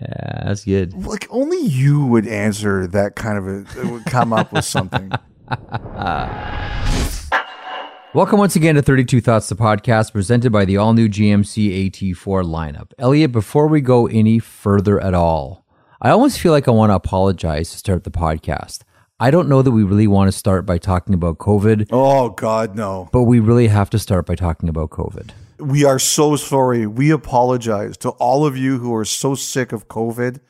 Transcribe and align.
Yeah, 0.00 0.44
that's 0.46 0.64
good. 0.64 0.94
Like 1.06 1.26
only 1.30 1.58
you 1.58 2.06
would 2.06 2.26
answer 2.26 2.86
that 2.88 3.16
kind 3.16 3.36
of 3.38 3.46
a 3.46 3.88
would 3.92 4.04
come 4.06 4.32
up 4.32 4.52
with 4.52 4.64
something. 4.64 5.10
Welcome 8.12 8.38
once 8.40 8.56
again 8.56 8.74
to 8.74 8.82
32 8.82 9.20
Thoughts, 9.20 9.48
the 9.48 9.54
podcast 9.54 10.12
presented 10.12 10.50
by 10.50 10.64
the 10.64 10.76
all 10.76 10.94
new 10.94 11.08
GMC 11.08 11.90
AT4 11.90 12.42
lineup. 12.44 12.90
Elliotte, 12.98 13.30
before 13.30 13.68
we 13.68 13.80
go 13.80 14.06
any 14.08 14.38
further 14.40 15.00
at 15.00 15.14
all, 15.14 15.64
I 16.00 16.10
almost 16.10 16.40
feel 16.40 16.50
like 16.50 16.66
I 16.66 16.72
want 16.72 16.90
to 16.90 16.94
apologize 16.96 17.70
to 17.70 17.78
start 17.78 18.02
the 18.04 18.10
podcast. 18.10 18.80
I 19.20 19.30
don't 19.30 19.48
know 19.48 19.62
that 19.62 19.70
we 19.70 19.84
really 19.84 20.06
want 20.08 20.26
to 20.28 20.36
start 20.36 20.64
by 20.66 20.78
talking 20.78 21.14
about 21.14 21.38
COVID, 21.38 21.88
Oh 21.92 22.30
God, 22.30 22.74
no. 22.74 23.08
but 23.12 23.24
we 23.24 23.38
really 23.38 23.68
have 23.68 23.90
to 23.90 23.98
start 23.98 24.26
by 24.26 24.34
talking 24.34 24.68
about 24.68 24.90
COVID. 24.90 25.30
We 25.60 25.84
are 25.84 25.98
so 25.98 26.36
sorry. 26.36 26.86
We 26.86 27.10
apologize 27.10 27.96
to 27.98 28.10
all 28.10 28.46
of 28.46 28.56
you 28.56 28.78
who 28.78 28.94
are 28.94 29.04
so 29.04 29.34
sick 29.34 29.72
of 29.72 29.88
COVID. 29.88 30.40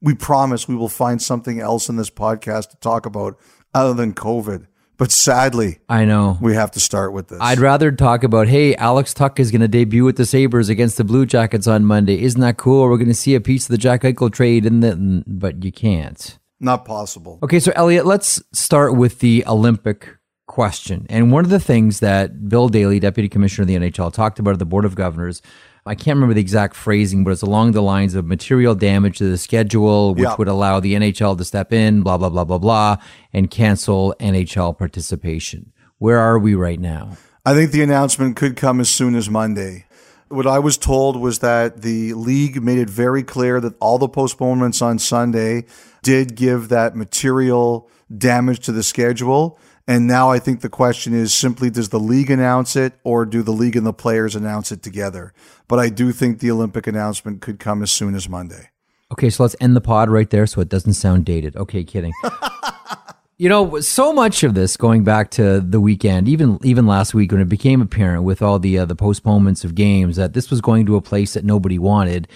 We 0.00 0.14
promise 0.14 0.68
we 0.68 0.76
will 0.76 0.88
find 0.88 1.20
something 1.20 1.60
else 1.60 1.88
in 1.88 1.96
this 1.96 2.10
podcast 2.10 2.70
to 2.70 2.76
talk 2.76 3.06
about 3.06 3.38
other 3.74 3.94
than 3.94 4.14
COVID. 4.14 4.66
But 4.96 5.12
sadly, 5.12 5.78
I 5.88 6.04
know. 6.04 6.36
we 6.42 6.54
have 6.54 6.72
to 6.72 6.80
start 6.80 7.14
with 7.14 7.28
this. 7.28 7.38
I'd 7.40 7.58
rather 7.58 7.90
talk 7.90 8.22
about, 8.22 8.48
hey, 8.48 8.74
Alex 8.76 9.14
Tuch 9.14 9.40
is 9.40 9.50
going 9.50 9.62
to 9.62 9.68
debut 9.68 10.04
with 10.04 10.16
the 10.16 10.26
Sabres 10.26 10.68
against 10.68 10.98
the 10.98 11.04
Blue 11.04 11.24
Jackets 11.24 11.66
on 11.66 11.86
Monday. 11.86 12.22
Isn't 12.22 12.42
that 12.42 12.58
cool? 12.58 12.82
We're 12.82 12.98
going 12.98 13.08
to 13.08 13.14
see 13.14 13.34
a 13.34 13.40
piece 13.40 13.64
of 13.64 13.70
the 13.70 13.78
Jack 13.78 14.02
Eichel 14.02 14.30
trade, 14.30 14.64
the, 14.64 15.24
but 15.26 15.64
you 15.64 15.72
can't. 15.72 16.38
Not 16.60 16.84
possible. 16.84 17.38
Okay, 17.42 17.60
so 17.60 17.72
Elliotte, 17.74 18.04
let's 18.04 18.42
start 18.52 18.94
with 18.94 19.20
the 19.20 19.42
Olympic 19.46 20.18
question. 20.50 21.06
And 21.08 21.30
one 21.30 21.44
of 21.44 21.50
the 21.50 21.60
things 21.60 22.00
that 22.00 22.48
Bill 22.48 22.68
Daly, 22.68 22.98
Deputy 22.98 23.28
Commissioner 23.28 23.62
of 23.62 23.68
the 23.68 23.76
NHL, 23.76 24.12
talked 24.12 24.38
about 24.40 24.52
at 24.54 24.58
the 24.58 24.66
Board 24.66 24.84
of 24.84 24.96
Governors, 24.96 25.40
I 25.86 25.94
can't 25.94 26.16
remember 26.16 26.34
the 26.34 26.40
exact 26.40 26.74
phrasing, 26.74 27.22
but 27.24 27.30
it's 27.30 27.40
along 27.42 27.72
the 27.72 27.80
lines 27.82 28.14
of 28.16 28.26
material 28.26 28.74
damage 28.74 29.18
to 29.18 29.24
the 29.30 29.38
schedule, 29.38 30.14
which 30.14 30.24
Yeah. 30.24 30.34
would 30.36 30.48
allow 30.48 30.80
the 30.80 30.94
NHL 30.94 31.36
to 31.36 31.44
step 31.44 31.72
in, 31.72 32.02
blah, 32.02 32.18
blah, 32.18 32.28
blah, 32.28 32.44
blah, 32.44 32.58
blah, 32.58 32.96
and 33.32 33.48
cancel 33.50 34.14
NHL 34.20 34.72
participation. 34.76 35.72
Where 35.98 36.18
are 36.18 36.38
we 36.38 36.54
right 36.54 36.80
now? 36.80 37.16
I 37.46 37.54
think 37.54 37.70
the 37.70 37.82
announcement 37.82 38.34
could 38.36 38.56
come 38.56 38.80
as 38.80 38.88
soon 38.90 39.14
as 39.14 39.30
Monday. 39.30 39.86
What 40.28 40.46
I 40.46 40.58
was 40.58 40.76
told 40.76 41.16
was 41.16 41.38
that 41.38 41.82
the 41.82 42.12
league 42.14 42.62
made 42.62 42.78
it 42.78 42.90
very 42.90 43.22
clear 43.22 43.60
that 43.60 43.74
all 43.80 43.98
the 43.98 44.08
postponements 44.08 44.82
on 44.82 44.98
Sunday 44.98 45.64
did 46.02 46.34
give 46.34 46.68
that 46.68 46.94
material 46.96 47.88
damage 48.16 48.60
to 48.66 48.72
the 48.72 48.82
schedule. 48.82 49.58
And 49.90 50.06
now 50.06 50.30
I 50.30 50.38
think 50.38 50.60
the 50.60 50.68
question 50.68 51.14
is 51.14 51.34
simply 51.34 51.68
does 51.68 51.88
the 51.88 51.98
league 51.98 52.30
announce 52.30 52.76
it 52.76 52.92
or 53.02 53.26
do 53.26 53.42
the 53.42 53.50
league 53.50 53.74
and 53.74 53.84
the 53.84 53.92
players 53.92 54.36
announce 54.36 54.70
it 54.70 54.84
together? 54.84 55.32
But 55.66 55.80
I 55.80 55.88
do 55.88 56.12
think 56.12 56.38
the 56.38 56.52
Olympic 56.52 56.86
announcement 56.86 57.42
could 57.42 57.58
come 57.58 57.82
as 57.82 57.90
soon 57.90 58.14
as 58.14 58.28
Monday. 58.28 58.70
Okay, 59.10 59.30
so 59.30 59.42
let's 59.42 59.56
end 59.60 59.74
the 59.74 59.80
pod 59.80 60.08
right 60.08 60.30
there 60.30 60.46
so 60.46 60.60
it 60.60 60.68
doesn't 60.68 60.92
sound 60.92 61.24
dated. 61.24 61.56
Okay, 61.56 61.82
kidding. 61.82 62.12
you 63.36 63.48
know, 63.48 63.80
so 63.80 64.12
much 64.12 64.44
of 64.44 64.54
this 64.54 64.76
going 64.76 65.02
back 65.02 65.28
to 65.32 65.58
the 65.60 65.80
weekend, 65.80 66.28
even 66.28 66.60
even 66.62 66.86
last 66.86 67.12
week 67.12 67.32
when 67.32 67.40
it 67.40 67.48
became 67.48 67.82
apparent 67.82 68.22
with 68.22 68.42
all 68.42 68.60
the 68.60 68.78
uh, 68.78 68.84
the 68.84 68.94
postponements 68.94 69.64
of 69.64 69.74
games 69.74 70.14
that 70.14 70.34
this 70.34 70.50
was 70.50 70.60
going 70.60 70.86
to 70.86 70.94
a 70.94 71.00
place 71.00 71.34
that 71.34 71.44
nobody 71.44 71.80
wanted, 71.80 72.28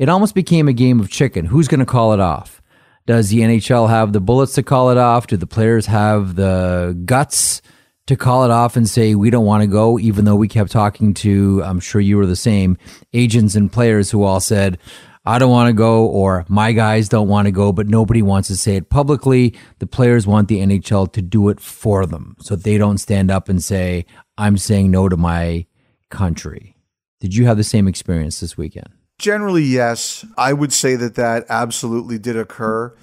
it 0.00 0.08
almost 0.08 0.34
became 0.34 0.66
a 0.66 0.72
game 0.72 0.98
of 0.98 1.08
chicken. 1.08 1.44
Who's 1.44 1.68
going 1.68 1.78
to 1.78 1.86
call 1.86 2.12
it 2.12 2.18
off? 2.18 2.60
Does 3.06 3.30
the 3.30 3.38
NHL 3.38 3.88
have 3.88 4.12
the 4.12 4.20
bullets 4.20 4.54
to 4.54 4.62
call 4.62 4.90
it 4.90 4.98
off? 4.98 5.28
Do 5.28 5.36
the 5.36 5.46
players 5.46 5.86
have 5.86 6.34
the 6.34 7.00
guts 7.04 7.62
to 8.06 8.16
call 8.16 8.44
it 8.44 8.50
off 8.50 8.76
and 8.76 8.88
say 8.88 9.14
we 9.14 9.30
don't 9.30 9.44
want 9.44 9.62
to 9.62 9.66
go, 9.66 9.98
even 9.98 10.24
though 10.24 10.36
we 10.36 10.48
kept 10.48 10.70
talking 10.70 11.14
to, 11.14 11.62
I'm 11.64 11.80
sure 11.80 12.00
you 12.00 12.16
were 12.16 12.26
the 12.26 12.36
same, 12.36 12.76
agents 13.12 13.54
and 13.54 13.72
players 13.72 14.10
who 14.10 14.22
all 14.22 14.40
said, 14.40 14.78
I 15.24 15.40
don't 15.40 15.50
want 15.50 15.68
to 15.68 15.72
go, 15.72 16.06
or 16.06 16.44
my 16.48 16.70
guys 16.70 17.08
don't 17.08 17.26
want 17.26 17.46
to 17.46 17.52
go, 17.52 17.72
but 17.72 17.88
nobody 17.88 18.22
wants 18.22 18.46
to 18.48 18.56
say 18.56 18.76
it 18.76 18.90
publicly. 18.90 19.54
The 19.80 19.86
players 19.86 20.24
want 20.24 20.46
the 20.46 20.60
NHL 20.60 21.12
to 21.14 21.22
do 21.22 21.48
it 21.48 21.58
for 21.58 22.06
them 22.06 22.36
so 22.40 22.54
they 22.54 22.78
don't 22.78 22.98
stand 22.98 23.30
up 23.30 23.48
and 23.48 23.62
say, 23.62 24.06
I'm 24.38 24.56
saying 24.56 24.92
no 24.92 25.08
to 25.08 25.16
my 25.16 25.66
country. 26.10 26.76
Did 27.18 27.34
you 27.34 27.46
have 27.46 27.56
the 27.56 27.64
same 27.64 27.88
experience 27.88 28.38
this 28.38 28.56
weekend? 28.56 28.88
Generally, 29.18 29.64
yes. 29.64 30.24
I 30.36 30.52
would 30.52 30.72
say 30.72 30.96
that 30.96 31.14
that 31.14 31.46
absolutely 31.48 32.18
did 32.18 32.36
occur. 32.36 32.94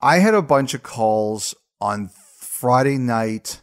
I 0.00 0.18
had 0.18 0.34
a 0.34 0.42
bunch 0.42 0.74
of 0.74 0.82
calls 0.82 1.54
on 1.80 2.10
Friday 2.38 2.98
night 2.98 3.60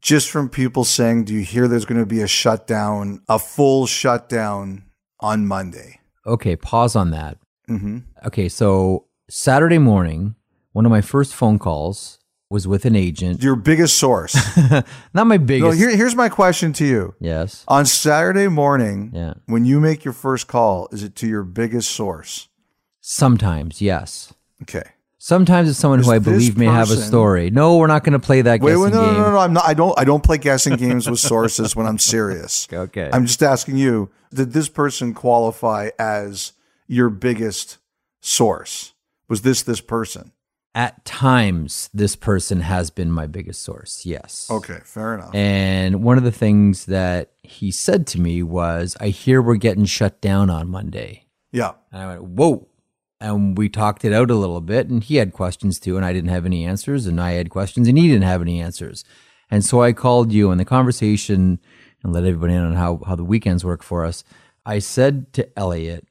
just 0.00 0.30
from 0.30 0.48
people 0.48 0.84
saying, 0.84 1.24
Do 1.24 1.34
you 1.34 1.42
hear 1.42 1.68
there's 1.68 1.84
going 1.84 2.00
to 2.00 2.06
be 2.06 2.22
a 2.22 2.26
shutdown, 2.28 3.22
a 3.28 3.38
full 3.38 3.86
shutdown 3.86 4.84
on 5.20 5.46
Monday? 5.46 6.00
Okay, 6.26 6.56
pause 6.56 6.96
on 6.96 7.10
that. 7.10 7.38
hmm 7.66 7.98
Okay, 8.24 8.48
so 8.48 9.06
Saturday 9.28 9.78
morning, 9.78 10.36
one 10.72 10.86
of 10.86 10.90
my 10.90 11.00
first 11.00 11.34
phone 11.34 11.58
calls 11.58 12.15
was 12.48 12.66
with 12.68 12.84
an 12.84 12.94
agent. 12.94 13.42
Your 13.42 13.56
biggest 13.56 13.98
source. 13.98 14.34
Not 15.14 15.26
my 15.26 15.36
no, 15.36 15.44
biggest. 15.44 15.78
here, 15.78 15.94
here's 15.96 16.14
my 16.14 16.28
question 16.28 16.72
to 16.74 16.84
you. 16.86 17.14
yes. 17.20 17.64
On 17.68 17.84
Saturday 17.86 18.48
morning, 18.48 19.10
Yeah. 19.12 19.34
when 19.46 19.64
you 19.64 19.80
make 19.80 20.04
your 20.04 20.14
first 20.14 20.46
call, 20.46 20.88
is 20.92 21.02
it 21.02 21.14
to 21.16 21.26
your 21.26 21.42
biggest 21.42 21.90
source? 21.90 22.48
Sometimes, 23.00 23.80
yes. 23.82 24.32
Okay. 24.62 24.82
Sometimes 25.18 25.68
it's 25.68 25.78
someone 25.78 26.00
who 26.02 26.12
I 26.12 26.20
believe 26.20 26.56
may 26.56 26.66
have 26.66 26.90
a 26.90 26.96
story. 26.96 27.50
No, 27.50 27.78
we're 27.78 27.88
not 27.88 28.04
going 28.04 28.12
to 28.12 28.24
play 28.24 28.42
that 28.42 28.60
Wait, 28.60 28.70
guessing 28.70 28.82
wait, 28.84 28.92
no, 28.92 29.00
no, 29.00 29.06
game. 29.12 29.20
no, 29.22 29.30
no, 29.32 29.38
I'm 29.38 29.52
not. 29.52 29.64
I 29.66 29.74
don't. 29.74 29.98
I 29.98 30.04
don't 30.04 30.22
play 30.22 30.38
guessing 30.38 30.76
games 30.86 31.10
with 31.10 31.18
sources 31.18 31.74
when 31.74 31.84
I'm 31.86 31.98
serious. 31.98 32.68
Okay. 32.72 33.10
I'm 33.12 33.26
just 33.26 33.42
asking 33.42 33.76
you: 33.76 34.10
Did 34.32 34.52
this 34.52 34.68
person 34.68 35.14
qualify 35.14 35.90
as 35.98 36.52
your 36.86 37.10
biggest 37.10 37.78
source? 38.20 38.94
Was 39.28 39.42
this 39.42 39.62
this 39.64 39.80
person? 39.80 40.30
At 40.76 41.06
times, 41.06 41.88
this 41.94 42.16
person 42.16 42.60
has 42.60 42.90
been 42.90 43.10
my 43.10 43.26
biggest 43.26 43.62
source. 43.62 44.04
Yes. 44.04 44.46
Okay, 44.50 44.78
fair 44.84 45.14
enough. 45.14 45.34
And 45.34 46.04
one 46.04 46.18
of 46.18 46.24
the 46.24 46.30
things 46.30 46.84
that 46.84 47.30
he 47.42 47.72
said 47.72 48.06
to 48.08 48.20
me 48.20 48.42
was, 48.42 48.94
I 49.00 49.08
hear 49.08 49.40
we're 49.40 49.56
getting 49.56 49.86
shut 49.86 50.20
down 50.20 50.50
on 50.50 50.68
Monday. 50.68 51.24
yeah, 51.50 51.72
And 51.90 52.02
I 52.02 52.06
went, 52.08 52.24
whoa. 52.24 52.68
And 53.22 53.56
we 53.56 53.70
talked 53.70 54.04
it 54.04 54.12
out 54.12 54.30
a 54.30 54.34
little 54.34 54.60
bit, 54.60 54.90
and 54.90 55.02
he 55.02 55.16
had 55.16 55.32
questions 55.32 55.80
too, 55.80 55.96
and 55.96 56.04
I 56.04 56.12
didn't 56.12 56.28
have 56.28 56.44
any 56.44 56.66
answers, 56.66 57.06
and 57.06 57.18
I 57.18 57.32
had 57.32 57.48
questions, 57.48 57.88
and 57.88 57.96
he 57.96 58.08
didn't 58.08 58.24
have 58.24 58.42
any 58.42 58.60
answers. 58.60 59.02
And 59.50 59.64
so 59.64 59.82
I 59.82 59.94
called 59.94 60.30
you, 60.30 60.50
and 60.50 60.60
the 60.60 60.66
conversation, 60.66 61.58
and 62.02 62.12
let 62.12 62.24
everybody 62.24 62.52
in 62.52 62.60
on 62.62 62.74
how, 62.74 63.00
how 63.06 63.16
the 63.16 63.24
weekends 63.24 63.64
work 63.64 63.82
for 63.82 64.04
us. 64.04 64.22
I 64.66 64.80
said 64.80 65.32
to 65.32 65.48
Elliotte, 65.58 66.04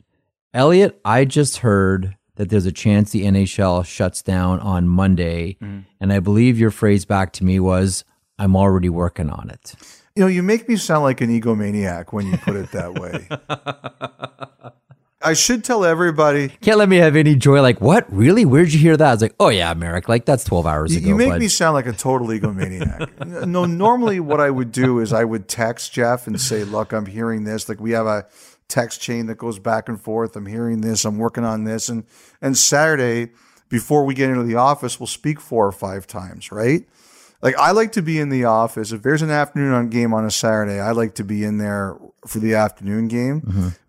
Elliotte, 0.56 1.00
I 1.06 1.26
just 1.26 1.58
heard 1.58 2.18
that 2.36 2.50
there's 2.50 2.66
a 2.66 2.72
chance 2.72 3.12
the 3.12 3.24
NHL 3.24 3.86
shuts 3.86 4.22
down 4.22 4.60
on 4.60 4.88
Monday. 4.88 5.58
Mm-hmm. 5.62 5.80
And 6.00 6.14
I 6.14 6.20
believe 6.20 6.60
your 6.60 6.72
phrase 6.72 7.06
back 7.06 7.32
to 7.34 7.44
me 7.46 7.60
was, 7.60 8.04
I'm 8.38 8.56
already 8.56 8.90
working 8.90 9.30
on 9.30 9.50
it. 9.50 9.76
you 10.16 10.22
know, 10.24 10.28
you 10.28 10.44
make 10.44 10.68
me 10.68 10.76
sound 10.76 11.04
like 11.04 11.22
an 11.22 11.30
egomaniac 11.30 12.12
when 12.12 12.28
you 12.28 12.38
put 12.38 12.56
it 12.56 12.72
that 12.72 12.94
way. 12.96 13.28
I 15.22 15.34
should 15.34 15.64
tell 15.64 15.84
everybody. 15.84 16.50
Can't 16.62 16.78
let 16.78 16.88
me 16.88 16.98
have 16.98 17.16
any 17.16 17.36
joy. 17.36 17.60
Like, 17.62 17.82
what? 17.82 18.06
Really? 18.14 18.46
Where'd 18.46 18.72
you 18.72 18.80
hear 18.80 18.96
that? 18.96 19.08
I 19.08 19.12
was 19.12 19.22
like, 19.24 19.34
oh, 19.40 19.50
yeah, 19.50 19.74
Marek. 19.74 20.08
Like, 20.08 20.26
that's 20.26 20.44
12 20.44 20.68
hours 20.68 20.94
You, 20.94 21.00
ago. 21.00 21.08
you 21.08 21.16
make 21.16 21.30
bud. 21.30 21.40
me 21.40 21.48
sound 21.48 21.74
like 21.74 21.88
a 21.88 21.94
total 21.94 22.28
egomaniac. 22.28 23.48
no, 23.48 23.66
normally 23.66 24.20
what 24.20 24.40
I 24.40 24.52
would 24.52 24.72
do 24.72 25.00
is 25.00 25.12
I 25.14 25.24
would 25.24 25.48
text 25.48 25.94
Jeff 25.94 26.28
and 26.28 26.40
say, 26.40 26.64
"Look, 26.64 26.92
I'm 26.92 27.08
hearing 27.08 27.44
this. 27.44 27.68
Like 27.68 27.80
we 27.80 27.92
have 27.92 28.06
a 28.06 28.28
text 28.68 29.02
chain 29.02 29.28
that 29.28 29.38
goes 29.38 29.60
back 29.60 29.90
and 29.90 30.02
forth. 30.02 30.36
I'm 30.36 30.46
hearing 30.46 30.82
this. 30.82 31.06
I'm 31.06 31.18
working 31.18 31.46
on 31.46 31.64
this." 31.64 31.90
And 31.90 32.06
and 32.42 32.58
Saturday 32.58 33.32
before 33.70 34.06
we 34.06 34.14
get 34.14 34.30
into 34.30 34.44
the 34.44 34.56
office, 34.56 35.00
we'll 35.00 35.08
speak 35.08 35.40
four 35.40 35.66
or 35.66 35.72
five 35.72 36.08
times, 36.08 36.52
right? 36.52 36.88
Like 37.42 37.58
I 37.58 37.72
like 37.72 37.92
to 37.94 38.02
be 38.02 38.20
in 38.20 38.30
the 38.30 38.46
office. 38.46 38.92
If 38.92 39.02
there's 39.02 39.22
an 39.22 39.30
afternoon 39.30 39.74
on 39.74 39.90
game 39.90 40.14
on 40.14 40.26
a 40.26 40.32
Saturday, 40.32 40.80
I 40.80 40.92
like 40.92 41.16
to 41.16 41.24
be 41.24 41.44
in 41.44 41.58
there 41.58 41.98
for 42.28 42.40
the 42.40 42.56
afternoon 42.56 43.08
game. 43.08 43.42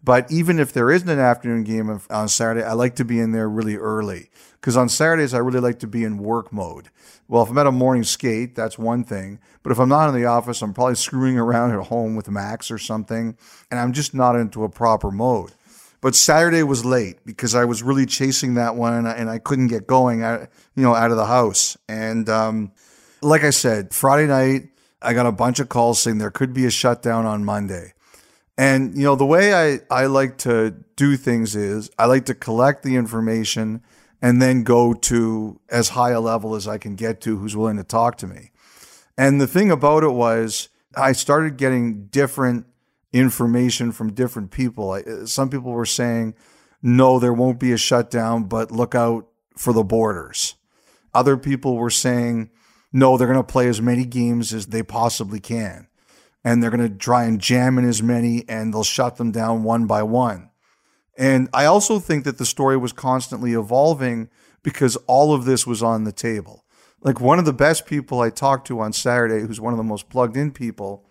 But 0.03 0.31
even 0.31 0.59
if 0.59 0.73
there 0.73 0.91
isn't 0.91 1.09
an 1.09 1.19
afternoon 1.19 1.65
game 1.65 2.01
on 2.11 2.29
Saturday, 2.29 2.65
I 2.65 2.73
like 2.73 2.97
to 2.97 3.05
be 3.05 3.21
in 3.21 3.33
there 3.33 3.49
really 3.49 3.77
early 3.77 4.31
because 4.61 4.77
on 4.77 4.89
Saturdays 4.89 5.35
I 5.35 5.39
really 5.39 5.61
like 5.61 5.79
to 5.81 5.87
be 5.87 6.05
in 6.05 6.19
work 6.19 6.53
mode. 6.53 6.89
Well, 7.29 7.43
if 7.43 7.51
I'm 7.51 7.59
at 7.59 7.67
a 7.67 7.73
morning 7.73 8.05
skate, 8.05 8.55
that's 8.55 8.79
one 8.79 9.05
thing. 9.05 9.41
But 9.63 9.73
if 9.73 9.79
I'm 9.79 9.89
not 9.89 10.09
in 10.09 10.15
the 10.15 10.27
office, 10.27 10.63
I'm 10.63 10.75
probably 10.75 10.95
screwing 10.95 11.39
around 11.41 11.73
at 11.73 11.87
home 11.87 12.17
with 12.17 12.31
Max 12.31 12.71
or 12.71 12.79
something, 12.79 13.37
and 13.71 13.81
I'm 13.81 13.93
just 13.93 14.15
not 14.15 14.37
into 14.37 14.65
a 14.65 14.69
proper 14.69 15.11
mode. 15.11 15.53
But 16.01 16.15
Saturday 16.15 16.63
was 16.63 16.85
late 16.85 17.25
because 17.25 17.55
I 17.55 17.65
was 17.65 17.83
really 17.83 18.07
chasing 18.07 18.55
that 18.55 18.77
one, 18.77 18.93
and 18.93 19.09
I, 19.09 19.13
and 19.13 19.31
I 19.31 19.39
couldn't 19.39 19.69
get 19.69 19.87
going, 19.87 20.23
out, 20.23 20.49
you 20.77 20.83
know, 20.83 20.95
out 20.95 21.11
of 21.11 21.17
the 21.17 21.27
house. 21.27 21.77
And 21.89 22.29
um, 22.29 22.73
like 23.23 23.43
I 23.43 23.51
said, 23.51 23.93
Friday 23.93 24.29
night 24.29 24.69
I 25.03 25.15
got 25.15 25.27
a 25.27 25.33
bunch 25.33 25.61
of 25.61 25.69
calls 25.69 26.01
saying 26.01 26.19
there 26.19 26.31
could 26.31 26.53
be 26.53 26.67
a 26.67 26.71
shutdown 26.71 27.27
on 27.27 27.45
Monday. 27.45 27.93
And 28.59 28.97
you 28.97 29.05
know 29.05 29.17
the 29.17 29.27
way 29.27 29.55
I, 29.55 29.81
I 29.91 30.07
like 30.07 30.39
to 30.39 30.75
do 30.97 31.17
things 31.17 31.55
is 31.55 31.91
I 31.99 32.07
like 32.07 32.25
to 32.27 32.35
collect 32.35 32.83
the 32.83 32.97
information 32.97 33.83
and 34.23 34.41
then 34.41 34.63
go 34.63 34.95
to 34.95 35.61
as 35.69 35.91
high 35.91 36.11
a 36.11 36.21
level 36.21 36.55
as 36.55 36.67
I 36.67 36.79
can 36.79 36.95
get 36.97 37.21
to 37.23 37.37
who's 37.37 37.57
willing 37.57 37.77
to 37.77 37.85
talk 37.85 38.17
to 38.19 38.27
me. 38.27 38.51
And 39.19 39.41
the 39.41 39.47
thing 39.47 39.71
about 39.71 40.05
it 40.05 40.13
was 40.13 40.69
I 40.97 41.13
started 41.13 41.59
getting 41.59 42.07
different 42.07 42.67
information 43.13 43.93
from 43.93 44.13
different 44.13 44.51
people. 44.51 44.93
I, 44.93 45.03
some 45.25 45.51
people 45.51 45.73
were 45.73 45.87
saying, 45.87 46.35
no, 46.83 47.19
there 47.19 47.33
won't 47.33 47.61
be 47.61 47.73
a 47.73 47.79
shutdown, 47.79 48.45
but 48.45 48.71
look 48.71 48.95
out 48.95 49.27
for 49.57 49.73
the 49.73 49.85
borders. 49.85 50.55
Other 51.15 51.37
people 51.37 51.77
were 51.77 51.91
saying, 51.91 52.51
no, 52.93 53.17
they're 53.17 53.27
going 53.27 53.39
to 53.39 53.43
play 53.43 53.69
as 53.69 53.81
many 53.81 54.05
games 54.05 54.53
as 54.53 54.67
they 54.67 54.83
possibly 54.83 55.41
can. 55.41 55.86
And 56.47 56.63
they're 56.63 56.71
going 56.71 56.89
to 56.89 56.97
try 56.97 57.25
and 57.25 57.41
jam 57.41 57.77
in 57.77 57.89
as 57.89 58.03
many 58.05 58.45
and 58.49 58.73
they'll 58.73 58.85
shut 58.85 59.17
them 59.17 59.33
down 59.33 59.65
one 59.65 59.87
by 59.87 60.05
one. 60.05 60.51
And 61.19 61.49
I 61.53 61.65
also 61.65 61.99
think 61.99 62.25
that 62.25 62.39
the 62.39 62.47
story 62.47 62.77
was 62.77 62.93
constantly 62.93 63.55
evolving 63.55 64.29
because 64.63 64.95
all 65.09 65.35
of 65.35 65.45
this 65.45 65.67
was 65.67 65.83
on 65.83 66.05
the 66.05 66.13
table. 66.13 66.65
Like 67.03 67.21
one 67.21 67.41
of 67.41 67.47
the 67.47 67.53
best 67.53 67.85
people 67.85 68.21
I 68.21 68.31
talked 68.31 68.69
to 68.69 68.79
on 68.79 68.93
Saturday, 68.93 69.41
who's 69.47 69.61
one 69.61 69.73
of 69.73 69.77
the 69.77 69.83
most 69.83 70.09
plugged 70.09 70.37
in 70.37 70.53
people, 70.53 71.09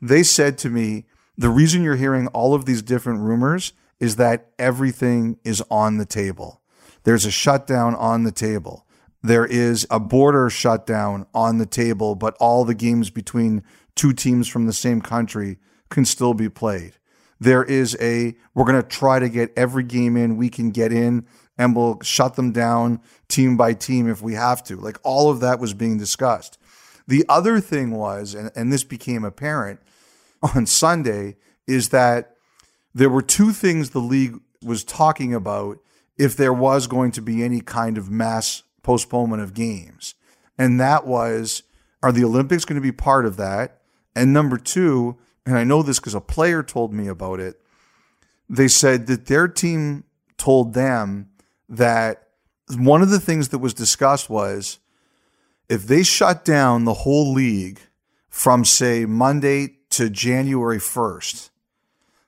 they 0.00 0.22
said 0.22 0.58
to 0.58 0.70
me, 0.70 1.06
the 1.36 1.50
reason 1.50 1.82
you're 1.82 1.96
hearing 1.96 2.28
all 2.28 2.54
of 2.54 2.64
these 2.64 2.82
different 2.82 3.20
rumors 3.20 3.72
is 3.98 4.16
that 4.16 4.50
everything 4.58 5.38
is 5.44 5.62
on 5.70 5.98
the 5.98 6.06
table. 6.06 6.60
There's 7.02 7.24
a 7.24 7.30
shutdown 7.30 7.94
on 7.94 8.24
the 8.24 8.32
table. 8.32 8.86
There 9.22 9.46
is 9.46 9.86
a 9.90 9.98
border 9.98 10.48
shutdown 10.50 11.26
on 11.34 11.58
the 11.58 11.66
table, 11.66 12.14
but 12.14 12.36
all 12.38 12.64
the 12.64 12.74
games 12.74 13.10
between 13.10 13.64
two 13.98 14.12
teams 14.12 14.48
from 14.48 14.66
the 14.66 14.72
same 14.72 15.02
country 15.02 15.58
can 15.90 16.04
still 16.04 16.32
be 16.32 16.48
played. 16.48 16.94
There 17.40 17.64
is 17.64 17.96
a, 18.00 18.34
we're 18.54 18.64
going 18.64 18.80
to 18.80 18.88
try 18.88 19.18
to 19.18 19.28
get 19.28 19.52
every 19.56 19.82
game 19.84 20.16
in 20.16 20.36
we 20.36 20.48
can 20.48 20.70
get 20.70 20.92
in 20.92 21.26
and 21.58 21.74
we'll 21.74 22.00
shut 22.02 22.36
them 22.36 22.52
down 22.52 23.00
team 23.26 23.56
by 23.56 23.74
team 23.74 24.08
if 24.08 24.22
we 24.22 24.34
have 24.34 24.62
to. 24.64 24.76
Like 24.76 24.98
all 25.02 25.30
of 25.30 25.40
that 25.40 25.58
was 25.58 25.74
being 25.74 25.98
discussed. 25.98 26.58
The 27.08 27.24
other 27.28 27.60
thing 27.60 27.90
was, 27.90 28.34
and, 28.34 28.50
and 28.54 28.72
this 28.72 28.84
became 28.84 29.24
apparent 29.24 29.80
on 30.54 30.66
Sunday, 30.66 31.36
is 31.66 31.88
that 31.88 32.36
there 32.94 33.10
were 33.10 33.22
two 33.22 33.52
things 33.52 33.90
the 33.90 33.98
league 33.98 34.38
was 34.62 34.84
talking 34.84 35.34
about 35.34 35.78
if 36.16 36.36
there 36.36 36.52
was 36.52 36.86
going 36.86 37.10
to 37.12 37.22
be 37.22 37.42
any 37.42 37.60
kind 37.60 37.98
of 37.98 38.10
mass 38.10 38.62
postponement 38.82 39.42
of 39.42 39.54
games. 39.54 40.14
And 40.56 40.80
that 40.80 41.06
was 41.06 41.64
are 42.02 42.12
the 42.12 42.24
Olympics 42.24 42.64
going 42.64 42.80
to 42.80 42.80
be 42.80 42.92
part 42.92 43.26
of 43.26 43.36
that? 43.38 43.77
And 44.18 44.32
number 44.32 44.58
two, 44.58 45.16
and 45.46 45.56
I 45.56 45.64
know 45.64 45.82
this 45.82 46.00
because 46.00 46.14
a 46.14 46.20
player 46.20 46.62
told 46.62 46.92
me 46.92 47.06
about 47.06 47.38
it, 47.38 47.60
they 48.48 48.66
said 48.66 49.06
that 49.06 49.26
their 49.26 49.46
team 49.46 50.04
told 50.36 50.74
them 50.74 51.30
that 51.68 52.28
one 52.76 53.00
of 53.00 53.10
the 53.10 53.20
things 53.20 53.50
that 53.50 53.58
was 53.58 53.74
discussed 53.74 54.28
was 54.28 54.80
if 55.68 55.86
they 55.86 56.02
shut 56.02 56.44
down 56.44 56.84
the 56.84 56.94
whole 56.94 57.32
league 57.32 57.80
from, 58.28 58.64
say, 58.64 59.04
Monday 59.04 59.76
to 59.90 60.10
January 60.10 60.78
1st, 60.78 61.50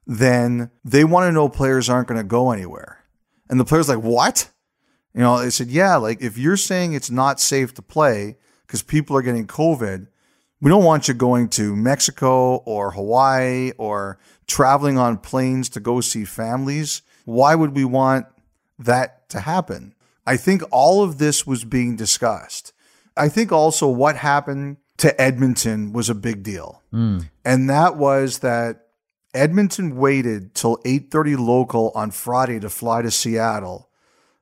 then 0.07 0.71
they 0.85 1.05
want 1.05 1.27
to 1.27 1.33
know 1.33 1.49
players 1.49 1.89
aren't 1.89 2.09
going 2.09 2.21
to 2.21 2.25
go 2.25 2.53
anywhere. 2.53 3.05
And 3.49 3.59
the 3.59 3.65
player's 3.65 3.89
like, 3.89 3.99
what? 4.03 4.51
You 5.15 5.23
know, 5.23 5.41
they 5.41 5.51
said, 5.51 5.69
yeah, 5.69 5.97
like 5.97 6.23
if 6.23 6.39
you're 6.39 6.57
saying 6.57 6.93
it's 6.93 7.11
not 7.11 7.41
safe 7.41 7.75
to 7.75 7.83
play 7.83 8.37
because 8.67 8.83
people 8.83 9.17
are 9.17 9.23
getting 9.23 9.47
COVID, 9.47 10.07
we 10.61 10.71
don't 10.71 10.85
want 10.85 11.09
you 11.09 11.15
going 11.15 11.49
to 11.51 11.75
Mexico 11.75 12.57
or 12.57 12.93
Hawaii 12.93 13.73
or 13.79 14.19
traveling 14.47 14.99
on 14.99 15.19
planes 15.19 15.69
to 15.71 15.81
go 15.81 16.01
see 16.01 16.25
families. 16.25 17.03
Why 17.25 17.55
would 17.55 17.75
we 17.75 17.85
want 17.85 18.27
that 18.79 19.29
to 19.31 19.41
happen? 19.41 19.95
I 20.27 20.37
think 20.37 20.63
all 20.71 21.03
of 21.03 21.19
this 21.19 21.47
was 21.47 21.65
being 21.65 21.97
discussed. 21.97 22.73
I 23.17 23.29
think 23.29 23.53
also 23.53 23.89
what 23.89 24.17
happened 24.17 24.77
to 24.99 25.19
Edmonton 25.21 25.93
was 25.93 26.11
a 26.11 26.15
big 26.15 26.43
deal. 26.43 26.83
Mm. 26.93 27.29
And 27.45 27.71
that 27.71 27.97
was 27.97 28.41
that 28.41 28.87
Edmonton 29.33 29.97
waited 29.97 30.55
till 30.55 30.79
8:30 30.85 31.37
local 31.37 31.91
on 31.95 32.11
Friday 32.11 32.61
to 32.61 32.69
fly 32.69 33.03
to 33.03 33.11
Seattle 33.11 33.89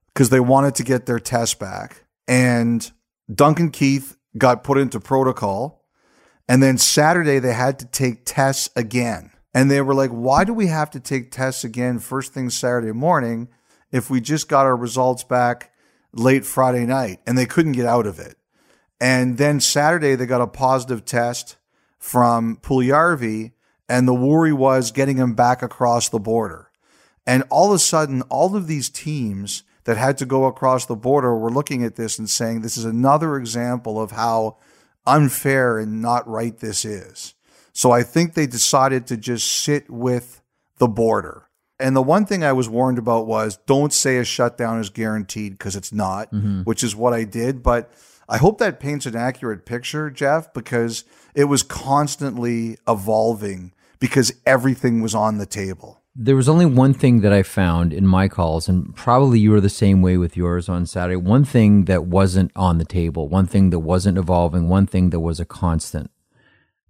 because 0.09 0.31
they 0.31 0.41
wanted 0.41 0.75
to 0.77 0.83
get 0.83 1.07
their 1.07 1.21
test 1.21 1.59
back. 1.59 2.05
And 2.27 2.91
Duncan 3.33 3.71
Keith 3.71 4.17
got 4.37 4.65
put 4.65 4.79
into 4.79 4.99
protocol. 4.99 5.78
And 6.49 6.63
then 6.63 6.79
Saturday 6.79 7.39
they 7.39 7.53
had 7.53 7.79
to 7.81 7.87
take 7.87 8.25
tests 8.25 8.71
again. 8.75 9.31
And 9.55 9.71
they 9.71 9.81
were 9.81 9.95
like, 9.95 10.11
why 10.11 10.45
do 10.45 10.55
we 10.55 10.69
have 10.69 10.91
to 10.93 11.01
take 11.01 11.31
tests 11.31 11.65
again 11.65 11.99
first 11.99 12.33
thing 12.33 12.51
Saturday 12.51 12.93
morning 12.93 13.49
if 13.91 14.11
we 14.11 14.21
just 14.21 14.49
got 14.49 14.67
our 14.67 14.77
results 14.77 15.25
back 15.25 15.73
late 16.13 16.45
Friday 16.45 16.87
night? 16.87 17.21
And 17.27 17.37
they 17.37 17.47
couldn't 17.47 17.73
get 17.73 17.87
out 17.87 18.07
of 18.07 18.19
it. 18.19 18.37
And 19.01 19.39
then 19.39 19.61
Saturday 19.61 20.15
they 20.15 20.27
got 20.27 20.41
a 20.41 20.47
positive 20.47 21.05
test 21.05 21.57
from 21.99 22.57
Puljujarvi 22.57 23.53
and 23.89 24.07
the 24.07 24.15
worry 24.15 24.53
was 24.53 24.91
getting 24.91 25.17
him 25.17 25.35
back 25.35 25.63
across 25.63 26.09
the 26.09 26.19
border. 26.19 26.71
And 27.27 27.45
all 27.51 27.69
of 27.69 27.77
a 27.77 27.79
sudden, 27.79 28.23
all 28.23 28.57
of 28.57 28.67
these 28.67 28.89
teams 28.89 29.63
that 29.85 29.97
had 29.97 30.19
to 30.19 30.27
go 30.27 30.45
across 30.45 30.87
the 30.87 30.97
border 30.97 31.35
were 31.37 31.51
looking 31.51 31.85
at 31.85 31.97
this 31.97 32.19
and 32.19 32.29
saying, 32.29 32.61
this 32.61 32.77
is 32.77 32.85
another 32.85 33.37
example 33.37 34.01
of 34.01 34.13
how 34.13 34.59
unfair 35.09 35.79
and 35.79 36.03
not 36.03 36.29
right 36.29 36.57
this 36.59 36.85
is. 36.85 37.35
So 37.73 37.91
I 37.91 38.03
think 38.03 38.35
they 38.35 38.47
decided 38.47 39.07
to 39.07 39.17
just 39.17 39.51
sit 39.51 39.89
with 39.89 40.43
the 40.79 40.89
border. 40.89 41.49
And 41.81 41.95
the 41.95 42.03
one 42.03 42.27
thing 42.27 42.43
I 42.43 42.53
was 42.53 42.69
warned 42.69 42.99
about 42.99 43.27
was 43.27 43.59
don't 43.67 43.93
say 43.93 44.19
a 44.19 44.25
shutdown 44.25 44.81
is 44.81 44.91
guaranteed 44.91 45.53
because 45.53 45.77
it's 45.77 45.93
not, 45.93 46.33
mm-hmm. 46.33 46.63
which 46.63 46.83
is 46.83 46.97
what 46.97 47.13
I 47.13 47.25
did. 47.25 47.63
But 47.63 47.93
I 48.29 48.39
hope 48.39 48.59
that 48.59 48.81
paints 48.81 49.07
an 49.07 49.17
accurate 49.17 49.65
picture, 49.65 50.11
Jeff, 50.11 50.53
because 50.53 51.05
it 51.35 51.45
was 51.45 51.63
constantly 51.63 52.79
evolving 52.87 53.73
because 54.01 54.33
everything 54.45 55.01
was 55.01 55.15
on 55.15 55.39
the 55.39 55.47
table. 55.47 55.98
There 56.21 56.35
was 56.35 56.49
only 56.49 56.67
one 56.67 56.95
thing 56.95 57.21
that 57.21 57.33
I 57.33 57.45
found 57.45 57.93
in 57.93 58.05
my 58.05 58.27
calls, 58.27 58.69
and 58.69 58.93
probably 58.97 59.39
you 59.39 59.53
were 59.53 59.61
the 59.61 59.69
same 59.69 60.03
way 60.03 60.17
with 60.17 60.37
yours 60.37 60.69
on 60.69 60.85
Saturday. 60.85 61.15
One 61.15 61.45
thing 61.45 61.85
that 61.85 62.07
wasn't 62.07 62.51
on 62.57 62.79
the 62.79 62.85
table, 62.85 63.29
one 63.29 63.47
thing 63.47 63.71
that 63.71 63.79
wasn't 63.79 64.19
evolving, 64.19 64.69
one 64.69 64.89
thing 64.89 65.11
that 65.11 65.21
was 65.21 65.39
a 65.39 65.45
constant. 65.45 66.11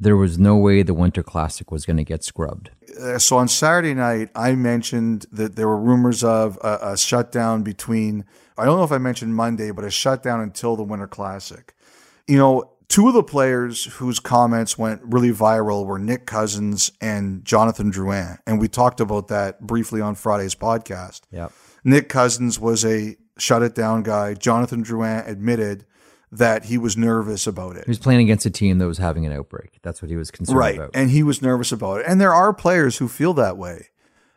There 0.01 0.17
was 0.17 0.39
no 0.39 0.57
way 0.57 0.83
the 0.83 0.95
Winter 0.95 1.23
Classic 1.23 1.71
was 1.71 1.85
going 1.85 1.99
to 1.99 2.05
get 2.05 2.25
scrubbed. 2.25 2.71
Uh, 2.99 3.19
so 3.19 3.37
on 3.37 3.49
Saturday 3.49 3.93
night, 3.93 4.31
I 4.35 4.55
mentioned 4.55 5.27
that 5.31 5.57
there 5.57 5.69
were 5.69 5.77
rumors 5.79 6.25
of 6.25 6.57
a, 6.63 6.93
a 6.93 6.97
shutdown 6.97 7.63
between, 7.63 8.25
I 8.57 8.65
don't 8.65 8.79
know 8.79 8.85
if 8.85 8.93
I 8.93 8.99
mentioned 8.99 9.35
Monday, 9.35 9.73
but 9.73 9.85
a 9.85 9.91
shutdown 9.91 10.41
until 10.41 10.75
the 10.75 10.85
Winter 10.85 11.07
Classic. 11.07 11.75
You 12.27 12.39
know, 12.39 12.71
Two 12.89 13.07
of 13.07 13.15
the 13.15 13.23
players 13.23 13.85
whose 13.85 14.19
comments 14.19 14.79
went 14.79 15.03
really 15.05 15.31
viral 15.31 15.85
were 15.85 15.99
Nick 15.99 16.25
Cousins 16.25 16.91
and 17.01 17.45
Jonathan 17.45 17.93
Drouin. 17.93 18.39
And 18.47 18.59
we 18.59 18.67
talked 18.67 19.01
about 19.01 19.29
that 19.29 19.61
briefly 19.61 20.01
on 20.01 20.15
Friday's 20.15 20.55
podcast. 20.55 21.21
Yeah. 21.31 21.49
Nick 21.85 22.09
Cousins 22.09 22.59
was 22.59 22.85
a 22.85 23.17
shut 23.37 23.63
it 23.63 23.75
down 23.75 24.03
guy. 24.03 24.35
Jonathan 24.35 24.83
Drouin 24.83 25.29
admitted 25.29 25.85
that 26.33 26.67
he 26.67 26.79
was 26.79 26.97
nervous 26.97 27.47
about 27.47 27.77
it. 27.77 27.85
He 27.85 27.91
was 27.91 27.99
playing 27.99 28.21
against 28.21 28.47
a 28.47 28.51
team 28.51 28.79
that 28.79 28.87
was 28.87 28.99
having 28.99 29.25
an 29.27 29.33
outbreak. 29.33 29.79
That's 29.83 30.03
what 30.03 30.11
he 30.11 30.17
was 30.17 30.31
concerned 30.31 30.59
right. 30.59 30.77
about. 30.77 30.91
And 30.95 31.11
he 31.11 31.23
was 31.23 31.43
nervous 31.43 31.73
about 31.73 32.01
it. 32.01 32.07
And 32.07 32.21
there 32.21 32.35
are 32.35 32.53
players 32.53 32.99
who 32.99 33.09
feel 33.09 33.35
that 33.35 33.57
way. 33.57 33.89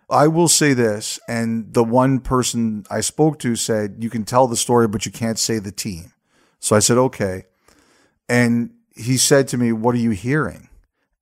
I 0.09 0.27
will 0.27 0.49
say 0.49 0.73
this, 0.73 1.21
and 1.27 1.73
the 1.73 1.85
one 1.85 2.19
person 2.19 2.83
I 2.91 2.99
spoke 2.99 3.39
to 3.39 3.55
said, 3.55 3.95
You 3.99 4.09
can 4.09 4.25
tell 4.25 4.45
the 4.45 4.57
story, 4.57 4.89
but 4.89 5.05
you 5.05 5.11
can't 5.11 5.39
say 5.39 5.57
the 5.57 5.71
team. 5.71 6.11
So 6.59 6.75
I 6.75 6.79
said, 6.79 6.97
Okay. 6.97 7.45
And 8.31 8.69
he 8.95 9.17
said 9.17 9.49
to 9.49 9.57
me, 9.57 9.73
What 9.73 9.93
are 9.93 9.99
you 9.99 10.11
hearing? 10.11 10.69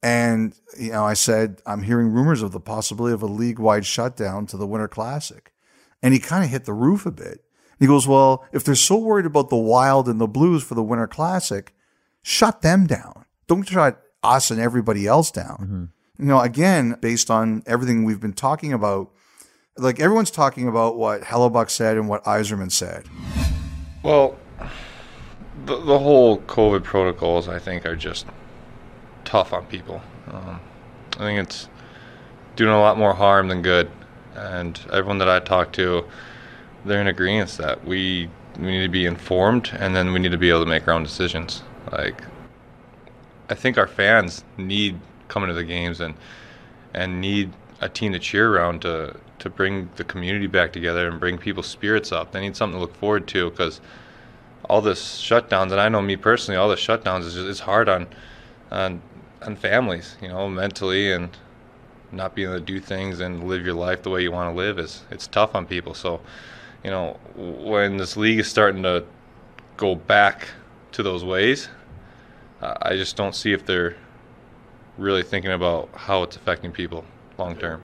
And, 0.04 0.54
you 0.80 0.92
know, 0.92 1.04
I 1.04 1.16
said, 1.16 1.60
I'm 1.66 1.82
hearing 1.82 2.10
rumors 2.10 2.44
of 2.44 2.51
the 2.51 2.60
possibility 2.60 3.16
of 3.16 3.24
a 3.24 3.25
league 3.25 3.58
wide 3.58 3.86
shutdown 3.86 4.46
to 4.46 4.58
the 4.58 4.68
Winter 4.68 4.88
Classic. 4.88 5.51
And 6.04 6.13
he 6.13 6.20
kind 6.20 6.44
of 6.44 6.51
hit 6.51 6.66
the 6.66 6.74
roof 6.74 7.08
a 7.08 7.12
bit. 7.12 7.44
He 7.80 7.88
goes, 7.88 8.08
Well, 8.08 8.46
if 8.54 8.63
they're 8.63 8.75
so 8.75 8.96
worried 8.96 9.25
about 9.25 9.50
the 9.50 9.58
Wild 9.58 10.08
and 10.08 10.22
the 10.22 10.28
Blues 10.28 10.63
for 10.63 10.75
the 10.75 10.84
Winter 10.84 11.08
Classic, 11.08 11.74
shut 12.22 12.62
them 12.62 12.86
down. 12.86 13.25
Don't 13.48 13.68
shut 13.68 14.00
us 14.22 14.51
and 14.51 14.62
everybody 14.62 15.08
else 15.08 15.32
down. 15.32 15.58
Mm-hmm. 15.58 16.24
You 16.24 16.25
know, 16.25 16.42
again, 16.42 16.96
based 17.01 17.32
on 17.32 17.63
everything 17.66 18.04
we've 18.04 18.22
been 18.22 18.34
talking 18.34 18.72
about, 18.72 19.12
like 19.78 20.00
everyone's 20.00 20.30
talking 20.30 20.68
about 20.68 20.96
what 20.96 21.22
Hellebuyck 21.22 21.72
said 21.72 21.98
and 21.98 22.08
what 22.08 22.24
Yzerman 22.25 22.72
said. 22.72 23.06
Well, 24.04 24.38
the, 25.66 25.78
the 25.78 26.00
whole 26.00 26.39
COVID 26.39 26.84
protocols, 26.84 27.48
I 27.48 27.60
think, 27.60 27.86
are 27.86 27.96
just 27.96 28.25
tough 29.25 29.54
on 29.54 29.66
people. 29.66 30.01
Um, 30.32 30.60
I 31.13 31.20
think 31.20 31.39
it's 31.39 31.68
doing 32.56 32.72
a 32.72 32.80
lot 32.80 32.98
more 32.98 33.13
harm 33.13 33.48
than 33.48 33.62
good. 33.62 33.89
And 34.36 34.80
everyone 34.92 35.18
that 35.20 35.30
I 35.30 35.39
talk 35.39 35.72
to, 35.74 36.06
they're 36.86 37.01
in 37.01 37.08
agreement 37.08 37.51
that 37.58 37.84
we 37.86 38.30
we 38.58 38.66
need 38.66 38.82
to 38.82 38.89
be 38.89 39.06
informed, 39.06 39.72
and 39.80 39.96
then 39.96 40.12
we 40.12 40.20
need 40.20 40.32
to 40.32 40.38
be 40.38 40.50
able 40.50 40.63
to 40.63 40.70
make 40.70 40.88
our 40.88 40.94
own 40.94 41.04
decisions. 41.04 41.63
Like, 41.92 42.24
I 43.50 43.56
think 43.56 43.78
our 43.78 43.88
fans 43.88 44.44
need 44.58 45.00
coming 45.28 45.48
to 45.48 45.54
the 45.54 45.63
games 45.63 46.00
and 46.01 46.16
and 46.94 47.22
need 47.22 47.51
a 47.82 47.88
team 47.88 48.13
to 48.13 48.20
cheer 48.20 48.54
around 48.54 48.82
to 48.82 49.16
to 49.39 49.50
bring 49.50 49.89
the 49.96 50.04
community 50.04 50.48
back 50.48 50.74
together 50.74 51.08
and 51.08 51.20
bring 51.20 51.38
people's 51.38 51.68
spirits 51.68 52.12
up. 52.12 52.32
They 52.32 52.42
need 52.42 52.56
something 52.56 52.78
to 52.78 52.82
look 52.82 52.96
forward 52.96 53.28
to 53.30 53.50
because 53.50 53.80
all 54.69 54.81
this 54.81 55.01
shutdowns, 55.19 55.71
and 55.71 55.81
I 55.81 55.89
know 55.89 56.01
me 56.01 56.15
personally, 56.15 56.57
all 56.57 56.69
the 56.69 56.75
shutdowns 56.75 57.25
is 57.25 57.35
it's 57.35 57.59
hard 57.61 57.89
on 57.89 58.07
on 58.71 59.01
on 59.41 59.55
families, 59.55 60.15
you 60.21 60.27
know, 60.27 60.47
mentally 60.47 61.11
and 61.11 61.29
not 62.11 62.35
being 62.35 62.49
able 62.49 62.59
to 62.59 62.65
do 62.65 62.79
things 62.79 63.19
and 63.19 63.47
live 63.47 63.65
your 63.65 63.75
life 63.75 64.03
the 64.03 64.09
way 64.09 64.21
you 64.21 64.31
want 64.31 64.51
to 64.51 64.57
live 64.57 64.79
is 64.79 65.03
it's 65.11 65.27
tough 65.27 65.55
on 65.55 65.65
people. 65.65 65.93
So, 65.93 66.21
you 66.83 66.89
know, 66.89 67.19
when 67.35 67.97
this 67.97 68.17
league 68.17 68.39
is 68.39 68.47
starting 68.47 68.83
to 68.83 69.05
go 69.77 69.95
back 69.95 70.47
to 70.93 71.03
those 71.03 71.23
ways, 71.23 71.69
I 72.61 72.95
just 72.95 73.15
don't 73.15 73.35
see 73.35 73.53
if 73.53 73.65
they're 73.65 73.95
really 74.97 75.23
thinking 75.23 75.51
about 75.51 75.89
how 75.93 76.23
it's 76.23 76.35
affecting 76.35 76.71
people 76.71 77.05
long 77.38 77.55
term. 77.55 77.83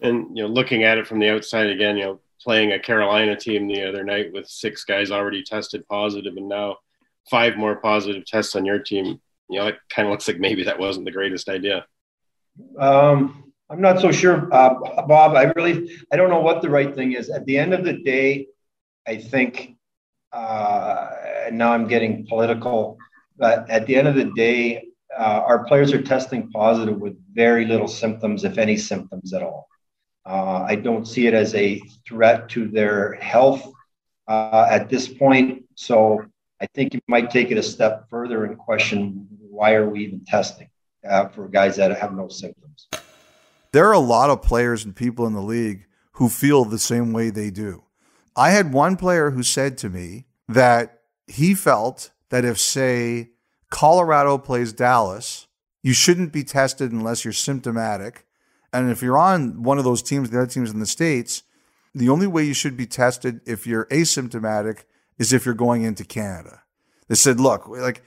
And 0.00 0.36
you 0.36 0.42
know, 0.42 0.48
looking 0.48 0.84
at 0.84 0.98
it 0.98 1.06
from 1.06 1.18
the 1.18 1.30
outside 1.30 1.68
again, 1.68 1.96
you 1.96 2.04
know, 2.04 2.20
playing 2.42 2.72
a 2.72 2.78
Carolina 2.78 3.36
team 3.36 3.68
the 3.68 3.84
other 3.88 4.04
night 4.04 4.32
with 4.32 4.48
six 4.48 4.84
guys 4.84 5.10
already 5.10 5.42
tested 5.42 5.86
positive, 5.88 6.36
and 6.36 6.48
now 6.48 6.76
five 7.30 7.56
more 7.56 7.76
positive 7.76 8.24
tests 8.24 8.56
on 8.56 8.64
your 8.64 8.78
team. 8.78 9.20
You 9.48 9.58
know, 9.58 9.66
it 9.68 9.78
kind 9.90 10.06
of 10.06 10.12
looks 10.12 10.28
like 10.28 10.38
maybe 10.38 10.64
that 10.64 10.78
wasn't 10.78 11.04
the 11.04 11.12
greatest 11.12 11.48
idea. 11.48 11.86
Um, 12.78 13.52
I'm 13.68 13.80
not 13.80 14.00
so 14.00 14.10
sure, 14.10 14.52
uh, 14.52 14.74
Bob. 15.06 15.36
I 15.36 15.52
really, 15.56 15.96
I 16.12 16.16
don't 16.16 16.30
know 16.30 16.40
what 16.40 16.60
the 16.60 16.70
right 16.70 16.94
thing 16.94 17.12
is. 17.12 17.30
At 17.30 17.46
the 17.46 17.56
end 17.56 17.72
of 17.72 17.84
the 17.84 18.02
day, 18.02 18.48
I 19.06 19.16
think, 19.16 19.76
uh, 20.32 21.08
now 21.52 21.72
I'm 21.72 21.86
getting 21.86 22.26
political, 22.26 22.96
but 23.38 23.68
at 23.70 23.86
the 23.86 23.96
end 23.96 24.08
of 24.08 24.16
the 24.16 24.30
day, 24.36 24.88
uh, 25.16 25.42
our 25.46 25.64
players 25.64 25.92
are 25.92 26.02
testing 26.02 26.50
positive 26.50 27.00
with 27.00 27.16
very 27.32 27.64
little 27.64 27.88
symptoms, 27.88 28.44
if 28.44 28.58
any 28.58 28.76
symptoms 28.76 29.32
at 29.32 29.42
all. 29.42 29.68
Uh, 30.26 30.64
I 30.68 30.76
don't 30.76 31.06
see 31.06 31.26
it 31.26 31.34
as 31.34 31.54
a 31.54 31.80
threat 32.06 32.48
to 32.50 32.68
their 32.68 33.14
health 33.14 33.66
uh, 34.28 34.66
at 34.70 34.88
this 34.88 35.08
point. 35.08 35.64
So 35.74 36.24
I 36.60 36.66
think 36.66 36.94
you 36.94 37.00
might 37.08 37.30
take 37.30 37.50
it 37.50 37.58
a 37.58 37.62
step 37.62 38.08
further 38.10 38.44
and 38.44 38.58
question 38.58 39.26
why 39.40 39.74
are 39.74 39.88
we 39.88 40.04
even 40.04 40.24
testing 40.24 40.68
uh, 41.08 41.28
for 41.28 41.48
guys 41.48 41.76
that 41.76 41.96
have 41.96 42.14
no 42.14 42.28
symptoms. 42.28 42.88
There 43.72 43.86
are 43.86 43.92
a 43.94 43.98
lot 43.98 44.30
of 44.30 44.42
players 44.42 44.84
and 44.84 44.94
people 44.94 45.26
in 45.26 45.32
the 45.32 45.42
league 45.42 45.86
who 46.12 46.28
feel 46.28 46.64
the 46.64 46.78
same 46.78 47.12
way 47.12 47.30
they 47.30 47.50
do. 47.50 47.84
I 48.36 48.50
had 48.50 48.72
one 48.72 48.96
player 48.96 49.30
who 49.30 49.42
said 49.42 49.78
to 49.78 49.90
me 49.90 50.26
that 50.48 51.00
he 51.26 51.54
felt 51.54 52.10
that 52.30 52.44
if, 52.44 52.58
say, 52.58 53.30
Colorado 53.70 54.38
plays 54.38 54.72
Dallas, 54.72 55.46
you 55.82 55.92
shouldn't 55.92 56.32
be 56.32 56.44
tested 56.44 56.92
unless 56.92 57.24
you're 57.24 57.32
symptomatic. 57.32 58.26
And 58.72 58.90
if 58.90 59.02
you're 59.02 59.18
on 59.18 59.62
one 59.62 59.78
of 59.78 59.84
those 59.84 60.02
teams, 60.02 60.30
the 60.30 60.38
other 60.38 60.50
teams 60.50 60.70
in 60.70 60.78
the 60.78 60.86
States, 60.86 61.42
the 61.94 62.08
only 62.08 62.26
way 62.26 62.44
you 62.44 62.54
should 62.54 62.76
be 62.76 62.86
tested 62.86 63.40
if 63.46 63.66
you're 63.66 63.86
asymptomatic 63.86 64.84
is 65.18 65.32
if 65.32 65.44
you're 65.44 65.54
going 65.54 65.82
into 65.82 66.04
Canada. 66.04 66.62
They 67.08 67.16
said, 67.16 67.40
look, 67.40 67.66
like 67.66 68.02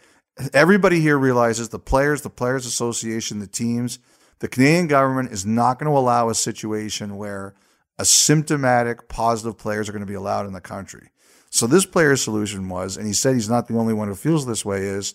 everybody 0.54 1.02
here 1.02 1.18
realizes 1.18 1.70
the 1.70 1.80
players, 1.80 2.22
the 2.22 2.30
Players 2.30 2.66
Association, 2.66 3.40
the 3.40 3.48
teams, 3.48 4.00
the 4.40 4.48
Canadian 4.48 4.88
government 4.88 5.32
is 5.32 5.46
not 5.46 5.80
going 5.80 5.92
to 5.92 5.98
allow 5.98 6.30
a 6.30 6.36
situation 6.36 7.18
where 7.18 7.56
asymptomatic 8.00 9.08
positive 9.08 9.58
players 9.58 9.88
are 9.88 9.92
going 9.92 10.02
to 10.02 10.06
be 10.06 10.14
allowed 10.14 10.46
in 10.46 10.54
the 10.54 10.62
country. 10.62 11.10
So 11.50 11.68
this 11.68 11.86
player's 11.86 12.22
solution 12.22 12.68
was, 12.68 12.98
and 12.98 13.06
he 13.06 13.14
said 13.14 13.36
he's 13.36 13.50
not 13.50 13.68
the 13.68 13.78
only 13.78 13.94
one 13.94 14.08
who 14.08 14.16
feels 14.16 14.46
this 14.46 14.66
way, 14.66 14.80
is 14.84 15.14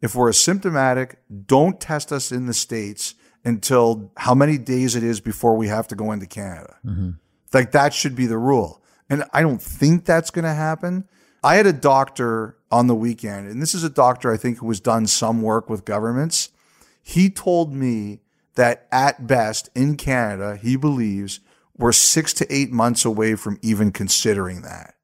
if 0.00 0.14
we're 0.14 0.30
asymptomatic, 0.30 1.16
don't 1.46 1.80
test 1.80 2.12
us 2.12 2.30
in 2.30 2.46
the 2.46 2.54
States 2.54 3.14
until 3.44 4.12
how 4.16 4.34
many 4.34 4.58
days 4.58 4.96
it 4.96 5.02
is 5.02 5.20
before 5.20 5.56
we 5.56 5.68
have 5.68 5.88
to 5.88 5.94
go 5.94 6.12
into 6.12 6.26
Canada. 6.26 6.76
Mm-hmm. 6.84 7.10
Like 7.52 7.72
that 7.72 7.94
should 7.94 8.14
be 8.14 8.26
the 8.26 8.38
rule. 8.38 8.82
And 9.08 9.24
I 9.32 9.42
don't 9.42 9.60
think 9.60 10.04
that's 10.04 10.30
going 10.30 10.44
to 10.44 10.54
happen. 10.54 11.08
I 11.42 11.56
had 11.56 11.66
a 11.66 11.72
doctor 11.72 12.56
on 12.70 12.86
the 12.86 12.94
weekend, 12.94 13.48
and 13.48 13.60
this 13.60 13.74
is 13.74 13.82
a 13.82 13.90
doctor 13.90 14.32
I 14.32 14.36
think 14.36 14.58
who 14.58 14.68
has 14.68 14.78
done 14.78 15.06
some 15.06 15.42
work 15.42 15.68
with 15.68 15.84
governments. 15.84 16.50
He 17.02 17.30
told 17.30 17.74
me 17.74 18.20
that 18.54 18.86
at 18.92 19.26
best 19.26 19.70
in 19.74 19.96
Canada, 19.96 20.56
he 20.56 20.76
believes 20.76 21.40
we're 21.76 21.92
six 21.92 22.32
to 22.34 22.54
eight 22.54 22.70
months 22.70 23.04
away 23.04 23.34
from 23.34 23.58
even 23.62 23.90
considering 23.90 24.62
that. 24.62 24.94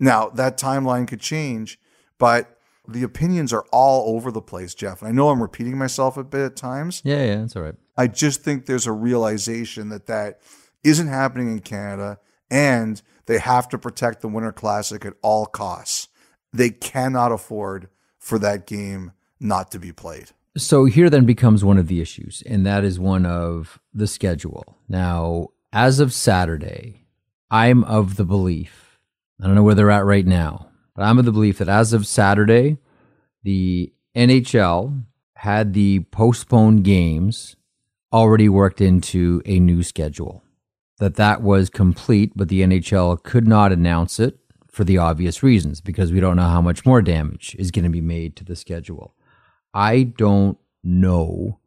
Now, 0.00 0.30
that 0.30 0.58
timeline 0.58 1.06
could 1.06 1.20
change, 1.20 1.78
but 2.18 2.55
the 2.88 3.02
opinions 3.02 3.52
are 3.52 3.64
all 3.72 4.14
over 4.14 4.30
the 4.30 4.42
place, 4.42 4.74
Jeff. 4.74 5.00
And 5.00 5.08
I 5.08 5.12
know 5.12 5.28
I'm 5.30 5.42
repeating 5.42 5.78
myself 5.78 6.16
a 6.16 6.24
bit 6.24 6.40
at 6.40 6.56
times. 6.56 7.02
Yeah, 7.04 7.24
yeah, 7.24 7.36
that's 7.36 7.56
all 7.56 7.62
right. 7.62 7.74
I 7.96 8.06
just 8.06 8.42
think 8.42 8.66
there's 8.66 8.86
a 8.86 8.92
realization 8.92 9.88
that 9.90 10.06
that 10.06 10.40
isn't 10.84 11.08
happening 11.08 11.48
in 11.48 11.60
Canada 11.60 12.18
and 12.50 13.02
they 13.26 13.38
have 13.38 13.68
to 13.70 13.78
protect 13.78 14.20
the 14.20 14.28
Winter 14.28 14.52
Classic 14.52 15.04
at 15.04 15.14
all 15.22 15.46
costs. 15.46 16.08
They 16.52 16.70
cannot 16.70 17.32
afford 17.32 17.88
for 18.18 18.38
that 18.38 18.66
game 18.66 19.12
not 19.40 19.70
to 19.72 19.78
be 19.78 19.92
played. 19.92 20.30
So 20.56 20.86
here 20.86 21.10
then 21.10 21.26
becomes 21.26 21.64
one 21.64 21.76
of 21.76 21.86
the 21.86 22.00
issues, 22.00 22.42
and 22.46 22.64
that 22.64 22.82
is 22.82 22.98
one 22.98 23.26
of 23.26 23.78
the 23.92 24.06
schedule. 24.06 24.78
Now, 24.88 25.48
as 25.72 26.00
of 26.00 26.14
Saturday, 26.14 27.06
I'm 27.50 27.84
of 27.84 28.16
the 28.16 28.24
belief, 28.24 28.98
I 29.40 29.46
don't 29.46 29.54
know 29.54 29.62
where 29.62 29.74
they're 29.74 29.90
at 29.90 30.06
right 30.06 30.26
now, 30.26 30.70
I'm 31.04 31.18
of 31.18 31.24
the 31.24 31.32
belief 31.32 31.58
that 31.58 31.68
as 31.68 31.92
of 31.92 32.06
Saturday, 32.06 32.78
the 33.42 33.92
NHL 34.16 35.04
had 35.34 35.74
the 35.74 36.00
postponed 36.10 36.84
games 36.84 37.56
already 38.12 38.48
worked 38.48 38.80
into 38.80 39.42
a 39.44 39.60
new 39.60 39.82
schedule. 39.82 40.42
That 40.98 41.16
that 41.16 41.42
was 41.42 41.68
complete, 41.68 42.32
but 42.34 42.48
the 42.48 42.62
NHL 42.62 43.22
could 43.22 43.46
not 43.46 43.72
announce 43.72 44.18
it 44.18 44.38
for 44.70 44.84
the 44.84 44.96
obvious 44.98 45.42
reasons 45.42 45.80
because 45.80 46.12
we 46.12 46.20
don't 46.20 46.36
know 46.36 46.48
how 46.48 46.62
much 46.62 46.86
more 46.86 47.02
damage 47.02 47.54
is 47.58 47.70
going 47.70 47.84
to 47.84 47.90
be 47.90 48.00
made 48.00 48.36
to 48.36 48.44
the 48.44 48.56
schedule. 48.56 49.14
I 49.74 50.04
don't 50.04 50.56
know 50.82 51.58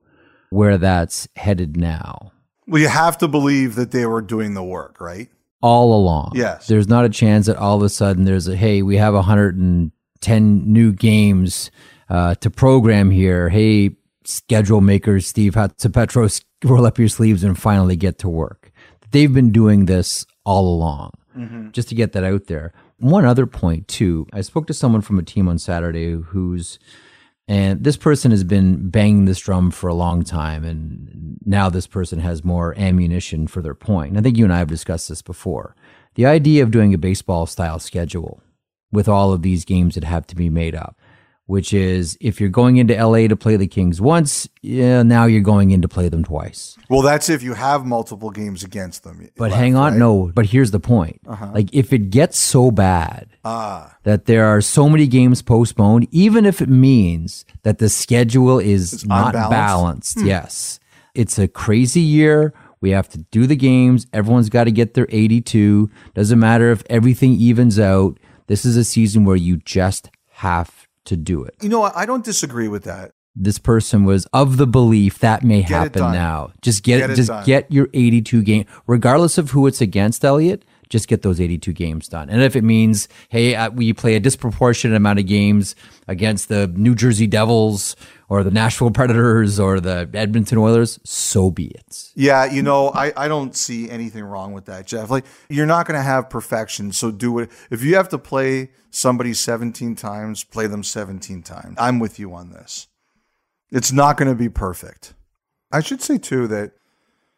where 0.50 0.80
that's 0.80 1.28
headed 1.36 1.78
now. 1.78 2.32
Well, 2.68 2.82
you 2.82 2.88
have 2.88 3.18
to 3.20 3.28
believe 3.28 3.76
that 3.76 3.92
they 3.92 4.06
were 4.06 4.22
doing 4.22 4.54
the 4.54 4.64
work, 4.64 5.00
right? 5.00 5.30
All 5.62 5.94
along. 5.94 6.34
Yes. 6.36 6.68
There's 6.68 6.88
not 6.88 7.06
a 7.06 7.10
chance 7.10 7.48
that 7.48 7.58
all 7.58 7.78
of 7.78 7.84
a 7.84 7.90
sudden 7.90 8.24
there's 8.24 8.48
a, 8.48 8.56
hey, 8.56 8.82
we 8.82 8.98
have 8.98 9.14
110 9.14 10.74
new 10.74 10.94
games 10.94 11.72
uh, 12.10 12.36
to 12.36 12.50
program 12.50 13.12
here. 13.12 13.50
Hey, 13.50 13.98
schedule 14.24 14.82
makers, 14.82 15.28
Steve 15.28 15.56
Hatze-Petros, 15.56 16.42
roll 16.64 16.86
up 16.86 16.98
your 16.98 17.10
sleeves 17.10 17.44
and 17.44 17.58
finally 17.58 17.96
get 17.96 18.20
to 18.20 18.30
work. 18.30 18.72
They've 19.12 19.34
been 19.34 19.52
doing 19.52 19.86
this 19.86 20.26
all 20.46 20.68
along, 20.68 21.12
mm-hmm. 21.36 21.72
just 21.72 21.90
to 21.90 21.96
get 21.96 22.14
that 22.14 22.24
out 22.24 22.46
there. 22.46 22.74
One 23.00 23.26
other 23.26 23.46
point, 23.46 23.88
too, 23.88 24.28
I 24.34 24.42
spoke 24.42 24.68
to 24.68 24.74
someone 24.74 25.02
from 25.02 25.20
a 25.20 25.24
team 25.24 25.48
on 25.48 25.58
Saturday 25.58 26.12
who's 26.14 26.80
and 27.50 27.84
this 27.84 27.98
person 27.98 28.30
has 28.30 28.44
been 28.44 28.92
banging 28.92 29.26
this 29.26 29.40
drum 29.40 29.72
for 29.72 29.88
a 29.88 29.96
long 29.96 30.24
time. 30.24 30.64
And 30.64 31.40
now 31.44 31.68
this 31.68 31.88
person 31.88 32.20
has 32.20 32.44
more 32.44 32.78
ammunition 32.78 33.48
for 33.48 33.64
their 33.64 33.74
point. 33.74 34.16
I 34.16 34.22
think 34.22 34.38
you 34.38 34.44
and 34.44 34.54
I 34.54 34.60
have 34.60 34.68
discussed 34.68 35.10
this 35.10 35.24
before. 35.24 35.76
The 36.14 36.28
idea 36.28 36.62
of 36.62 36.70
doing 36.70 36.94
a 36.94 37.00
baseball 37.00 37.48
style 37.48 37.80
schedule 37.80 38.44
with 38.92 39.10
all 39.10 39.34
of 39.34 39.42
these 39.42 39.66
games 39.66 39.96
that 39.96 40.04
have 40.04 40.28
to 40.28 40.36
be 40.36 40.48
made 40.48 40.76
up 40.76 41.00
which 41.50 41.74
is 41.74 42.16
if 42.22 42.40
you're 42.40 42.48
going 42.48 42.78
into 42.78 42.94
LA 42.94 43.28
to 43.28 43.36
play 43.36 43.56
the 43.56 43.66
Kings 43.66 44.00
once, 44.00 44.48
yeah, 44.62 45.02
now 45.02 45.26
you're 45.26 45.42
going 45.42 45.72
in 45.72 45.82
to 45.82 45.88
play 45.88 46.08
them 46.08 46.24
twice. 46.24 46.78
Well, 46.90 47.02
that's 47.02 47.28
if 47.28 47.42
you 47.42 47.56
have 47.56 47.88
multiple 47.88 48.30
games 48.30 48.64
against 48.64 49.04
them. 49.04 49.28
But 49.36 49.50
left, 49.50 49.56
hang 49.56 49.76
on, 49.76 49.94
right? 49.94 49.98
no. 49.98 50.32
But 50.32 50.46
here's 50.46 50.70
the 50.70 50.80
point: 50.80 51.20
uh-huh. 51.26 51.50
like 51.56 51.74
if 51.74 51.92
it 51.92 52.12
gets 52.12 52.38
so 52.38 52.70
bad 52.70 53.30
ah. 53.44 53.98
that 54.04 54.26
there 54.26 54.46
are 54.46 54.62
so 54.62 54.88
many 54.88 55.08
games 55.08 55.42
postponed, 55.42 56.08
even 56.12 56.46
if 56.46 56.62
it 56.62 56.70
means 56.70 57.46
that 57.64 57.80
the 57.80 57.90
schedule 57.90 58.60
is 58.60 58.94
it's 58.94 59.06
not 59.08 59.34
unbalanced. 59.34 59.50
balanced, 59.50 60.20
hmm. 60.20 60.28
yes, 60.28 60.80
it's 61.16 61.40
a 61.40 61.48
crazy 61.48 62.02
year. 62.02 62.54
We 62.80 62.92
have 62.92 63.10
to 63.10 63.18
do 63.32 63.48
the 63.48 63.56
games. 63.56 64.06
Everyone's 64.14 64.50
got 64.50 64.66
to 64.66 64.72
get 64.72 64.94
their 64.94 65.08
82. 65.10 65.90
Doesn't 66.14 66.40
matter 66.40 66.70
if 66.70 66.84
everything 66.92 67.34
evens 67.34 67.80
out. 67.80 68.20
This 68.46 68.66
is 68.66 68.78
a 68.78 68.84
season 68.84 69.26
where 69.26 69.36
you 69.36 69.58
just 69.58 70.12
have 70.30 70.79
to 71.06 71.18
do 71.18 71.44
it. 71.44 71.56
You 71.62 71.70
know, 71.70 71.84
I 71.84 72.06
don't 72.06 72.24
disagree 72.24 72.68
with 72.68 72.84
that. 72.84 73.12
This 73.36 73.58
person 73.58 74.04
was 74.04 74.26
of 74.34 74.58
the 74.58 74.68
belief 74.68 75.20
that 75.20 75.44
may 75.44 75.62
get 75.62 75.70
happen 75.70 76.02
now. 76.12 76.52
Just 76.62 76.84
get, 76.84 77.08
get 77.08 77.16
just 77.16 77.30
done. 77.30 77.46
get 77.46 77.72
your 77.72 77.88
82 77.94 78.44
game, 78.44 78.66
regardless 78.88 79.38
of 79.38 79.52
who 79.52 79.68
it's 79.68 79.82
against, 79.82 80.26
Elliotte. 80.26 80.66
Just 80.90 81.08
get 81.08 81.22
those 81.22 81.40
82 81.40 81.72
games 81.74 82.08
done. 82.08 82.30
And 82.30 82.42
if 82.42 82.56
it 82.56 82.64
means, 82.64 83.08
hey, 83.30 83.56
uh, 83.56 83.70
we 83.70 83.94
play 83.94 84.16
a 84.16 84.20
disproportionate 84.20 84.98
amount 84.98 85.20
of 85.20 85.28
games 85.28 85.76
against 86.08 86.50
the 86.50 86.68
New 86.68 86.96
Jersey 86.96 87.28
Devils 87.28 87.96
or 88.28 88.44
the 88.44 88.52
Nashville 88.52 88.92
Predators 88.92 89.60
or 89.60 89.80
the 89.80 90.10
Edmonton 90.14 90.58
Oilers, 90.58 91.00
so 91.04 91.52
be 91.52 91.68
it. 91.68 92.10
Yeah, 92.16 92.46
you 92.46 92.62
know, 92.62 92.90
I, 92.90 93.12
I 93.16 93.28
don't 93.28 93.56
see 93.56 93.90
anything 93.90 94.24
wrong 94.24 94.54
with 94.54 94.66
that, 94.66 94.88
Jeff. 94.88 95.10
Like, 95.10 95.26
you're 95.50 95.66
not 95.66 95.88
going 95.88 95.98
to 95.98 96.04
have 96.04 96.30
perfection, 96.30 96.92
so 96.92 97.12
do 97.12 97.40
it. 97.40 97.52
If 97.70 97.84
you 97.84 97.96
have 97.96 98.10
to 98.10 98.18
play 98.18 98.70
somebody 98.92 99.34
17 99.34 99.96
times, 99.96 100.44
play 100.44 100.68
them 100.68 100.84
17 100.84 101.44
times. 101.44 101.76
I'm 101.80 102.00
with 102.00 102.20
you 102.20 102.34
on 102.34 102.52
this. 102.52 102.88
It's 103.72 103.92
not 103.92 104.18
going 104.18 104.30
to 104.30 104.36
be 104.36 104.50
perfect. 104.50 105.14
I 105.72 105.82
should 105.82 106.02
say, 106.02 106.18
too, 106.18 106.48
that 106.48 106.72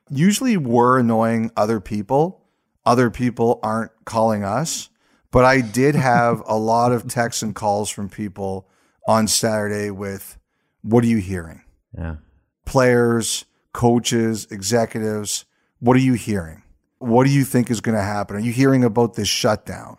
usually 0.10 0.58
we're 0.58 1.00
annoying 1.00 1.51
other 1.55 1.79
people 1.79 2.40
other 2.85 3.09
people 3.09 3.59
aren't 3.63 3.91
calling 4.05 4.43
us. 4.43 4.89
But 5.31 5.45
I 5.45 5.61
did 5.61 5.95
have 6.11 6.41
a 6.45 6.57
lot 6.57 6.91
of 6.91 7.07
texts 7.07 7.41
and 7.41 7.55
calls 7.55 7.89
from 7.89 8.09
people 8.09 8.67
on 9.07 9.27
Saturday 9.27 9.91
with, 9.91 10.38
"What 10.81 11.03
are 11.03 11.07
you 11.07 11.17
hearing?" 11.17 11.61
Yeah, 11.97 12.17
players, 12.65 13.45
coaches, 13.73 14.47
executives, 14.51 15.45
what 15.79 15.97
are 15.97 16.01
you 16.01 16.13
hearing? 16.13 16.63
What 17.00 17.25
do 17.25 17.31
you 17.31 17.43
think 17.43 17.71
is 17.71 17.81
going 17.81 17.97
to 17.97 18.03
happen? 18.03 18.35
Are 18.35 18.39
you 18.39 18.51
hearing 18.51 18.83
about 18.83 19.15
this 19.15 19.27
shutdown? 19.27 19.97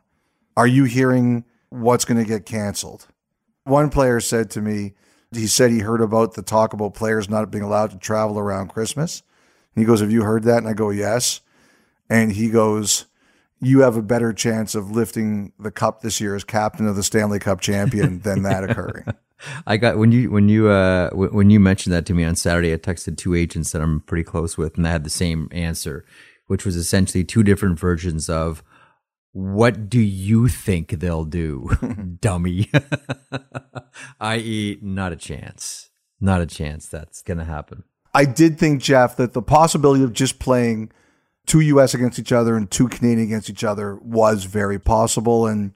Are 0.56 0.66
you 0.66 0.84
hearing 0.84 1.44
what's 1.70 2.04
going 2.04 2.18
to 2.18 2.28
get 2.28 2.46
canceled? 2.46 3.08
One 3.64 3.90
player 3.90 4.20
said 4.20 4.50
to 4.50 4.60
me, 4.60 4.94
he 5.32 5.46
said 5.46 5.70
he 5.70 5.80
heard 5.80 6.00
about 6.00 6.34
the 6.34 6.42
talk 6.42 6.72
about 6.72 6.94
players 6.94 7.28
not 7.28 7.50
being 7.50 7.64
allowed 7.64 7.90
to 7.90 7.98
travel 7.98 8.38
around 8.38 8.68
Christmas. 8.68 9.22
And 9.74 9.82
he 9.82 9.86
goes, 9.86 10.00
Have 10.00 10.12
you 10.12 10.22
heard 10.22 10.44
that? 10.44 10.58
And 10.58 10.68
I 10.68 10.74
go, 10.74 10.90
Yes. 10.90 11.40
And 12.12 12.32
he 12.32 12.50
goes, 12.50 13.06
You 13.58 13.80
have 13.80 13.96
a 13.96 14.02
better 14.02 14.34
chance 14.34 14.74
of 14.74 14.90
lifting 14.90 15.52
the 15.58 15.70
cup 15.70 16.02
this 16.02 16.20
year 16.20 16.36
as 16.36 16.44
captain 16.44 16.86
of 16.86 16.94
the 16.94 17.02
Stanley 17.02 17.38
Cup 17.38 17.62
champion 17.62 18.18
than 18.18 18.42
that 18.42 18.64
occurring. 18.70 19.06
I 19.66 19.78
got 19.78 19.96
when 19.96 20.12
you 20.12 20.30
when 20.30 20.50
you 20.50 20.68
uh 20.68 21.10
when 21.12 21.48
you 21.48 21.58
mentioned 21.58 21.94
that 21.94 22.04
to 22.06 22.14
me 22.14 22.22
on 22.22 22.36
Saturday, 22.36 22.72
I 22.72 22.76
texted 22.76 23.16
two 23.16 23.34
agents 23.34 23.72
that 23.72 23.80
I'm 23.80 24.00
pretty 24.00 24.24
close 24.24 24.58
with, 24.58 24.76
and 24.76 24.86
I 24.86 24.90
had 24.90 25.04
the 25.04 25.10
same 25.10 25.48
answer, 25.52 26.04
which 26.48 26.66
was 26.66 26.76
essentially 26.76 27.24
two 27.24 27.42
different 27.42 27.80
versions 27.80 28.28
of 28.28 28.62
what 29.32 29.88
do 29.88 29.98
you 29.98 30.48
think 30.48 30.90
they'll 30.90 31.24
do, 31.24 31.70
dummy? 32.20 32.70
I.e., 34.20 34.78
not 34.82 35.12
a 35.12 35.16
chance. 35.16 35.88
Not 36.20 36.42
a 36.42 36.46
chance 36.46 36.86
that's 36.86 37.22
going 37.22 37.38
to 37.38 37.44
happen. 37.44 37.84
I 38.14 38.26
did 38.26 38.58
think, 38.58 38.82
Jeff, 38.82 39.16
that 39.16 39.32
the 39.32 39.42
possibility 39.42 40.04
of 40.04 40.12
just 40.12 40.38
playing 40.38 40.92
two 41.46 41.60
U.S. 41.60 41.94
against 41.94 42.18
each 42.18 42.32
other 42.32 42.56
and 42.56 42.70
two 42.70 42.88
Canadian 42.88 43.28
against 43.28 43.50
each 43.50 43.64
other 43.64 43.96
was 43.96 44.44
very 44.44 44.78
possible. 44.78 45.46
And 45.46 45.74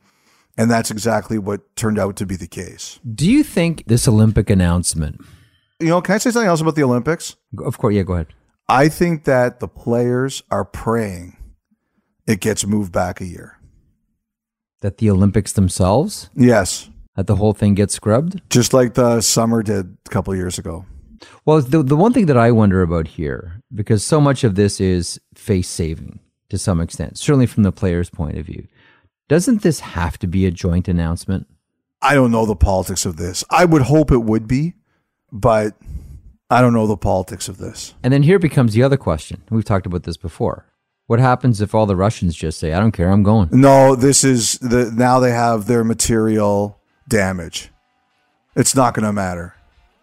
and 0.58 0.70
that's 0.70 0.90
exactly 0.90 1.38
what 1.38 1.76
turned 1.76 1.99
out 1.99 2.16
to 2.16 2.26
be 2.26 2.37
the 2.37 2.46
case. 2.46 2.99
Do 3.14 3.30
you 3.30 3.44
think 3.44 3.85
this 3.87 4.08
Olympic 4.08 4.49
announcement? 4.49 5.20
You 5.80 5.88
know, 5.88 6.00
can 6.00 6.14
I 6.14 6.18
say 6.18 6.30
something 6.30 6.49
else 6.49 6.62
about 6.62 6.76
the 6.76 6.85
Olympics? 6.85 7.37
Of 7.58 7.76
course, 7.76 7.94
yeah, 7.94 8.02
go 8.02 8.14
ahead. 8.14 8.28
I 8.68 8.88
think 8.88 9.25
that 9.25 9.61
the 9.61 9.68
players 9.68 10.42
are 10.50 10.64
praying 10.64 11.37
it 12.26 12.40
gets 12.40 12.66
moved 12.66 12.92
back 12.92 13.20
a 13.20 13.26
year. 13.26 13.58
That 14.80 14.99
the 14.99 15.11
Olympics 15.11 15.52
themselves? 15.52 16.28
Yes. 16.35 16.90
That 17.14 17.26
the 17.26 17.37
whole 17.37 17.52
thing 17.52 17.75
gets 17.75 17.94
scrubbed? 17.94 18.42
Just 18.50 18.75
like 18.75 18.94
the 18.94 19.20
summer 19.20 19.62
did 19.62 19.96
a 20.06 20.11
couple 20.11 20.35
years 20.35 20.58
ago. 20.58 20.85
Well, 21.44 21.61
the, 21.61 21.82
the 21.82 21.96
one 21.96 22.12
thing 22.12 22.26
that 22.26 22.37
I 22.37 22.50
wonder 22.50 22.82
about 22.82 23.08
here, 23.08 23.62
because 23.75 24.04
so 24.04 24.20
much 24.20 24.44
of 24.44 24.54
this 24.54 24.80
is 24.80 25.20
face 25.35 25.68
saving 25.68 26.20
to 26.49 26.58
some 26.58 26.80
extent, 26.80 27.18
certainly 27.18 27.46
from 27.46 27.62
the 27.62 27.73
player's 27.73 28.11
point 28.11 28.38
of 28.38 28.46
view, 28.46 28.66
doesn't 29.28 29.62
this 29.62 29.80
have 29.80 30.18
to 30.18 30.26
be 30.26 30.46
a 30.46 30.50
joint 30.50 30.88
announcement? 30.88 31.46
I 32.00 32.14
don't 32.14 32.30
know 32.30 32.46
the 32.46 32.54
politics 32.54 33.04
of 33.04 33.16
this. 33.16 33.42
I 33.50 33.64
would 33.64 33.82
hope 33.82 34.12
it 34.12 34.23
would 34.23 34.46
be, 34.46 34.75
but 35.32 35.75
I 36.49 36.61
don't 36.61 36.75
know 36.75 36.87
the 36.87 36.96
politics 36.96 37.49
of 37.49 37.58
this. 37.58 37.94
And 38.02 38.12
then 38.12 38.23
here 38.23 38.38
becomes 38.38 38.75
the 38.75 38.82
other 38.82 38.96
question. 38.96 39.42
We've 39.50 39.64
talked 39.64 39.87
about 39.87 40.04
this 40.04 40.16
before. 40.16 40.66
What 41.06 41.18
happens 41.18 41.61
if 41.61 41.75
all 41.75 41.87
the 41.87 41.96
Russians 41.96 42.35
just 42.35 42.58
say, 42.58 42.73
"I 42.73 42.80
don't 42.80 42.92
care, 42.92 43.11
I'm 43.11 43.23
going"? 43.23 43.49
No, 43.52 43.94
this 43.94 44.25
is 44.25 44.58
the 44.58 44.92
now 44.94 45.18
they 45.18 45.30
have 45.30 45.66
their 45.66 45.85
material 45.85 46.80
damage. 47.08 47.70
It's 48.54 48.75
not 48.75 48.94
going 48.94 49.04
to 49.04 49.12
matter. 49.12 49.55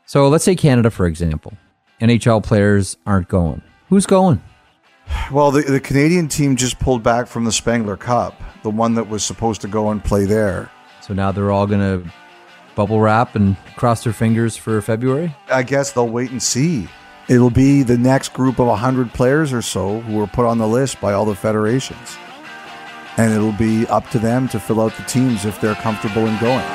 So 0.05 0.27
let's 0.29 0.43
say 0.43 0.55
Canada, 0.55 0.89
for 0.89 1.05
example. 1.05 1.53
NHL 2.01 2.43
players 2.43 2.97
aren't 3.05 3.27
going. 3.27 3.61
Who's 3.89 4.05
going? 4.05 4.41
Well, 5.31 5.51
the, 5.51 5.61
the 5.61 5.79
Canadian 5.79 6.27
team 6.27 6.55
just 6.55 6.79
pulled 6.79 7.03
back 7.03 7.27
from 7.27 7.45
the 7.45 7.51
Spengler 7.51 7.97
Cup, 7.97 8.41
the 8.63 8.69
one 8.69 8.95
that 8.95 9.09
was 9.09 9.23
supposed 9.23 9.61
to 9.61 9.67
go 9.67 9.89
and 9.89 10.03
play 10.03 10.25
there. 10.25 10.69
So 11.01 11.13
now 11.13 11.31
they're 11.31 11.51
all 11.51 11.67
going 11.67 11.81
to 11.81 12.09
bubble 12.75 12.99
wrap 12.99 13.35
and 13.35 13.55
cross 13.75 14.03
their 14.03 14.13
fingers 14.13 14.57
for 14.57 14.81
February? 14.81 15.35
I 15.49 15.63
guess 15.63 15.91
they'll 15.91 16.07
wait 16.07 16.31
and 16.31 16.41
see. 16.41 16.87
It'll 17.29 17.49
be 17.49 17.83
the 17.83 17.97
next 17.97 18.33
group 18.33 18.59
of 18.59 18.67
100 18.67 19.13
players 19.13 19.53
or 19.53 19.61
so 19.61 20.01
who 20.01 20.21
are 20.21 20.27
put 20.27 20.45
on 20.45 20.57
the 20.57 20.67
list 20.67 20.99
by 20.99 21.13
all 21.13 21.25
the 21.25 21.35
federations. 21.35 22.17
And 23.17 23.31
it'll 23.31 23.53
be 23.53 23.87
up 23.87 24.09
to 24.09 24.19
them 24.19 24.47
to 24.49 24.59
fill 24.59 24.81
out 24.81 24.95
the 24.97 25.03
teams 25.03 25.45
if 25.45 25.61
they're 25.61 25.75
comfortable 25.75 26.25
in 26.25 26.37
going. 26.39 26.65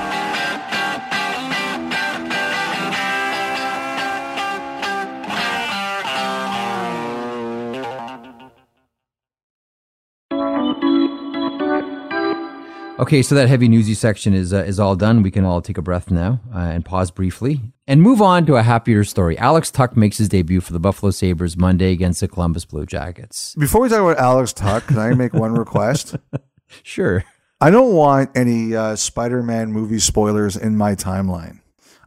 Okay, 12.98 13.22
so 13.22 13.36
that 13.36 13.48
heavy 13.48 13.68
newsy 13.68 13.94
section 13.94 14.34
is 14.34 14.52
uh, 14.52 14.64
is 14.64 14.80
all 14.80 14.96
done. 14.96 15.22
We 15.22 15.30
can 15.30 15.44
all 15.44 15.62
take 15.62 15.78
a 15.78 15.82
breath 15.82 16.10
now 16.10 16.40
uh, 16.52 16.58
and 16.58 16.84
pause 16.84 17.12
briefly 17.12 17.60
and 17.86 18.02
move 18.02 18.20
on 18.20 18.44
to 18.46 18.56
a 18.56 18.62
happier 18.62 19.04
story. 19.04 19.38
Alex 19.38 19.70
Tuch 19.70 19.94
makes 19.94 20.18
his 20.18 20.28
debut 20.28 20.60
for 20.60 20.72
the 20.72 20.80
Buffalo 20.80 21.12
Sabres 21.12 21.56
Monday 21.56 21.92
against 21.92 22.20
the 22.20 22.26
Columbus 22.26 22.64
Blue 22.64 22.86
Jackets. 22.86 23.54
Before 23.54 23.82
we 23.82 23.88
talk 23.88 24.00
about 24.00 24.18
Alex 24.18 24.52
Tuch, 24.52 24.84
can 24.88 24.98
I 24.98 25.14
make 25.14 25.32
one 25.32 25.54
request? 25.54 26.16
Sure. 26.82 27.24
I 27.62 27.70
don't 27.70 27.94
want 27.94 28.28
any 28.36 28.76
uh, 28.76 28.94
Spider-Man 28.94 29.72
movie 29.72 30.00
spoilers 30.00 30.54
in 30.54 30.76
my 30.76 30.94
timeline. 30.94 31.60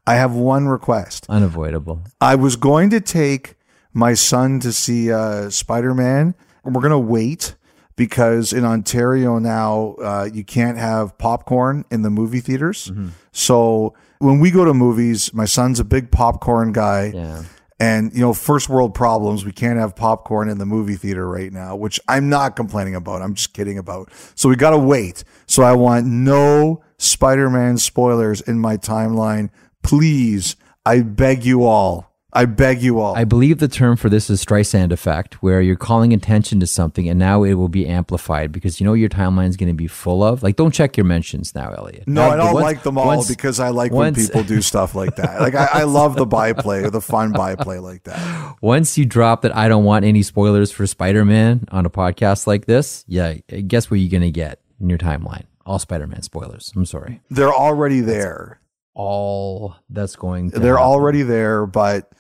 I 0.06 0.14
have 0.14 0.36
one 0.36 0.68
request. 0.68 1.26
Unavoidable. 1.30 2.04
I 2.22 2.36
was 2.36 2.58
going 2.58 2.92
to 2.92 3.02
take 3.02 3.56
my 3.92 4.14
son 4.14 4.60
to 4.60 4.72
see 4.72 5.12
uh, 5.12 5.50
Spider-Man, 5.50 6.36
and 6.64 6.76
we're 6.76 6.82
going 6.82 6.92
to 6.92 7.00
wait 7.00 7.56
because 8.02 8.52
in 8.52 8.66
Ontario 8.66 9.38
now 9.38 9.94
uh, 10.02 10.28
you 10.34 10.44
can't 10.44 10.80
have 10.80 11.16
popcorn 11.20 11.86
in 11.92 12.02
the 12.02 12.10
movie 12.10 12.40
theaters. 12.40 12.92
So 13.32 13.94
when 14.18 14.40
we 14.40 14.50
go 14.50 14.66
to 14.66 14.74
movies, 14.74 15.32
my 15.36 15.46
son's 15.46 15.80
a 15.80 15.84
big 15.84 16.10
popcorn 16.10 16.72
guy. 16.72 17.12
Yeah. 17.14 17.44
And 17.80 18.12
you 18.12 18.22
know, 18.22 18.34
first 18.34 18.70
world 18.70 18.96
problems. 18.96 19.46
We 19.46 19.52
can't 19.52 19.78
have 19.78 19.96
popcorn 19.96 20.50
in 20.50 20.58
the 20.58 20.66
movie 20.66 20.96
theater 20.96 21.30
right 21.30 21.54
now, 21.54 21.76
which 21.76 22.00
I'm 22.08 22.28
not 22.28 22.56
complaining 22.56 22.96
about. 22.96 23.22
I'm 23.22 23.36
just 23.36 23.54
kidding 23.54 23.78
about. 23.78 24.12
So 24.34 24.50
we 24.50 24.56
got 24.56 24.72
to 24.72 24.80
wait. 24.80 25.24
So 25.46 25.62
I 25.62 25.74
want 25.74 26.08
no 26.08 26.84
Spider-Man 26.98 27.78
spoilers 27.78 28.42
in 28.42 28.60
my 28.60 28.78
timeline, 28.78 29.52
please. 29.84 30.56
I 30.88 31.02
beg 31.02 31.46
you 31.46 31.66
all. 31.66 32.11
I 32.34 32.46
beg 32.46 32.82
you 32.82 33.00
all. 33.02 33.14
I 33.16 33.26
believe 33.26 33.58
the 33.60 33.68
term 33.68 33.98
for 33.98 34.08
this 34.08 34.30
is 34.30 34.44
Streisand 34.44 34.92
effect, 34.92 35.44
where 35.44 35.60
you're 35.62 35.76
calling 35.76 36.14
attention 36.14 36.62
to 36.62 36.68
something 36.68 37.10
and 37.10 37.20
now 37.20 37.44
it 37.44 37.56
will 37.56 37.68
be 37.68 37.86
amplified 37.86 38.52
because 38.54 38.80
you 38.80 38.86
know 38.86 38.94
your 38.94 39.10
timeline 39.10 39.50
is 39.50 39.58
going 39.58 39.68
to 39.68 39.74
be 39.76 39.88
full 39.88 40.24
of. 40.24 40.42
Like, 40.42 40.56
don't 40.56 40.72
check 40.74 40.96
your 40.96 41.06
mentions 41.06 41.54
now, 41.54 41.74
Elliotte. 41.74 42.08
no, 42.08 42.28
Now, 42.28 42.32
I 42.34 42.36
don't 42.38 42.54
once- 42.54 42.64
like 42.64 42.84
them 42.84 42.98
all 42.98 43.08
once- 43.08 43.28
because 43.28 43.60
I 43.60 43.70
like 43.70 43.92
once- 43.92 44.18
when 44.18 44.26
people 44.28 44.44
do 44.44 44.62
stuff 44.72 44.96
like 44.96 45.18
that. 45.18 45.42
Like 45.42 45.56
I, 45.56 45.66
I 45.74 45.84
love 45.84 46.16
the 46.16 46.26
byplay 46.26 46.84
or 46.84 46.90
the 46.90 47.02
fun 47.02 47.34
byplay 47.34 47.80
like 47.80 48.04
that. 48.04 48.56
Once 48.62 48.98
you 48.98 49.06
drop 49.06 49.42
that, 49.42 49.54
I 49.56 49.68
don't 49.68 49.84
want 49.84 50.06
any 50.06 50.24
spoilers 50.24 50.72
for 50.72 50.88
Spider 50.88 51.26
Man 51.26 51.66
on 51.72 51.86
a 51.86 51.90
podcast 51.90 52.48
like 52.48 52.66
this. 52.66 53.04
Yeah, 53.08 53.34
guess 53.68 53.92
what 53.92 54.00
you're 54.00 54.10
going 54.10 54.22
to 54.22 54.32
get 54.32 54.62
in 54.80 54.88
your 54.90 54.98
timeline? 55.00 55.44
All 55.66 55.80
Spider 55.80 56.08
Man 56.08 56.22
spoilers. 56.22 56.72
I'm 56.78 56.86
sorry. 56.86 57.20
They're 57.30 57.54
already 57.54 58.00
there. 58.00 58.62
All 58.94 59.76
that's 59.90 60.16
going 60.16 60.52
to 60.52 60.60
They're 60.60 60.78
happen. 60.78 60.90
already 60.92 61.24
there, 61.24 61.66
but 61.66 62.12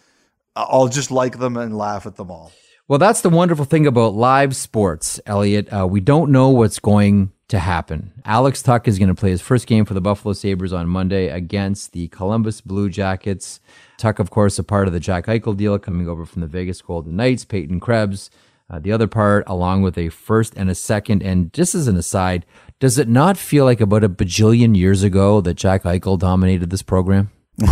I'll 0.56 0.88
just 0.88 1.12
like 1.12 1.40
them 1.40 1.58
and 1.58 1.78
laugh 1.78 2.06
at 2.06 2.16
them 2.16 2.32
all. 2.32 2.52
Well, 2.88 3.00
that's 3.00 3.22
the 3.22 3.30
wonderful 3.30 3.66
thing 3.66 3.88
about 3.88 4.16
live 4.16 4.56
sports, 4.56 5.20
Elliotte. 5.26 5.72
Uh, 5.72 5.88
we 5.88 6.02
don't 6.02 6.32
know 6.32 6.50
what's 6.50 6.80
going 6.80 7.32
to 7.48 7.60
happen. 7.60 8.12
Alex 8.26 8.62
Tuch 8.62 8.88
is 8.88 9.00
going 9.00 9.08
to 9.08 9.16
play 9.16 9.30
his 9.30 9.42
first 9.42 9.66
game 9.66 9.86
for 9.86 9.94
the 9.94 10.02
Buffalo 10.02 10.34
Sabres 10.34 10.74
on 10.74 10.90
Monday 10.90 11.30
against 11.30 11.94
the 11.94 12.10
Columbus 12.10 12.60
Blue 12.60 12.90
Jackets. 12.90 13.62
Tuch, 13.98 14.20
of 14.20 14.30
course, 14.30 14.60
a 14.60 14.64
part 14.64 14.88
of 14.88 14.94
the 14.94 15.00
Jack 15.00 15.28
Eichel 15.28 15.56
deal 15.56 15.78
coming 15.80 16.10
over 16.10 16.26
from 16.26 16.42
the 16.42 16.48
Vegas 16.48 16.82
Golden 16.82 17.16
Knights, 17.16 17.46
Peyton 17.46 17.80
Krebs. 17.80 18.30
Uh, 18.70 18.80
the 18.80 18.92
other 18.92 19.08
part, 19.08 19.44
along 19.48 19.82
with 19.82 19.98
a 19.98 20.10
first 20.10 20.54
and 20.56 20.70
a 20.70 20.76
second. 20.76 21.22
And 21.22 21.52
just 21.54 21.76
as 21.76 21.88
an 21.88 21.98
aside, 21.98 22.46
does 22.80 22.98
it 22.98 23.08
not 23.10 23.38
feel 23.38 23.66
like 23.66 23.82
about 23.82 24.04
a 24.04 24.10
bajillion 24.10 24.76
years 24.78 25.04
ago 25.04 25.40
that 25.42 25.56
Jack 25.56 25.84
Eichel 25.84 26.18
dominated 26.20 26.70
this 26.70 26.84
program? 26.84 27.32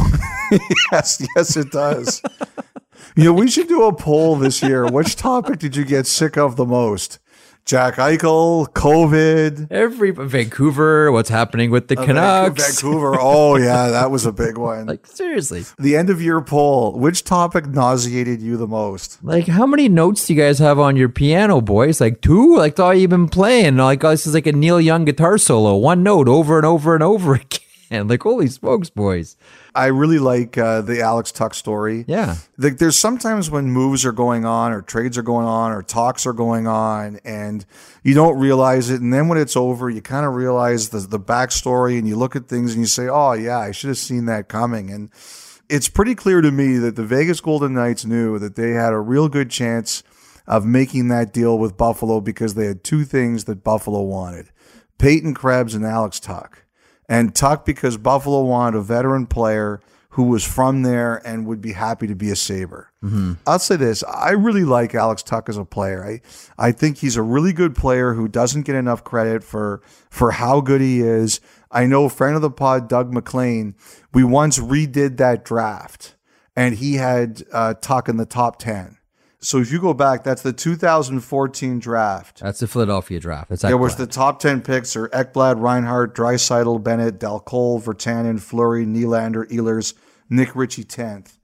Yes, 0.91 1.23
yes, 1.35 1.55
it 1.57 1.69
does. 1.71 2.23
you 3.15 3.25
know, 3.25 3.33
we 3.33 3.49
should 3.49 3.67
do 3.67 3.83
a 3.83 3.93
poll 3.93 4.35
this 4.35 4.61
year. 4.61 4.85
Which 4.87 5.15
topic 5.15 5.59
did 5.59 5.75
you 5.75 5.85
get 5.85 6.07
sick 6.07 6.37
of 6.37 6.55
the 6.55 6.65
most? 6.65 7.19
Jack 7.65 7.97
Eichel, 7.97 8.67
COVID, 8.69 9.67
Every 9.69 10.09
Vancouver, 10.09 11.11
what's 11.11 11.29
happening 11.29 11.69
with 11.69 11.87
the 11.87 11.99
uh, 11.99 12.03
Canucks? 12.03 12.81
Vancouver. 12.81 13.15
Oh 13.19 13.57
yeah, 13.57 13.89
that 13.89 14.09
was 14.09 14.25
a 14.25 14.31
big 14.31 14.57
one. 14.57 14.87
Like 14.87 15.05
seriously. 15.05 15.65
the 15.77 15.95
end 15.95 16.09
of 16.09 16.19
year 16.19 16.41
poll. 16.41 16.97
Which 16.97 17.23
topic 17.23 17.67
nauseated 17.67 18.41
you 18.41 18.57
the 18.57 18.65
most? 18.65 19.23
Like, 19.23 19.45
how 19.45 19.67
many 19.67 19.87
notes 19.87 20.25
do 20.25 20.33
you 20.33 20.41
guys 20.41 20.57
have 20.57 20.79
on 20.79 20.95
your 20.95 21.09
piano, 21.09 21.61
boys? 21.61 22.01
Like 22.01 22.21
two? 22.21 22.55
Like, 22.55 22.71
that's 22.73 22.79
all 22.79 22.93
you've 22.95 23.11
been 23.11 23.29
playing. 23.29 23.77
Like, 23.77 24.03
oh, 24.03 24.09
this 24.09 24.25
is 24.25 24.33
like 24.33 24.47
a 24.47 24.51
Neil 24.51 24.81
Young 24.81 25.05
guitar 25.05 25.37
solo, 25.37 25.75
one 25.75 26.01
note 26.01 26.27
over 26.27 26.57
and 26.57 26.65
over 26.65 26.95
and 26.95 27.03
over 27.03 27.35
again. 27.91 28.07
Like, 28.07 28.23
holy 28.23 28.47
smokes, 28.47 28.89
boys. 28.89 29.37
I 29.75 29.87
really 29.87 30.19
like 30.19 30.57
uh, 30.57 30.81
the 30.81 31.01
Alex 31.01 31.31
Tuch 31.31 31.55
story. 31.55 32.05
Yeah. 32.07 32.37
Like, 32.57 32.77
there's 32.77 32.97
sometimes 32.97 33.51
when 33.51 33.71
moves 33.71 34.05
are 34.05 34.11
going 34.11 34.45
on, 34.45 34.71
or 34.71 34.81
trades 34.81 35.17
are 35.17 35.23
going 35.23 35.45
on, 35.45 35.71
or 35.71 35.83
talks 35.83 36.25
are 36.25 36.33
going 36.33 36.67
on, 36.67 37.19
and 37.23 37.65
you 38.03 38.13
don't 38.13 38.39
realize 38.39 38.89
it. 38.89 39.01
And 39.01 39.13
then 39.13 39.27
when 39.27 39.37
it's 39.37 39.55
over, 39.55 39.89
you 39.89 40.01
kind 40.01 40.25
of 40.25 40.33
realize 40.35 40.89
the 40.89 40.99
the 40.99 41.19
backstory, 41.19 41.97
and 41.97 42.07
you 42.07 42.15
look 42.15 42.35
at 42.35 42.47
things 42.47 42.73
and 42.73 42.81
you 42.81 42.87
say, 42.87 43.07
"Oh 43.07 43.33
yeah, 43.33 43.59
I 43.59 43.71
should 43.71 43.89
have 43.89 43.97
seen 43.97 44.25
that 44.25 44.47
coming." 44.47 44.89
And 44.89 45.09
it's 45.69 45.87
pretty 45.87 46.15
clear 46.15 46.41
to 46.41 46.51
me 46.51 46.77
that 46.77 46.95
the 46.95 47.05
Vegas 47.05 47.41
Golden 47.41 47.73
Knights 47.73 48.05
knew 48.05 48.39
that 48.39 48.55
they 48.55 48.71
had 48.71 48.91
a 48.91 48.99
real 48.99 49.29
good 49.29 49.51
chance 49.51 50.03
of 50.47 50.65
making 50.65 51.09
that 51.09 51.31
deal 51.31 51.59
with 51.59 51.77
Buffalo 51.77 52.19
because 52.19 52.55
they 52.55 52.65
had 52.65 52.83
two 52.83 53.05
things 53.05 53.43
that 53.45 53.63
Buffalo 53.63 54.01
wanted 54.01 54.49
Peyton 54.97 55.35
Krebs 55.35 55.75
and 55.75 55.85
Alex 55.85 56.19
Tuch. 56.19 56.63
And 57.09 57.35
Tuch 57.35 57.65
because 57.65 57.97
Buffalo 57.97 58.43
wanted 58.43 58.77
a 58.77 58.81
veteran 58.81 59.25
player 59.25 59.81
who 60.11 60.23
was 60.23 60.43
from 60.43 60.83
there 60.83 61.25
and 61.25 61.45
would 61.47 61.61
be 61.61 61.71
happy 61.73 62.05
to 62.07 62.15
be 62.15 62.29
a 62.29 62.35
Sabre. 62.35 62.91
I'll 63.47 63.59
say 63.59 63.75
this: 63.75 64.03
I 64.03 64.31
really 64.31 64.63
like 64.63 64.93
Alex 64.93 65.23
Tuch 65.23 65.49
as 65.49 65.57
a 65.57 65.65
player. 65.65 66.05
I 66.05 66.21
I 66.67 66.71
think 66.71 66.97
he's 66.97 67.15
a 67.17 67.21
really 67.23 67.51
good 67.53 67.75
player 67.75 68.13
who 68.13 68.27
doesn't 68.27 68.63
get 68.63 68.75
enough 68.75 69.03
credit 69.03 69.43
for 69.43 69.81
for 70.09 70.31
how 70.31 70.61
good 70.61 70.81
he 70.81 71.01
is. 71.01 71.41
I 71.71 71.85
know 71.87 72.09
friend 72.09 72.35
of 72.35 72.41
the 72.43 72.51
pod 72.51 72.87
Doug 72.87 73.11
McLean. 73.13 73.75
We 74.13 74.23
once 74.23 74.59
redid 74.59 75.17
that 75.17 75.43
draft, 75.45 76.15
and 76.55 76.75
he 76.75 76.95
had 76.95 77.43
uh, 77.51 77.73
Tuch 77.75 78.07
in 78.07 78.17
the 78.17 78.25
top 78.27 78.59
ten. 78.59 78.98
So 79.41 79.59
if 79.59 79.71
you 79.71 79.79
go 79.79 79.93
back, 79.93 80.23
that's 80.23 80.41
the 80.41 80.51
2014 80.51 81.79
draft. 81.79 82.41
That's 82.41 82.59
the 82.59 82.67
Philadelphia 82.67 83.21
draft. 83.21 83.49
That's 83.49 83.61
There 83.61 83.77
was 83.77 83.95
the 83.95 84.05
top 84.05 84.39
10 84.39 84.61
picks 84.61 84.97
are 84.97 85.07
Ekblad, 85.09 85.61
Reinhart, 85.61 86.13
Draisaitl, 86.13 86.83
Bennett, 86.83 87.19
Dalcole, 87.19 87.81
Virtanen, 87.81 88.41
Fleury, 88.41 88.85
Nylander, 88.85 89.49
Ehlers, 89.49 89.93
Nick 90.29 90.55
Ritchie 90.55 90.83
10th. 90.83 91.37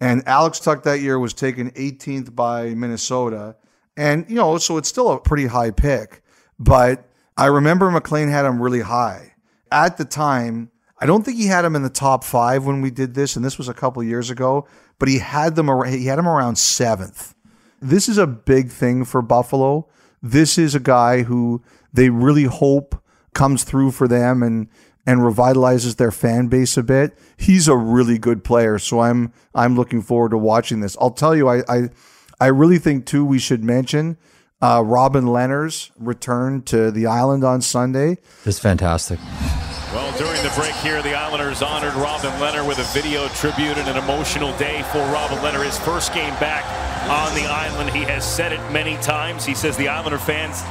And 0.00 0.22
Alex 0.26 0.60
Tuch 0.60 0.84
that 0.84 1.00
year 1.00 1.18
was 1.18 1.34
taken 1.34 1.72
18th 1.72 2.34
by 2.34 2.72
Minnesota. 2.74 3.56
And, 3.96 4.24
you 4.28 4.36
know, 4.36 4.56
so 4.58 4.76
it's 4.76 4.88
still 4.88 5.10
a 5.10 5.20
pretty 5.20 5.46
high 5.46 5.72
pick. 5.72 6.22
But 6.58 7.08
I 7.36 7.46
remember 7.46 7.90
McLean 7.90 8.28
had 8.28 8.46
him 8.46 8.62
really 8.62 8.80
high. 8.80 9.34
At 9.72 9.96
the 9.96 10.04
time, 10.04 10.70
I 11.00 11.06
don't 11.06 11.24
think 11.24 11.36
he 11.36 11.46
had 11.46 11.64
him 11.64 11.74
in 11.74 11.82
the 11.82 11.90
top 11.90 12.22
five 12.22 12.64
when 12.64 12.80
we 12.80 12.90
did 12.90 13.14
this, 13.14 13.34
and 13.34 13.44
this 13.44 13.58
was 13.58 13.68
a 13.68 13.74
couple 13.74 14.02
years 14.02 14.30
ago, 14.30 14.68
but 14.98 15.08
he 15.08 15.18
had 15.18 15.56
them 15.56 15.68
he 15.86 16.06
had 16.06 16.18
him 16.18 16.28
around 16.28 16.56
seventh 16.56 17.34
this 17.80 18.08
is 18.08 18.18
a 18.18 18.26
big 18.26 18.70
thing 18.70 19.04
for 19.04 19.22
Buffalo. 19.22 19.86
This 20.22 20.58
is 20.58 20.74
a 20.74 20.80
guy 20.80 21.22
who 21.22 21.62
they 21.92 22.10
really 22.10 22.44
hope 22.44 23.02
comes 23.34 23.64
through 23.64 23.92
for 23.92 24.06
them 24.06 24.42
and 24.42 24.68
and 25.06 25.20
revitalizes 25.20 25.96
their 25.96 26.10
fan 26.10 26.48
base 26.48 26.76
a 26.76 26.82
bit. 26.82 27.16
He's 27.36 27.68
a 27.68 27.76
really 27.76 28.18
good 28.18 28.44
player, 28.44 28.78
so 28.78 29.00
I'm 29.00 29.32
I'm 29.54 29.76
looking 29.76 30.02
forward 30.02 30.30
to 30.30 30.38
watching 30.38 30.80
this. 30.80 30.96
I'll 31.00 31.10
tell 31.10 31.34
you, 31.34 31.48
I 31.48 31.62
I, 31.68 31.88
I 32.38 32.46
really 32.46 32.78
think 32.78 33.06
too 33.06 33.24
we 33.24 33.38
should 33.38 33.64
mention 33.64 34.18
uh, 34.62 34.82
Robin 34.84 35.24
Lehner's 35.24 35.90
return 35.98 36.62
to 36.62 36.90
the 36.90 37.06
island 37.06 37.44
on 37.44 37.62
Sunday. 37.62 38.18
It's 38.44 38.58
fantastic. 38.58 39.18
Well, 39.92 40.16
during 40.16 40.40
the 40.44 40.52
break 40.54 40.74
here, 40.76 41.02
the 41.02 41.14
Islanders 41.14 41.62
honored 41.62 41.94
Robin 41.94 42.30
Lehner 42.38 42.64
with 42.66 42.78
a 42.78 42.84
video 42.94 43.26
tribute 43.28 43.76
and 43.76 43.88
an 43.88 43.96
emotional 43.96 44.56
day 44.56 44.82
for 44.92 44.98
Robin 45.10 45.38
Lehner. 45.38 45.64
His 45.64 45.80
first 45.80 46.14
game 46.14 46.32
back 46.38 46.64
on 47.10 47.34
the 47.34 47.50
island. 47.50 47.90
He 47.90 48.04
has 48.04 48.24
said 48.24 48.52
it 48.52 48.60
many 48.70 48.96
times. 48.98 49.44
He 49.44 49.52
says 49.52 49.76
the 49.76 49.88
Islander 49.88 50.18
fans 50.18 50.62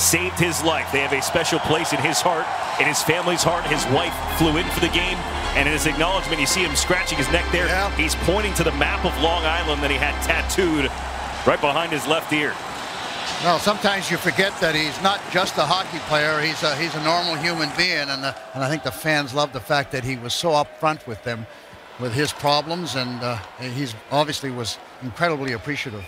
saved 0.00 0.38
his 0.38 0.62
life. 0.62 0.92
They 0.92 1.00
have 1.00 1.12
a 1.12 1.20
special 1.20 1.58
place 1.58 1.92
in 1.92 1.98
his 1.98 2.20
heart, 2.20 2.46
in 2.80 2.86
his 2.86 3.02
family's 3.02 3.42
heart. 3.42 3.66
His 3.66 3.84
wife 3.86 4.14
flew 4.38 4.56
in 4.56 4.66
for 4.70 4.78
the 4.78 4.94
game, 4.94 5.18
and 5.58 5.66
in 5.66 5.74
his 5.74 5.86
acknowledgement, 5.86 6.40
you 6.40 6.46
see 6.46 6.62
him 6.62 6.76
scratching 6.76 7.18
his 7.18 7.28
neck 7.32 7.50
there. 7.50 7.66
Yeah. 7.66 7.90
He's 7.96 8.14
pointing 8.30 8.54
to 8.54 8.62
the 8.62 8.72
map 8.78 9.04
of 9.04 9.10
Long 9.20 9.44
Island 9.44 9.82
that 9.82 9.90
he 9.90 9.96
had 9.96 10.14
tattooed 10.22 10.86
right 11.50 11.60
behind 11.60 11.90
his 11.90 12.06
left 12.06 12.32
ear. 12.32 12.54
Well, 13.44 13.60
sometimes 13.60 14.10
you 14.10 14.16
forget 14.16 14.52
that 14.60 14.74
he's 14.74 15.00
not 15.00 15.20
just 15.30 15.58
a 15.58 15.62
hockey 15.62 16.00
player. 16.08 16.40
He's 16.40 16.60
a, 16.64 16.74
he's 16.74 16.92
a 16.96 17.04
normal 17.04 17.36
human 17.36 17.70
being, 17.76 18.08
and, 18.08 18.24
uh, 18.24 18.34
and 18.52 18.64
I 18.64 18.68
think 18.68 18.82
the 18.82 18.90
fans 18.90 19.32
love 19.32 19.52
the 19.52 19.60
fact 19.60 19.92
that 19.92 20.02
he 20.02 20.16
was 20.16 20.34
so 20.34 20.50
upfront 20.50 21.06
with 21.06 21.22
them, 21.22 21.46
with 22.00 22.12
his 22.12 22.32
problems, 22.32 22.96
and 22.96 23.22
uh, 23.22 23.38
he's 23.60 23.94
obviously 24.10 24.50
was 24.50 24.76
incredibly 25.02 25.52
appreciative. 25.52 26.04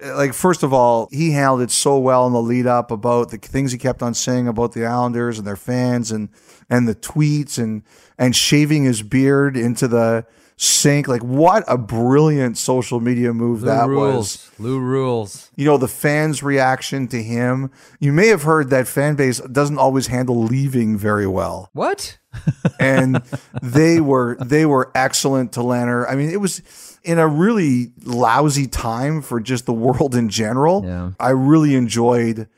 like 0.00 0.34
first 0.34 0.62
of 0.62 0.72
all, 0.72 1.08
he 1.10 1.32
handled 1.32 1.62
it 1.62 1.72
so 1.72 1.98
well 1.98 2.28
in 2.28 2.32
the 2.32 2.40
lead 2.40 2.68
up 2.68 2.92
about 2.92 3.30
the 3.30 3.38
things 3.38 3.72
he 3.72 3.78
kept 3.78 4.00
on 4.00 4.14
saying 4.14 4.46
about 4.46 4.72
the 4.72 4.86
Islanders 4.86 5.38
and 5.38 5.46
their 5.46 5.56
fans 5.56 6.12
and 6.12 6.28
and 6.70 6.86
the 6.86 6.94
tweets 6.94 7.58
and 7.58 7.82
and 8.18 8.36
shaving 8.36 8.84
his 8.84 9.02
beard 9.02 9.56
into 9.56 9.88
the 9.88 10.24
sink. 10.56 11.08
Like 11.08 11.22
what 11.22 11.64
a 11.68 11.76
brilliant 11.78 12.58
social 12.58 13.00
media 13.00 13.32
move 13.32 13.62
Lou 13.62 13.68
that 13.68 13.88
rules. 13.88 14.16
was. 14.16 14.50
Lou 14.58 14.78
rules. 14.80 15.50
You 15.56 15.66
know, 15.66 15.76
the 15.76 15.88
fans' 15.88 16.42
reaction 16.42 17.08
to 17.08 17.22
him. 17.22 17.70
You 18.00 18.12
may 18.12 18.28
have 18.28 18.42
heard 18.42 18.70
that 18.70 18.86
fan 18.86 19.16
base 19.16 19.40
doesn't 19.40 19.78
always 19.78 20.06
handle 20.08 20.42
leaving 20.42 20.96
very 20.96 21.26
well 21.26 21.70
What? 21.72 22.18
and 22.80 23.22
they 23.62 24.00
were 24.00 24.36
they 24.44 24.66
were 24.66 24.90
excellent 24.94 25.52
to 25.52 25.60
Lehner. 25.60 26.06
I 26.08 26.14
mean, 26.16 26.30
it 26.30 26.40
was 26.40 26.62
in 27.02 27.18
a 27.18 27.26
really 27.26 27.92
lousy 28.04 28.66
time 28.66 29.22
for 29.22 29.40
just 29.40 29.64
the 29.64 29.72
world 29.72 30.14
in 30.14 30.28
general. 30.28 30.84
Yeah. 30.84 31.12
I 31.18 31.30
really 31.30 31.74
enjoyed 31.74 32.48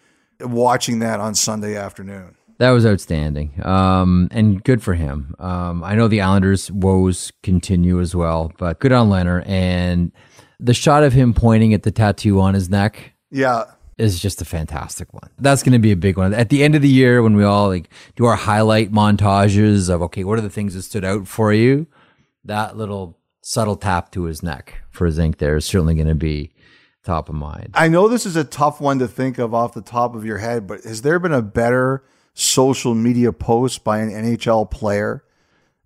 watching 0.40 1.00
that 1.00 1.20
on 1.20 1.34
Sunday 1.34 1.76
afternoon. 1.76 2.34
That 2.58 2.70
was 2.70 2.84
outstanding. 2.84 3.64
Um, 3.64 4.28
and 4.32 4.62
good 4.64 4.82
for 4.82 4.94
him. 4.94 5.34
Um, 5.38 5.84
I 5.84 5.94
know 5.94 6.08
the 6.08 6.20
Islanders' 6.20 6.70
woes 6.72 7.32
continue 7.42 8.00
as 8.00 8.14
well, 8.16 8.52
but 8.58 8.80
good 8.80 8.92
on 8.92 9.08
Lehner. 9.08 9.46
And 9.48 10.10
the 10.58 10.74
shot 10.74 11.04
of 11.04 11.12
him 11.12 11.34
pointing 11.34 11.72
at 11.72 11.84
the 11.84 11.92
tattoo 11.92 12.40
on 12.40 12.54
his 12.54 12.68
neck 12.68 13.12
Yeah. 13.30 13.64
is 13.96 14.18
just 14.18 14.42
a 14.42 14.44
fantastic 14.44 15.12
one. 15.14 15.30
That's 15.38 15.62
going 15.62 15.72
to 15.74 15.78
be 15.78 15.92
a 15.92 15.96
big 15.96 16.16
one. 16.16 16.34
At 16.34 16.48
the 16.48 16.64
end 16.64 16.74
of 16.74 16.82
the 16.82 16.88
year, 16.88 17.22
when 17.22 17.36
we 17.36 17.44
all 17.44 17.68
like 17.68 17.88
do 18.16 18.24
our 18.24 18.34
highlight 18.36 18.90
montages 18.90 19.88
of, 19.88 20.02
okay, 20.02 20.24
what 20.24 20.36
are 20.38 20.42
the 20.42 20.50
things 20.50 20.74
that 20.74 20.82
stood 20.82 21.04
out 21.04 21.28
for 21.28 21.52
you? 21.52 21.86
That 22.44 22.76
little 22.76 23.16
subtle 23.40 23.76
tap 23.76 24.10
to 24.12 24.24
his 24.24 24.42
neck 24.42 24.82
for 24.90 25.06
his 25.06 25.18
ink 25.18 25.38
there 25.38 25.56
is 25.56 25.64
certainly 25.64 25.94
going 25.94 26.08
to 26.08 26.14
be 26.16 26.50
top 27.04 27.28
of 27.28 27.34
mind. 27.36 27.70
I 27.74 27.86
know 27.88 28.08
this 28.08 28.26
is 28.26 28.34
a 28.36 28.44
tough 28.44 28.80
one 28.80 28.98
to 28.98 29.06
think 29.08 29.38
of 29.38 29.54
off 29.54 29.74
the 29.74 29.80
top 29.80 30.14
of 30.16 30.24
your 30.26 30.38
head, 30.38 30.66
but 30.66 30.82
has 30.82 31.02
there 31.02 31.18
been 31.20 31.32
a 31.32 31.40
better 31.40 32.02
social 32.38 32.94
media 32.94 33.32
post 33.32 33.82
by 33.82 33.98
an 33.98 34.10
NHL 34.10 34.70
player 34.70 35.24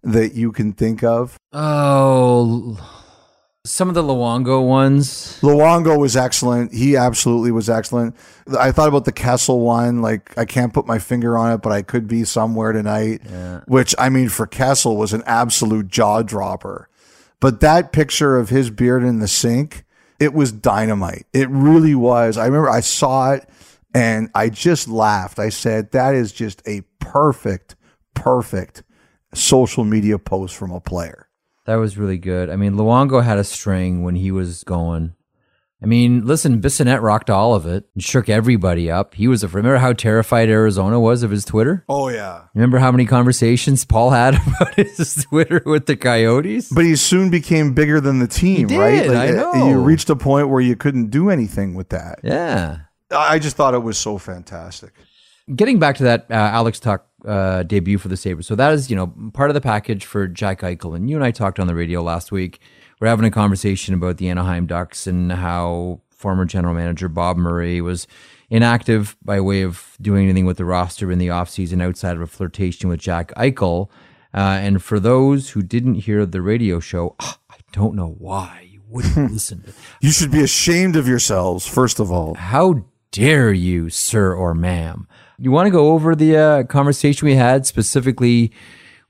that 0.03 0.35
you 0.35 0.53
can 0.53 0.73
think 0.73 1.03
of? 1.03 1.39
Oh, 1.53 2.79
some 3.65 3.89
of 3.89 3.95
the 3.95 4.03
Luongo 4.03 4.67
ones. 4.67 5.39
Luongo 5.41 5.99
was 5.99 6.17
excellent. 6.17 6.75
He 6.75 6.97
absolutely 6.97 7.53
was 7.53 7.71
excellent. 7.71 8.17
I 8.59 8.71
thought 8.73 8.89
about 8.89 9.05
the 9.07 9.13
Kessel 9.13 9.61
one. 9.61 10.03
Like 10.03 10.37
I 10.37 10.45
can't 10.45 10.75
put 10.75 10.87
my 10.87 10.99
finger 10.99 11.39
on 11.39 11.53
it, 11.53 11.63
but 11.63 11.73
I 11.73 11.83
could 11.83 12.07
be 12.07 12.25
somewhere 12.25 12.73
tonight. 12.73 13.23
Which 13.67 13.95
I 13.99 14.09
mean, 14.09 14.29
for 14.29 14.47
Kessel 14.47 14.97
was 14.97 15.13
an 15.13 15.23
absolute 15.25 15.89
jaw 15.89 16.23
dropper. 16.23 16.89
But 17.41 17.61
that 17.61 17.93
picture 17.93 18.37
of 18.37 18.51
his 18.51 18.71
beard 18.71 19.03
in 19.03 19.21
the 19.21 19.29
sink, 19.29 19.85
it 20.21 20.35
was 20.35 20.53
dynamite. 20.53 21.27
It 21.33 21.49
really 21.49 21.95
was. 21.95 22.37
I 22.37 22.45
remember 22.45 22.69
I 22.69 22.81
saw 22.81 23.33
it 23.33 23.49
and 23.95 24.31
I 24.35 24.49
just 24.49 24.89
laughed. 24.89 25.39
I 25.39 25.49
said, 25.49 25.93
"That 25.93 26.15
is 26.15 26.33
just 26.33 26.63
a 26.67 26.83
perfect, 27.01 27.77
perfect 28.15 28.83
social 29.35 29.85
media 29.85 30.19
post 30.19 30.57
from 30.57 30.71
a 30.71 30.81
player." 30.81 31.29
That 31.67 31.77
was 31.77 31.97
really 31.97 32.19
good. 32.19 32.51
I 32.51 32.57
mean, 32.57 32.75
Luongo 32.75 33.23
had 33.23 33.39
a 33.39 33.45
string 33.45 34.03
when 34.03 34.17
he 34.17 34.31
was 34.33 34.65
going. 34.65 35.15
I 35.81 35.87
mean, 35.87 36.25
listen, 36.25 36.61
Bissonnette 36.61 37.03
rocked 37.03 37.29
all 37.29 37.57
of 37.57 37.67
it 37.67 37.87
and 37.95 38.05
shook 38.05 38.29
everybody 38.29 38.89
up. 38.89 39.15
He 39.15 39.27
was 39.27 39.43
a. 39.43 39.49
Remember 39.49 39.79
how 39.79 39.93
terrified 39.93 40.49
Arizona 40.49 41.01
was 41.01 41.25
of 41.25 41.33
his 41.33 41.45
Twitter? 41.45 41.85
Oh 41.89 42.09
yeah. 42.09 42.45
Remember 42.55 42.79
how 42.79 42.93
many 42.93 43.05
conversations 43.05 43.85
Paul 43.85 44.11
had 44.11 44.35
about 44.47 44.75
his 44.77 45.25
Twitter 45.29 45.61
with 45.67 45.87
the 45.87 45.97
Coyotes? 45.97 46.69
But 46.73 46.85
he 46.85 46.95
soon 46.95 47.31
became 47.31 47.75
bigger 47.75 48.01
than 48.01 48.21
the 48.21 48.29
team, 48.29 48.69
He 48.69 48.77
right? 48.79 49.03
did, 49.03 49.11
I 49.13 49.31
uh, 49.31 49.33
know. 49.33 49.69
You 49.71 49.81
reached 49.81 50.09
a 50.09 50.15
point 50.15 50.49
where 50.51 50.61
you 50.61 50.77
couldn't 50.77 51.11
do 51.11 51.31
anything 51.31 51.75
with 51.75 51.89
that. 51.89 52.21
yeah. 52.23 52.79
I 53.13 53.39
just 53.39 53.57
thought 53.57 53.75
it 53.75 53.83
was 53.83 53.99
so 53.99 54.19
fantastic. 54.19 54.93
Getting 55.55 55.79
back 55.79 55.97
to 55.97 56.05
that 56.05 56.27
uh, 56.31 56.35
Alex 56.35 56.79
Tuch 56.81 57.03
uh, 57.27 57.63
debut 57.65 57.99
for 57.99 58.09
the 58.09 58.17
Sabres. 58.17 58.47
So 58.47 58.55
that 58.55 58.73
is, 58.73 58.91
you 58.91 58.97
know, 58.97 59.13
part 59.33 59.51
of 59.51 59.55
the 59.55 59.61
package 59.61 60.05
for 60.05 60.27
Jack 60.27 60.61
Eichel. 60.61 60.95
And 60.97 61.11
you 61.11 61.17
and 61.17 61.25
I 61.25 61.31
talked 61.31 61.59
on 61.59 61.67
the 61.67 61.75
radio 61.75 62.03
last 62.03 62.31
week. 62.33 62.61
We're 63.01 63.09
having 63.09 63.25
a 63.25 63.31
conversation 63.31 63.95
about 63.95 64.19
the 64.19 64.29
Anaheim 64.29 64.67
Ducks 64.67 65.07
and 65.07 65.33
how 65.33 66.01
former 66.11 66.45
general 66.45 66.75
manager 66.75 67.09
Bob 67.09 67.37
Murray 67.37 67.81
was 67.81 68.07
inactive 68.51 69.17
by 69.25 69.41
way 69.41 69.63
of 69.63 69.97
doing 70.01 70.25
anything 70.25 70.47
with 70.47 70.59
the 70.59 70.65
roster 70.65 71.11
in 71.11 71.19
the 71.19 71.27
offseason 71.29 71.83
outside 71.83 72.15
of 72.15 72.23
a 72.23 72.27
flirtation 72.27 72.89
with 72.89 73.01
Jack 73.01 73.33
Eichel. 73.37 73.89
Uh, 74.33 74.39
and 74.63 74.83
for 74.83 75.01
those 75.01 75.51
who 75.51 75.63
didn't 75.63 75.95
hear 75.95 76.25
the 76.25 76.41
radio 76.41 76.79
show, 76.79 77.17
ah, 77.19 77.39
I 77.51 77.57
don't 77.73 77.95
know 77.97 78.15
why 78.19 78.69
you 78.71 78.83
wouldn't 78.89 79.33
listen 79.33 79.63
to 79.63 79.73
You 80.01 80.13
should 80.13 80.31
be 80.31 80.43
ashamed 80.43 80.95
of 80.97 81.09
yourselves, 81.09 81.67
first 81.67 81.99
of 81.99 82.13
all. 82.13 82.35
how 82.35 82.85
dare 83.13 83.53
you, 83.53 83.89
sir 83.89 84.35
or 84.35 84.55
ma'am? 84.55 85.07
You 85.39 85.53
want 85.53 85.67
to 85.67 85.71
go 85.71 85.93
over 85.93 86.17
the 86.17 86.37
uh, 86.37 86.63
conversation 86.65 87.27
we 87.27 87.37
had, 87.37 87.67
specifically 87.67 88.53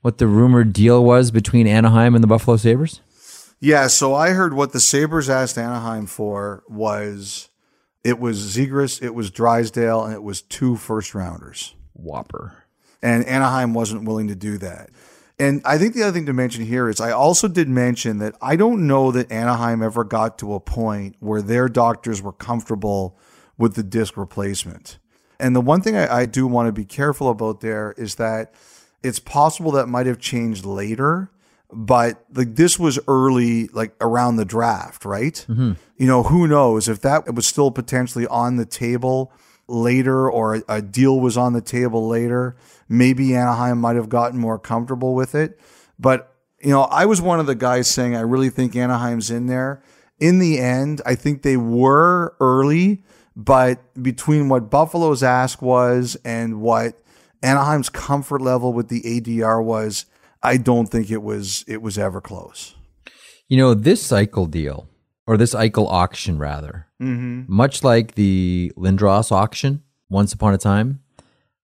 what 0.01 0.19
the 0.19 0.27
rumored 0.27 0.73
deal 0.73 1.03
was 1.03 1.31
between 1.31 1.65
Anaheim 1.65 2.13
and 2.13 2.23
the 2.23 2.27
Buffalo 2.27 2.57
Sabres? 2.57 3.01
Yeah, 3.59 3.87
so 3.87 4.13
I 4.13 4.31
heard 4.31 4.53
what 4.53 4.73
the 4.73 4.79
Sabres 4.79 5.29
asked 5.29 5.57
Anaheim 5.57 6.05
for 6.05 6.63
was 6.67 7.49
it 8.03 8.19
was 8.19 8.55
Zegras, 8.55 9.01
it 9.01 9.15
was 9.15 9.31
Drysdale, 9.31 10.03
and 10.03 10.13
it 10.13 10.21
was 10.21 10.41
two 10.41 10.75
first 10.75 11.15
rounders. 11.15 11.73
Whopper. 11.93 12.65
And 13.01 13.25
Anaheim 13.25 13.73
wasn't 13.73 14.03
willing 14.03 14.27
to 14.27 14.35
do 14.35 14.57
that. 14.57 14.89
And 15.39 15.61
I 15.65 15.77
think 15.77 15.93
the 15.93 16.03
other 16.03 16.11
thing 16.11 16.25
to 16.27 16.33
mention 16.33 16.65
here 16.65 16.89
is 16.89 17.01
I 17.01 17.11
also 17.11 17.47
did 17.47 17.67
mention 17.69 18.19
that 18.19 18.35
I 18.41 18.55
don't 18.55 18.85
know 18.85 19.11
that 19.11 19.31
Anaheim 19.31 19.81
ever 19.81 20.03
got 20.03 20.37
to 20.39 20.53
a 20.53 20.59
point 20.59 21.15
where 21.19 21.41
their 21.41 21.69
doctors 21.69 22.21
were 22.21 22.33
comfortable 22.33 23.17
with 23.57 23.75
the 23.75 23.83
disc 23.83 24.17
replacement. 24.17 24.97
And 25.39 25.55
the 25.55 25.61
one 25.61 25.81
thing 25.81 25.95
I, 25.95 26.21
I 26.21 26.25
do 26.25 26.47
want 26.47 26.67
to 26.67 26.71
be 26.71 26.85
careful 26.85 27.29
about 27.29 27.61
there 27.61 27.93
is 27.97 28.15
that 28.15 28.53
it's 29.03 29.19
possible 29.19 29.71
that 29.71 29.87
might 29.87 30.05
have 30.05 30.19
changed 30.19 30.65
later, 30.65 31.29
but 31.71 32.23
like 32.33 32.55
this 32.55 32.79
was 32.79 32.99
early, 33.07 33.67
like 33.69 33.93
around 33.99 34.37
the 34.37 34.45
draft, 34.45 35.05
right? 35.05 35.45
Mm-hmm. 35.49 35.73
You 35.97 36.07
know, 36.07 36.23
who 36.23 36.47
knows 36.47 36.87
if 36.87 37.01
that 37.01 37.33
was 37.33 37.45
still 37.45 37.71
potentially 37.71 38.27
on 38.27 38.57
the 38.57 38.65
table 38.65 39.33
later 39.67 40.29
or 40.29 40.55
a, 40.55 40.63
a 40.69 40.81
deal 40.81 41.19
was 41.19 41.37
on 41.37 41.53
the 41.53 41.61
table 41.61 42.07
later, 42.07 42.55
maybe 42.87 43.35
Anaheim 43.35 43.79
might 43.79 43.95
have 43.95 44.09
gotten 44.09 44.39
more 44.39 44.59
comfortable 44.59 45.15
with 45.15 45.35
it. 45.35 45.59
But, 45.99 46.33
you 46.61 46.69
know, 46.69 46.83
I 46.83 47.05
was 47.05 47.21
one 47.21 47.39
of 47.39 47.45
the 47.45 47.55
guys 47.55 47.89
saying 47.89 48.15
I 48.15 48.21
really 48.21 48.49
think 48.49 48.75
Anaheim's 48.75 49.29
in 49.31 49.47
there. 49.47 49.83
In 50.19 50.39
the 50.39 50.59
end, 50.59 51.01
I 51.05 51.15
think 51.15 51.41
they 51.41 51.57
were 51.57 52.35
early, 52.39 53.03
but 53.35 53.79
between 54.01 54.49
what 54.49 54.69
Buffalo's 54.69 55.23
ask 55.23 55.61
was 55.61 56.17
and 56.23 56.61
what 56.61 56.99
Anaheim's 57.41 57.89
comfort 57.89 58.41
level 58.41 58.73
with 58.73 58.89
the 58.89 59.01
ADR 59.01 59.63
was, 59.63 60.05
I 60.41 60.57
don't 60.57 60.87
think 60.87 61.09
it 61.09 61.23
was 61.23 61.63
it 61.67 61.81
was 61.81 61.97
ever 61.97 62.21
close. 62.21 62.75
You 63.47 63.57
know, 63.57 63.73
this 63.73 64.01
cycle 64.03 64.45
deal, 64.45 64.87
or 65.27 65.37
this 65.37 65.53
Eichel 65.53 65.87
auction 65.89 66.37
rather, 66.37 66.87
mm-hmm. 67.01 67.43
much 67.47 67.83
like 67.83 68.15
the 68.15 68.71
Lindros 68.77 69.31
auction 69.31 69.83
once 70.09 70.33
upon 70.33 70.53
a 70.53 70.57
time, 70.57 71.01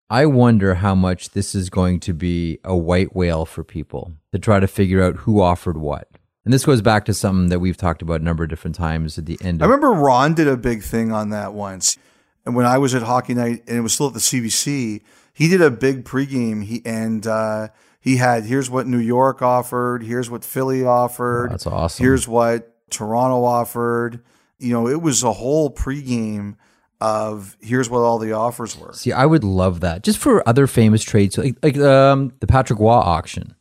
I 0.10 0.26
wonder 0.26 0.76
how 0.76 0.96
much 0.96 1.32
this 1.32 1.54
is 1.54 1.70
going 1.70 2.00
to 2.02 2.14
be 2.14 2.60
a 2.64 2.76
white 2.76 3.16
whale 3.16 3.46
for 3.46 3.64
people 3.64 4.14
to 4.34 4.40
try 4.40 4.60
to 4.60 4.68
figure 4.68 5.04
out 5.04 5.18
who 5.18 5.42
offered 5.42 5.78
what. 5.78 6.08
And 6.46 6.54
this 6.54 6.66
goes 6.66 6.82
back 6.82 7.06
to 7.06 7.14
something 7.14 7.50
that 7.50 7.60
we've 7.60 7.78
talked 7.78 8.02
about 8.02 8.22
a 8.22 8.24
number 8.24 8.44
of 8.44 8.50
different 8.50 8.76
times 8.76 9.18
at 9.18 9.26
the 9.26 9.38
end 9.44 9.62
I 9.62 9.66
remember 9.66 9.92
Ron 9.92 10.34
did 10.34 10.48
a 10.48 10.58
big 10.58 10.84
thing 10.84 11.12
on 11.12 11.30
that 11.30 11.54
once. 11.54 11.98
And 12.46 12.56
when 12.56 12.66
I 12.66 12.78
was 12.78 12.96
at 12.96 13.04
hockey 13.04 13.34
night 13.34 13.64
and 13.68 13.78
it 13.78 13.82
was 13.82 13.94
still 13.94 14.08
at 14.08 14.14
the 14.14 14.20
CBC, 14.20 15.02
he 15.34 15.48
did 15.48 15.62
a 15.62 15.70
big 15.70 16.06
pregame. 16.06 16.64
He 16.64 16.82
and 16.86 17.28
uh, 17.28 17.68
he 18.00 18.18
had 18.18 18.46
here's 18.46 18.70
what 18.70 18.88
New 18.88 19.00
York 19.00 19.42
offered, 19.42 20.04
here's 20.04 20.30
what 20.30 20.44
Philly 20.44 20.84
offered. 20.84 21.48
Oh, 21.48 21.52
that's 21.52 21.68
awesome. 21.68 22.04
Here's 22.04 22.28
what 22.28 22.76
Toronto 22.90 23.44
offered. 23.44 24.22
You 24.58 24.74
know, 24.74 24.88
it 24.88 25.02
was 25.02 25.24
a 25.24 25.34
whole 25.34 25.70
pregame 25.70 26.56
of 27.02 27.56
here's 27.62 27.90
what 27.90 28.00
all 28.00 28.20
the 28.20 28.34
offers 28.34 28.78
were. 28.78 28.94
See, 28.94 29.12
I 29.12 29.26
would 29.26 29.44
love 29.44 29.80
that 29.82 30.04
just 30.04 30.18
for 30.18 30.48
other 30.48 30.68
famous 30.68 31.04
trades, 31.04 31.38
like, 31.38 31.56
like 31.64 31.78
um, 31.78 32.34
the 32.40 32.48
Patrick 32.48 32.80
Roy 32.80 32.90
auction. 32.90 33.56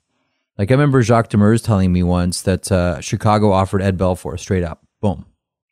Like 0.58 0.70
I 0.70 0.74
remember 0.74 1.02
Jacques 1.02 1.30
Demers 1.30 1.62
telling 1.62 1.92
me 1.92 2.02
once 2.02 2.42
that 2.42 2.70
uh, 2.72 3.00
Chicago 3.00 3.52
offered 3.52 3.80
Ed 3.80 3.96
Belfour 3.96 4.38
straight 4.38 4.64
up, 4.64 4.82
boom, 5.00 5.24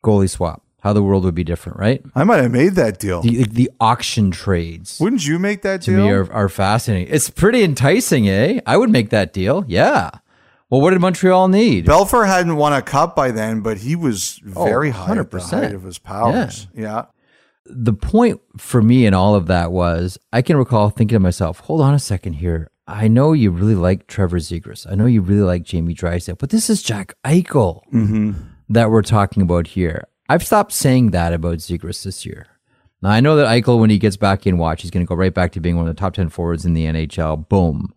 goalie 0.03 0.29
swap. 0.29 0.63
How 0.81 0.93
the 0.93 1.03
world 1.03 1.25
would 1.25 1.35
be 1.35 1.43
different, 1.43 1.79
right? 1.79 2.01
I 2.15 2.23
might 2.23 2.37
have 2.41 2.51
made 2.51 2.73
that 2.75 2.99
deal. 2.99 3.21
The, 3.21 3.43
the 3.43 3.69
auction 3.79 4.31
trades 4.31 4.99
Wouldn't 5.01 5.27
you 5.27 5.39
make 5.39 5.63
that 5.63 5.81
to 5.81 5.91
deal? 5.91 6.05
me 6.05 6.11
are, 6.11 6.31
are 6.31 6.47
fascinating. 6.47 7.13
It's 7.13 7.29
pretty 7.29 7.63
enticing, 7.63 8.29
eh? 8.29 8.61
I 8.65 8.77
would 8.77 8.89
make 8.91 9.09
that 9.09 9.33
deal. 9.33 9.65
Yeah. 9.67 10.11
Well, 10.69 10.79
what 10.79 10.91
did 10.91 11.01
Montreal 11.01 11.47
need? 11.49 11.85
Belfour 11.87 12.27
hadn't 12.27 12.55
won 12.57 12.73
a 12.73 12.81
cup 12.81 13.15
by 13.15 13.31
then, 13.31 13.61
but 13.61 13.79
he 13.79 13.95
was 13.95 14.39
very 14.43 14.91
high 14.91 15.17
at 15.17 15.31
the 15.31 15.37
100%. 15.39 15.49
height 15.49 15.73
of 15.73 15.83
his 15.83 15.97
powers. 15.97 16.67
yeah. 16.73 17.05
the 17.65 17.93
point 17.93 18.39
for 18.57 18.81
me 18.81 19.05
in 19.05 19.13
all 19.13 19.33
of 19.35 19.47
that 19.47 19.71
was 19.71 20.17
I 20.31 20.41
can 20.41 20.57
recall 20.57 20.89
thinking 20.89 21.15
to 21.15 21.19
myself, 21.19 21.59
hold 21.61 21.81
on 21.81 21.93
a 21.95 21.99
second 21.99 22.33
here. 22.33 22.69
I 22.87 23.07
know 23.07 23.33
you 23.33 23.51
really 23.51 23.75
like 23.75 24.07
Trevor 24.07 24.37
Zegras. 24.39 24.89
I 24.89 24.95
know 24.95 25.05
you 25.07 25.21
really 25.21 25.41
like 25.41 25.63
Jamie 25.63 25.93
Drysdale, 25.93 26.35
but 26.37 26.51
this 26.51 26.69
is 26.69 26.81
Jack 26.81 27.15
Eichel 27.25 27.81
that 28.69 28.89
we're 28.89 29.01
talking 29.01 29.43
about 29.43 29.67
here. 29.67 30.07
I've 30.29 30.45
stopped 30.45 30.71
saying 30.71 31.11
that 31.11 31.33
about 31.33 31.57
Zegras 31.57 32.03
this 32.03 32.25
year. 32.25 32.47
Now 33.01 33.09
I 33.09 33.19
know 33.19 33.35
that 33.35 33.47
Eichel, 33.47 33.79
when 33.79 33.89
he 33.89 33.97
gets 33.97 34.17
back 34.17 34.47
in 34.47 34.57
watch, 34.57 34.81
he's 34.81 34.91
going 34.91 35.05
to 35.05 35.09
go 35.09 35.15
right 35.15 35.33
back 35.33 35.51
to 35.53 35.59
being 35.59 35.75
one 35.75 35.87
of 35.87 35.95
the 35.95 35.99
top 35.99 36.13
ten 36.13 36.29
forwards 36.29 36.65
in 36.65 36.73
the 36.73 36.85
NHL. 36.85 37.47
Boom. 37.49 37.93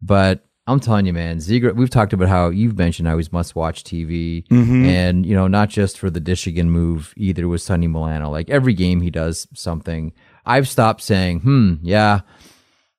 But 0.00 0.44
I'm 0.66 0.80
telling 0.80 1.06
you, 1.06 1.12
man, 1.12 1.38
Zegras. 1.38 1.74
We've 1.76 1.90
talked 1.90 2.12
about 2.12 2.28
how 2.28 2.48
you've 2.48 2.78
mentioned 2.78 3.08
how 3.08 3.16
he's 3.18 3.32
must-watch 3.32 3.84
TV, 3.84 4.44
and 4.86 5.26
you 5.26 5.34
know, 5.34 5.46
not 5.48 5.68
just 5.68 5.98
for 5.98 6.08
the 6.10 6.20
Michigan 6.20 6.70
move 6.70 7.12
either 7.16 7.48
with 7.48 7.60
Sonny 7.62 7.86
Milano. 7.86 8.30
Like 8.30 8.48
every 8.48 8.72
game 8.74 9.00
he 9.00 9.10
does 9.10 9.46
something. 9.54 10.12
I've 10.46 10.68
stopped 10.68 11.02
saying, 11.02 11.40
"Hmm, 11.40 11.74
yeah." 11.82 12.20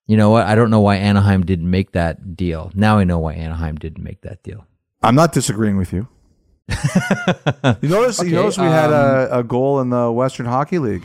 You 0.06 0.18
know 0.18 0.30
what? 0.32 0.46
I 0.46 0.56
don't 0.56 0.70
know 0.70 0.82
why 0.82 0.98
Anaheim 0.98 1.46
didn't 1.46 1.70
make 1.70 1.94
that 1.94 2.36
deal. 2.36 2.72
Now 2.76 2.98
I 2.98 3.04
know 3.06 3.20
why 3.20 3.34
Anaheim 3.34 3.76
didn't 3.78 4.04
make 4.04 4.22
that 4.22 4.44
deal. 4.44 4.66
I'm 5.02 5.16
not 5.16 5.32
disagreeing 5.34 5.78
with 5.78 5.94
you. 5.94 6.08
you 6.70 7.90
notice, 7.90 8.20
Okay, 8.20 8.30
you 8.30 8.36
notice 8.36 8.58
we 8.58 8.66
had 8.66 8.90
a, 8.90 9.34
um, 9.34 9.40
a 9.40 9.44
goal 9.44 9.80
in 9.82 9.90
the 9.90 10.12
Western 10.12 10.46
Hockey 10.46 10.80
League. 10.80 11.04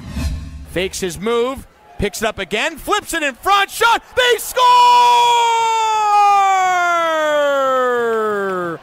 fakes 0.71 1.01
his 1.01 1.19
move, 1.19 1.67
picks 1.99 2.23
it 2.23 2.27
up 2.29 2.39
again, 2.39 2.77
flips 2.79 3.13
it 3.15 3.23
in 3.23 3.35
front, 3.35 3.71
shot, 3.71 4.03
they 4.17 4.39
score! 6.99 8.81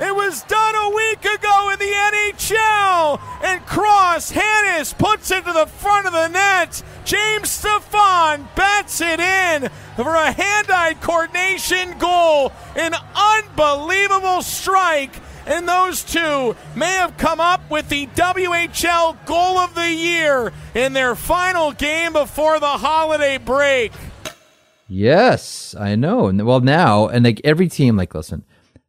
It 0.00 0.14
was 0.14 0.42
done 0.44 0.74
a 0.74 0.90
week 0.90 1.20
ago 1.20 1.70
in 1.72 1.78
the 1.78 1.84
NHL, 1.84 2.89
and 3.42 3.64
Cross 3.66 4.30
Hannis 4.30 4.92
puts 4.92 5.30
it 5.30 5.44
to 5.44 5.52
the 5.52 5.66
front 5.66 6.06
of 6.06 6.12
the 6.12 6.28
net. 6.28 6.82
James 7.04 7.50
Stefan 7.50 8.48
bats 8.54 9.00
it 9.00 9.20
in 9.20 9.68
for 9.96 10.14
a 10.14 10.32
hand-eye 10.32 10.94
coordination 11.00 11.98
goal. 11.98 12.52
An 12.76 12.94
unbelievable 13.14 14.42
strike 14.42 15.14
and 15.46 15.68
those 15.68 16.04
two 16.04 16.54
may 16.76 16.92
have 16.92 17.16
come 17.16 17.40
up 17.40 17.68
with 17.70 17.88
the 17.88 18.06
WHL 18.08 19.24
goal 19.26 19.58
of 19.58 19.74
the 19.74 19.92
year 19.92 20.52
in 20.74 20.92
their 20.92 21.14
final 21.14 21.72
game 21.72 22.12
before 22.12 22.60
the 22.60 22.66
holiday 22.66 23.38
break. 23.38 23.92
Yes, 24.86 25.74
I 25.78 25.96
know. 25.96 26.26
And 26.26 26.44
well, 26.44 26.60
now 26.60 27.08
and 27.08 27.24
like 27.24 27.40
every 27.44 27.68
team, 27.68 27.96
like 27.96 28.14
listen, 28.14 28.44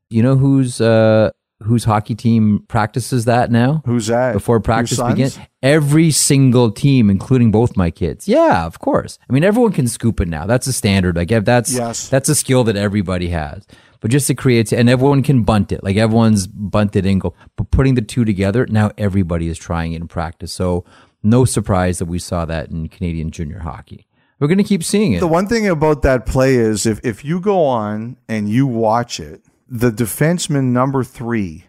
you 0.09 0.21
know 0.21 0.35
who's 0.35 0.81
uh 0.81 1.31
whose 1.63 1.83
hockey 1.83 2.15
team 2.15 2.63
practices 2.67 3.25
that 3.25 3.51
now 3.51 3.81
Who's 3.85 4.07
that? 4.07 4.33
before 4.33 4.59
practice 4.59 5.01
begins? 5.01 5.39
Every 5.61 6.11
single 6.11 6.71
team, 6.71 7.09
including 7.09 7.51
both 7.51 7.77
my 7.77 7.91
kids. 7.91 8.27
Yeah, 8.27 8.65
of 8.65 8.79
course. 8.79 9.19
I 9.29 9.33
mean, 9.33 9.43
everyone 9.43 9.71
can 9.71 9.87
scoop 9.87 10.19
it 10.19 10.27
now. 10.27 10.45
That's 10.45 10.67
a 10.67 10.73
standard. 10.73 11.15
Like 11.15 11.29
that's 11.29 11.73
Yes. 11.73 12.09
that's 12.09 12.29
a 12.29 12.35
skill 12.35 12.63
that 12.65 12.75
everybody 12.75 13.29
has. 13.29 13.65
But 13.99 14.09
just 14.09 14.25
to 14.27 14.33
create, 14.33 14.71
and 14.71 14.89
everyone 14.89 15.21
can 15.21 15.43
bunt 15.43 15.71
it. 15.71 15.83
Like 15.83 15.95
everyone's 15.97 16.47
bunted 16.47 17.05
and 17.05 17.21
go. 17.21 17.35
But 17.55 17.69
putting 17.69 17.93
the 17.93 18.01
two 18.01 18.25
together, 18.25 18.65
now 18.67 18.89
everybody 18.97 19.47
is 19.47 19.59
trying 19.59 19.93
it 19.93 20.01
in 20.01 20.07
practice. 20.07 20.51
So 20.51 20.83
no 21.21 21.45
surprise 21.45 21.99
that 21.99 22.05
we 22.07 22.17
saw 22.17 22.45
that 22.45 22.71
in 22.71 22.87
Canadian 22.89 23.29
junior 23.29 23.59
hockey. 23.59 24.07
We're 24.39 24.47
going 24.47 24.57
to 24.57 24.63
keep 24.63 24.83
seeing 24.83 25.13
it. 25.13 25.19
The 25.19 25.27
one 25.27 25.45
thing 25.45 25.67
about 25.67 26.01
that 26.01 26.25
play 26.25 26.55
is 26.55 26.87
if, 26.87 26.99
if 27.03 27.23
you 27.23 27.39
go 27.39 27.63
on 27.63 28.17
and 28.27 28.49
you 28.49 28.65
watch 28.65 29.19
it, 29.19 29.45
the 29.73 29.89
defenseman 29.89 30.65
number 30.65 31.01
three 31.01 31.65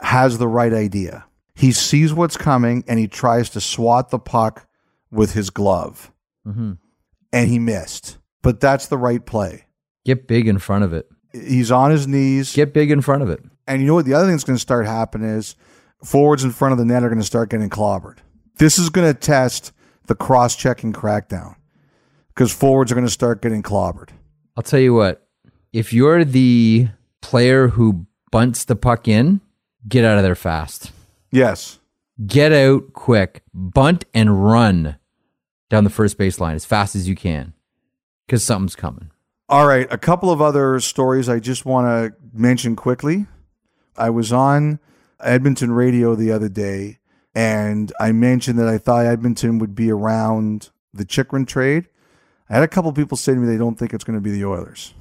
has 0.00 0.38
the 0.38 0.48
right 0.48 0.72
idea. 0.72 1.26
He 1.54 1.72
sees 1.72 2.12
what's 2.12 2.38
coming 2.38 2.82
and 2.88 2.98
he 2.98 3.06
tries 3.06 3.50
to 3.50 3.60
swat 3.60 4.08
the 4.08 4.18
puck 4.18 4.66
with 5.10 5.34
his 5.34 5.50
glove. 5.50 6.10
Mhm. 6.46 6.78
And 7.32 7.48
he 7.50 7.58
missed. 7.58 8.16
But 8.42 8.60
that's 8.60 8.86
the 8.86 8.96
right 8.96 9.24
play. 9.24 9.66
Get 10.06 10.26
big 10.26 10.48
in 10.48 10.58
front 10.58 10.84
of 10.84 10.94
it. 10.94 11.06
He's 11.32 11.70
on 11.70 11.90
his 11.90 12.08
knees. 12.08 12.54
Get 12.54 12.72
big 12.72 12.90
in 12.90 13.02
front 13.02 13.22
of 13.22 13.28
it. 13.28 13.44
And 13.66 13.80
you 13.82 13.86
know 13.88 13.94
what? 13.94 14.06
The 14.06 14.14
other 14.14 14.24
thing 14.26 14.32
that's 14.34 14.44
going 14.44 14.56
to 14.56 14.60
start 14.60 14.86
happening 14.86 15.28
is 15.28 15.54
forwards 16.02 16.44
in 16.44 16.50
front 16.50 16.72
of 16.72 16.78
the 16.78 16.84
net 16.86 17.02
are 17.04 17.08
going 17.08 17.20
to 17.20 17.26
start 17.26 17.50
getting 17.50 17.70
clobbered. 17.70 18.18
This 18.56 18.78
is 18.78 18.88
going 18.88 19.12
to 19.12 19.18
test 19.18 19.72
the 20.06 20.14
cross 20.14 20.56
checking 20.56 20.92
crackdown 20.92 21.56
because 22.28 22.52
forwards 22.52 22.90
are 22.90 22.94
going 22.94 23.06
to 23.06 23.12
start 23.12 23.42
getting 23.42 23.62
clobbered. 23.62 24.10
I'll 24.56 24.62
tell 24.62 24.80
you 24.80 24.94
what. 24.94 25.26
If 25.72 25.92
you're 25.92 26.24
the 26.24 26.88
player 27.24 27.68
who 27.68 28.06
bunts 28.30 28.64
the 28.64 28.76
puck 28.76 29.08
in, 29.08 29.40
get 29.88 30.04
out 30.04 30.18
of 30.18 30.22
there 30.22 30.34
fast. 30.34 30.92
Yes. 31.32 31.78
Get 32.26 32.52
out 32.52 32.92
quick. 32.92 33.42
Bunt 33.54 34.04
and 34.12 34.44
run 34.44 34.96
down 35.70 35.84
the 35.84 35.90
first 35.90 36.18
baseline 36.18 36.54
as 36.54 36.66
fast 36.66 36.94
as 36.94 37.08
you 37.08 37.16
can 37.16 37.54
because 38.26 38.44
something's 38.44 38.76
coming. 38.76 39.10
All 39.48 39.66
right. 39.66 39.90
A 39.90 39.96
couple 39.96 40.30
of 40.30 40.42
other 40.42 40.78
stories 40.80 41.30
I 41.30 41.40
just 41.40 41.64
want 41.64 41.86
to 41.86 42.14
mention 42.38 42.76
quickly. 42.76 43.26
I 43.96 44.10
was 44.10 44.30
on 44.30 44.78
Edmonton 45.18 45.72
radio 45.72 46.14
the 46.14 46.30
other 46.30 46.50
day 46.50 46.98
and 47.34 47.90
I 47.98 48.12
mentioned 48.12 48.58
that 48.58 48.68
I 48.68 48.76
thought 48.76 49.06
Edmonton 49.06 49.58
would 49.60 49.74
be 49.74 49.90
around 49.90 50.68
the 50.92 51.06
Chychrun 51.06 51.46
trade. 51.46 51.88
I 52.50 52.54
had 52.54 52.62
a 52.62 52.68
couple 52.68 52.92
people 52.92 53.16
say 53.16 53.32
to 53.32 53.40
me 53.40 53.46
they 53.46 53.56
don't 53.56 53.78
think 53.78 53.94
it's 53.94 54.04
going 54.04 54.18
to 54.18 54.22
be 54.22 54.30
the 54.30 54.44
Oilers. 54.44 54.92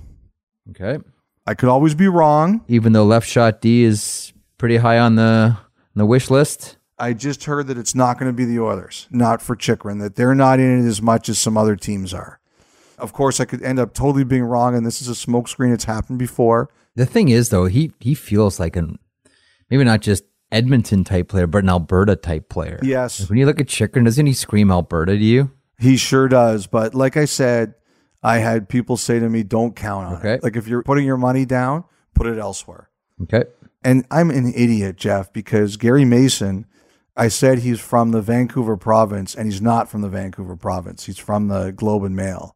Okay. 0.70 1.04
I 1.46 1.54
could 1.54 1.70
always 1.70 1.96
be 1.96 2.08
wrong. 2.08 2.64
Even 2.68 2.94
though 2.94 3.06
left 3.06 3.28
shot 3.28 3.62
D 3.62 3.84
is 3.84 4.34
pretty 4.58 4.78
high 4.78 5.00
on 5.00 5.16
the 5.16 5.58
on 5.58 5.96
the 5.96 6.06
wish 6.06 6.30
list. 6.30 6.78
I 6.98 7.14
just 7.14 7.46
heard 7.46 7.68
that 7.68 7.78
it's 7.78 7.96
not 7.96 8.18
going 8.18 8.30
to 8.30 8.36
be 8.36 8.46
the 8.46 8.60
Oilers, 8.62 9.08
not 9.12 9.42
for 9.42 9.56
Chychrun, 9.56 10.00
that 10.00 10.16
they're 10.16 10.36
not 10.36 10.60
in 10.60 10.86
it 10.86 10.88
as 10.88 11.02
much 11.02 11.28
as 11.28 11.40
some 11.40 11.58
other 11.58 11.76
teams 11.76 12.14
are. 12.14 12.40
Of 12.98 13.12
course, 13.12 13.40
I 13.40 13.46
could 13.46 13.62
end 13.64 13.80
up 13.80 13.94
totally 13.94 14.24
being 14.24 14.44
wrong, 14.44 14.76
and 14.76 14.86
this 14.86 15.02
is 15.02 15.10
a 15.10 15.12
smokescreen. 15.12 15.74
It's 15.74 15.84
happened 15.84 16.20
before. 16.20 16.70
The 16.96 17.06
thing 17.06 17.30
is, 17.30 17.50
though, 17.50 17.66
he 17.66 17.92
he 18.00 18.14
feels 18.14 18.60
like 18.60 18.76
an 18.76 19.00
maybe 19.70 19.84
not 19.84 20.02
just 20.02 20.24
Edmonton 20.52 21.04
type 21.04 21.28
player, 21.28 21.48
but 21.48 21.64
an 21.64 21.70
Alberta 21.70 22.16
type 22.16 22.48
player. 22.48 22.80
Yes. 22.84 23.20
Like 23.20 23.30
when 23.30 23.40
you 23.40 23.46
look 23.46 23.60
at 23.60 23.68
Chychrun, 23.68 24.06
doesn't 24.06 24.26
he 24.26 24.34
scream 24.34 24.72
Alberta 24.72 25.18
to 25.18 25.24
you? 25.24 25.52
He 25.80 25.98
sure 25.98 26.28
does. 26.28 26.68
But 26.68 26.94
like 26.94 27.18
I 27.18 27.26
said, 27.26 27.74
I 28.24 28.38
had 28.38 28.70
people 28.70 28.96
say 28.98 29.20
to 29.20 29.30
me, 29.30 29.44
don't 29.44 29.76
count 29.76 30.08
on 30.08 30.14
Okay. 30.18 30.34
it. 30.36 30.44
Like 30.44 30.56
if 30.56 30.68
you're 30.68 30.84
putting 30.84 31.06
your 31.06 31.18
money 31.18 31.46
down, 31.46 31.84
put 32.16 32.26
it 32.28 32.38
elsewhere. 32.38 32.90
Okay. 33.24 33.44
And 33.84 34.06
I'm 34.10 34.30
an 34.30 34.54
idiot, 34.56 34.96
Jeff, 34.96 35.34
because 35.34 35.76
Gary 35.78 36.06
Mason, 36.06 36.66
I 37.18 37.28
said 37.28 37.60
he's 37.60 37.80
from 37.82 38.12
the 38.12 38.22
Vancouver 38.22 38.78
province, 38.78 39.36
and 39.36 39.46
he's 39.52 39.62
not 39.62 39.90
from 39.90 40.02
the 40.02 40.10
Vancouver 40.10 40.56
province. 40.56 41.06
He's 41.06 41.18
from 41.18 41.50
the 41.50 41.72
Globe 41.72 42.04
and 42.04 42.16
Mail. 42.16 42.56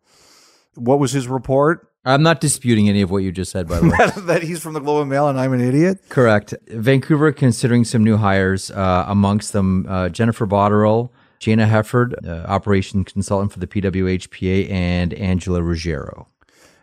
What 0.75 0.99
was 0.99 1.11
his 1.11 1.27
report? 1.27 1.91
I'm 2.05 2.23
not 2.23 2.39
disputing 2.39 2.87
any 2.87 3.01
of 3.01 3.11
what 3.11 3.17
you 3.17 3.33
just 3.33 3.51
said, 3.51 3.67
by 3.67 3.79
the 3.81 3.89
way. 3.89 4.21
that 4.27 4.41
he's 4.43 4.61
from 4.61 4.73
the 4.73 4.79
Globe 4.79 5.01
and 5.01 5.09
Mail 5.09 5.27
and 5.27 5.37
I'm 5.37 5.51
an 5.51 5.59
idiot? 5.59 5.99
Correct. 6.07 6.53
Vancouver 6.69 7.33
considering 7.33 7.83
some 7.83 8.03
new 8.05 8.15
hires, 8.15 8.71
uh, 8.71 9.03
amongst 9.07 9.51
them 9.51 9.85
uh, 9.89 10.07
Jennifer 10.07 10.47
Botterill, 10.47 11.09
Jayna 11.39 11.69
Hefford, 11.69 12.27
uh, 12.27 12.45
operation 12.47 13.03
consultant 13.03 13.51
for 13.51 13.59
the 13.59 13.67
PWHPA, 13.67 14.69
and 14.71 15.13
Angela 15.13 15.61
Ruggiero. 15.61 16.27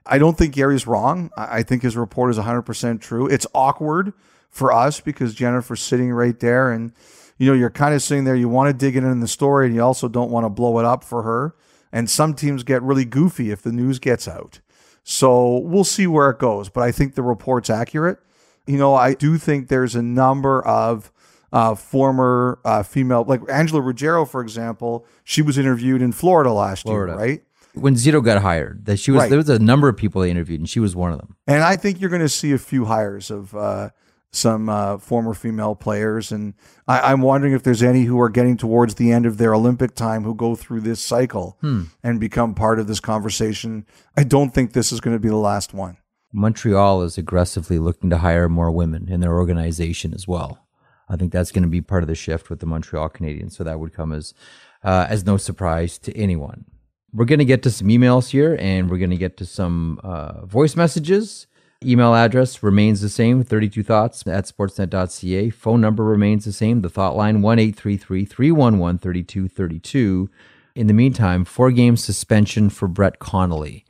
I 0.07 0.19
don't 0.19 0.37
think 0.37 0.55
Gary's 0.55 0.87
wrong. 0.87 1.31
I 1.37 1.62
think 1.62 1.83
his 1.83 1.97
report 1.97 2.31
is 2.31 2.38
100% 2.38 3.01
true. 3.01 3.27
It's 3.27 3.47
awkward 3.55 4.12
for 4.51 4.71
us 4.71 5.01
because 5.01 5.35
Jennifer's 5.35 5.81
sitting 5.81 6.12
right 6.12 6.38
there 6.38 6.71
and 6.71 6.93
you 7.38 7.51
know, 7.51 7.57
you're 7.57 7.71
kind 7.71 7.95
of 7.95 8.03
sitting 8.03 8.25
there, 8.25 8.37
you 8.37 8.49
want 8.49 8.69
to 8.69 8.73
dig 8.73 8.97
in 8.97 9.05
in 9.05 9.21
the 9.21 9.29
story 9.29 9.67
and 9.67 9.75
you 9.75 9.83
also 9.83 10.09
don't 10.09 10.31
want 10.31 10.45
to 10.45 10.51
blow 10.51 10.79
it 10.79 10.85
up 10.85 11.03
for 11.03 11.23
her. 11.23 11.55
And 11.93 12.09
some 12.09 12.35
teams 12.35 12.62
get 12.62 12.83
really 12.83 13.05
goofy 13.05 13.51
if 13.51 13.62
the 13.62 13.73
news 13.73 13.99
gets 13.99 14.27
out. 14.27 14.61
So 15.03 15.59
we'll 15.59 15.85
see 15.85 16.07
where 16.07 16.31
it 16.31 16.38
goes, 16.38 16.69
but 16.69 16.83
I 16.83 16.90
think 16.90 17.14
the 17.14 17.23
report's 17.23 17.71
accurate. 17.71 18.19
You 18.67 18.79
know, 18.79 18.95
I 18.95 19.14
do 19.14 19.37
think 19.37 19.69
there's 19.69 19.95
a 19.95 20.03
number 20.03 20.64
of 20.67 21.12
uh, 21.55 21.75
former 21.75 22.59
uh, 22.64 22.83
female, 22.83 23.25
like 23.27 23.40
Angela 23.49 23.81
Ruggiero, 23.81 24.27
for 24.27 24.43
example. 24.43 25.07
She 25.23 25.40
was 25.40 25.57
interviewed 25.57 26.03
in 26.03 26.12
Florida 26.12 26.53
last 26.53 26.83
Florida. 26.83 27.12
year, 27.12 27.19
right? 27.21 27.43
When 27.75 27.95
Zito 27.95 28.23
got 28.23 28.43
hired, 28.43 28.85
that 28.87 28.99
she 28.99 29.11
was 29.11 29.21
Right. 29.23 29.31
there 29.31 29.38
was 29.38 29.49
a 29.49 29.59
number 29.59 29.88
of 29.88 29.97
people 29.97 30.21
they 30.23 30.31
interviewed, 30.31 30.61
and 30.61 30.69
she 30.69 30.81
was 30.81 30.95
one 30.95 31.12
of 31.12 31.19
them. 31.19 31.37
And 31.47 31.62
I 31.62 31.77
think 31.77 32.01
you're 32.01 32.11
going 32.11 32.23
to 32.23 32.29
see 32.29 32.53
a 32.53 32.59
few 32.59 32.85
hires 32.85 33.31
of 33.31 33.55
uh, 33.55 33.90
some 34.31 34.69
uh, 34.69 34.99
former 34.99 35.35
female 35.35 35.75
players. 35.75 36.31
And 36.33 36.55
I, 36.87 37.12
I'm 37.12 37.21
wondering 37.21 37.53
if 37.53 37.62
there's 37.62 37.83
any 37.83 38.03
who 38.05 38.21
are 38.21 38.29
getting 38.29 38.57
towards 38.57 38.95
the 38.97 39.11
end 39.12 39.27
of 39.27 39.38
their 39.38 39.55
Olympic 39.55 39.95
time 39.95 40.23
who 40.25 40.35
go 40.35 40.55
through 40.55 40.81
this 40.83 41.01
cycle 41.01 41.57
and 42.03 42.19
become 42.21 42.55
part 42.55 42.79
of 42.81 42.87
this 42.87 43.01
conversation. 43.01 43.87
I 44.17 44.25
don't 44.25 44.51
think 44.55 44.73
this 44.73 44.93
is 44.93 45.01
going 45.01 45.17
to 45.17 45.21
be 45.21 45.29
the 45.29 45.37
last 45.37 45.73
one. 45.75 45.97
Montreal 46.33 47.03
is 47.03 47.17
aggressively 47.17 47.79
looking 47.79 48.11
to 48.11 48.19
hire 48.19 48.49
more 48.49 48.71
women 48.73 49.09
in 49.09 49.21
their 49.21 49.35
organization 49.35 50.12
as 50.12 50.27
well. 50.27 50.63
I 51.09 51.17
think 51.17 51.33
that's 51.33 51.53
going 51.53 51.62
to 51.62 51.69
be 51.69 51.81
part 51.81 52.03
of 52.03 52.09
the 52.09 52.14
shift 52.14 52.51
with 52.51 52.61
the 52.61 52.67
Montreal 52.67 53.11
Canadiens. 53.11 53.53
So 53.53 53.64
that 53.64 53.79
would 53.79 53.93
come 53.93 54.12
as 54.12 54.35
uh, 54.83 55.07
as 55.09 55.25
no 55.25 55.37
surprise 55.37 55.99
to 56.01 56.17
anyone. 56.17 56.64
We're 57.12 57.25
going 57.25 57.38
to 57.38 57.45
get 57.45 57.62
to 57.62 57.71
some 57.71 57.88
emails 57.88 58.31
here, 58.31 58.57
and 58.59 58.90
we're 58.90 58.99
going 58.99 59.11
to 59.11 59.17
get 59.17 59.37
to 59.38 59.47
some 59.47 60.01
uh, 60.03 60.45
voice 60.47 60.77
messages. 60.77 61.47
Email 61.85 62.14
address 62.14 62.62
remains 62.62 63.01
the 63.01 63.09
same, 63.09 63.45
32 63.45 63.83
thoughts 63.83 64.27
at 64.27 64.45
sportsnet.ca. 64.45 65.51
Phone 65.51 65.81
number 65.81 66.03
remains 66.03 66.45
the 66.45 66.53
same, 66.53 66.81
the 66.81 66.88
thought 66.88 67.17
line 67.17 67.43
1 67.43 67.73
311 67.73 68.99
3232. 68.99 70.31
In 70.75 70.87
the 70.87 70.93
meantime, 70.93 71.45
four 71.45 71.71
game 71.71 71.97
suspension 71.97 72.69
for 72.69 72.88
Brett 72.88 73.19
Connolly 73.19 73.85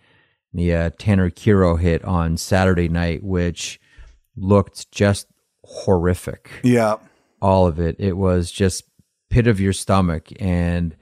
the 0.54 0.72
uh, 0.72 0.90
Tanner 0.98 1.30
Kero 1.30 1.78
hit 1.78 2.04
on 2.04 2.36
Saturday 2.36 2.88
night, 2.88 3.22
which 3.24 3.80
looked 4.36 4.90
just 4.92 5.26
horrific. 5.64 6.50
Yeah. 6.62 6.96
All 7.42 7.66
of 7.66 7.78
it. 7.80 7.96
It 7.98 8.16
was 8.16 8.50
just 8.50 8.84
pit 9.30 9.46
of 9.46 9.60
your 9.60 9.72
stomach. 9.72 10.28
And 10.40 10.94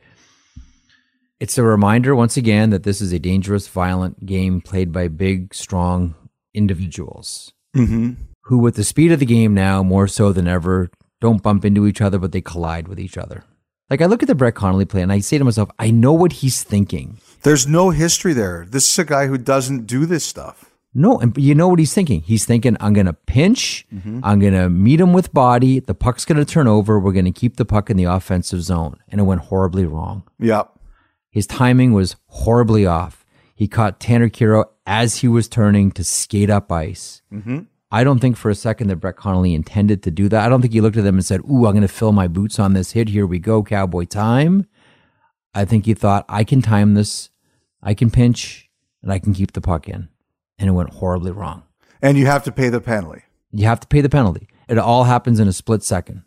it's 1.41 1.59
a 1.59 1.63
reminder, 1.63 2.15
once 2.15 2.37
again, 2.37 2.71
that 2.71 2.83
this 2.85 3.01
is 3.01 3.13
a 3.13 3.19
dangerous, 3.19 3.69
violent 3.69 4.25
game 4.27 4.61
played 4.61 4.93
by 4.93 5.09
big, 5.09 5.55
strong 5.55 6.15
individuals 6.55 7.53
Mm-hmm. 7.77 8.13
who, 8.43 8.59
with 8.59 8.75
the 8.77 8.85
speed 8.85 9.13
of 9.13 9.19
the 9.19 9.25
game 9.25 9.55
now, 9.55 9.83
more 9.83 10.07
so 10.07 10.31
than 10.31 10.47
ever, 10.47 10.91
don't 11.23 11.43
bump 11.43 11.65
into 11.65 11.87
each 11.87 12.03
other, 12.03 12.19
but 12.19 12.31
they 12.33 12.43
collide 12.43 12.87
with 12.87 13.01
each 13.01 13.17
other. 13.17 13.45
Like 13.89 14.03
I 14.03 14.07
look 14.07 14.23
at 14.23 14.27
the 14.27 14.35
Brett 14.35 14.55
Connolly 14.55 14.85
play 14.85 15.01
and 15.01 15.11
I 15.13 15.21
say 15.21 15.39
to 15.39 15.45
myself, 15.45 15.71
I 15.79 15.91
know 15.91 16.13
what 16.13 16.33
he's 16.33 16.63
thinking. 16.63 17.19
There's 17.45 17.67
no 17.67 17.91
history 17.91 18.33
there. 18.35 18.67
This 18.69 18.91
is 18.91 18.99
a 18.99 19.05
guy 19.05 19.27
who 19.27 19.39
doesn't 19.39 19.87
do 19.87 20.05
this 20.05 20.25
stuff. 20.25 20.71
No, 20.95 21.19
and 21.19 21.37
you 21.39 21.55
know 21.55 21.69
what 21.69 21.79
he's 21.79 21.95
thinking? 21.95 22.21
He's 22.21 22.45
thinking, 22.45 22.77
I'm 22.79 22.93
going 22.93 23.07
to 23.07 23.15
pinch, 23.15 23.87
mm-hmm. 23.93 24.21
I'm 24.23 24.41
going 24.41 24.53
to 24.53 24.69
meet 24.69 25.01
him 25.01 25.15
with 25.15 25.33
body, 25.33 25.81
the 25.81 25.95
puck's 25.95 26.27
going 26.27 26.39
to 26.39 26.45
turn 26.45 26.69
over, 26.69 27.01
we're 27.01 27.13
going 27.13 27.25
to 27.25 27.33
keep 27.33 27.57
the 27.57 27.65
puck 27.65 27.89
in 27.89 27.97
the 27.97 28.05
offensive 28.05 28.63
zone. 28.63 28.99
And 29.09 29.21
it 29.21 29.25
went 29.25 29.43
horribly 29.43 29.87
wrong. 29.87 30.25
Yep. 30.39 30.71
His 31.31 31.47
timing 31.47 31.95
was 31.95 32.17
horribly 32.27 32.85
off. 32.85 33.25
He 33.55 33.69
caught 33.69 34.01
Tanner 34.01 34.29
Kero 34.29 34.67
as 34.87 35.19
he 35.19 35.29
was 35.29 35.49
turning 35.49 35.93
to 35.93 36.05
skate 36.05 36.51
up 36.51 36.71
ice. 36.71 37.23
Mm-hmm. 37.33 37.61
I 37.91 38.05
don't 38.05 38.19
think 38.19 38.37
for 38.37 38.51
a 38.51 38.55
second 38.55 38.89
that 38.89 38.97
Brett 38.97 39.17
Connolly 39.17 39.55
intended 39.55 40.03
to 40.03 40.11
do 40.11 40.29
that. 40.29 40.45
I 40.45 40.49
don't 40.49 40.61
think 40.61 40.73
he 40.73 40.81
looked 40.81 40.97
at 40.97 41.05
them 41.05 41.17
and 41.17 41.25
said, 41.25 41.41
Ooh, 41.41 41.67
I'm 41.67 41.73
going 41.73 41.83
to 41.83 41.89
fill 41.89 42.13
my 42.13 42.27
boots 42.27 42.59
on 42.59 42.73
this 42.73 42.93
hit. 42.93 43.09
Here 43.09 43.27
we 43.27 43.39
go, 43.39 43.63
cowboy 43.63 44.05
time. 44.05 44.67
I 45.55 45.65
think 45.65 45.87
he 45.87 45.95
thought, 45.95 46.25
I 46.29 46.45
can 46.45 46.63
time 46.63 46.95
this, 46.95 47.31
I 47.83 47.95
can 47.95 48.11
pinch, 48.11 48.71
and 49.03 49.13
I 49.13 49.19
can 49.19 49.35
keep 49.35 49.53
the 49.53 49.61
puck 49.61 49.89
in. 49.89 50.09
And 50.59 50.69
it 50.69 50.73
went 50.73 50.91
horribly 50.95 51.33
wrong. 51.33 51.65
And 52.01 52.17
you 52.19 52.27
have 52.27 52.45
to 52.45 52.53
pay 52.53 52.69
the 52.69 52.81
penalty. 52.81 53.23
You 53.53 53.67
have 53.67 53.81
to 53.81 53.87
pay 53.87 54.01
the 54.01 54.09
penalty. 54.09 54.49
It 54.69 54.79
all 54.79 55.05
happens 55.05 55.39
in 55.41 55.49
a 55.49 55.53
split 55.53 55.83
second. 55.83 56.23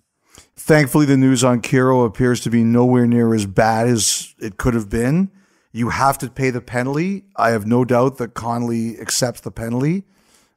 Thankfully, 0.55 1.05
the 1.05 1.17
news 1.17 1.43
on 1.43 1.61
Kero 1.61 2.05
appears 2.05 2.39
to 2.41 2.49
be 2.49 2.63
nowhere 2.63 3.05
near 3.05 3.33
as 3.33 3.45
bad 3.45 3.88
as 3.88 4.33
it 4.39 4.57
could 4.57 4.73
have 4.73 4.89
been. 4.89 5.31
You 5.71 5.89
have 5.89 6.17
to 6.19 6.29
pay 6.29 6.49
the 6.49 6.61
penalty. 6.61 7.25
I 7.35 7.49
have 7.49 7.65
no 7.65 7.83
doubt 7.83 8.17
that 8.17 8.33
Connolly 8.33 8.99
accepts 8.99 9.41
the 9.41 9.51
penalty 9.51 10.03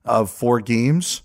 of 0.04 0.30
four 0.30 0.60
games. 0.60 1.22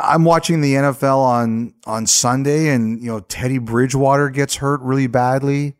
I'm 0.00 0.24
watching 0.24 0.60
the 0.60 0.74
NFL 0.74 1.18
on 1.18 1.74
on 1.86 2.06
Sunday, 2.06 2.68
and 2.68 3.00
you 3.00 3.08
know 3.10 3.20
Teddy 3.20 3.58
Bridgewater 3.58 4.30
gets 4.30 4.56
hurt 4.56 4.80
really 4.82 5.06
badly. 5.06 5.74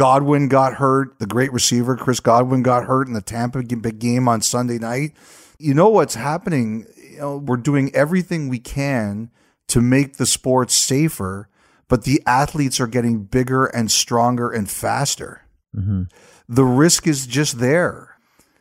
Godwin 0.00 0.48
got 0.48 0.76
hurt. 0.76 1.18
The 1.18 1.26
great 1.26 1.52
receiver 1.52 1.94
Chris 1.94 2.20
Godwin 2.20 2.62
got 2.62 2.86
hurt 2.86 3.06
in 3.06 3.12
the 3.12 3.20
Tampa 3.20 3.62
game 3.62 4.28
on 4.28 4.40
Sunday 4.40 4.78
night. 4.78 5.12
You 5.58 5.74
know 5.74 5.90
what's 5.90 6.14
happening? 6.14 6.86
You 6.96 7.18
know, 7.18 7.36
we're 7.36 7.58
doing 7.58 7.94
everything 7.94 8.48
we 8.48 8.60
can 8.60 9.30
to 9.68 9.82
make 9.82 10.16
the 10.16 10.24
sport 10.24 10.70
safer, 10.70 11.50
but 11.86 12.04
the 12.04 12.22
athletes 12.24 12.80
are 12.80 12.86
getting 12.86 13.24
bigger 13.24 13.66
and 13.66 13.90
stronger 13.90 14.50
and 14.50 14.70
faster. 14.70 15.42
Mm-hmm. 15.76 16.04
The 16.48 16.64
risk 16.64 17.06
is 17.06 17.26
just 17.26 17.58
there. 17.58 18.16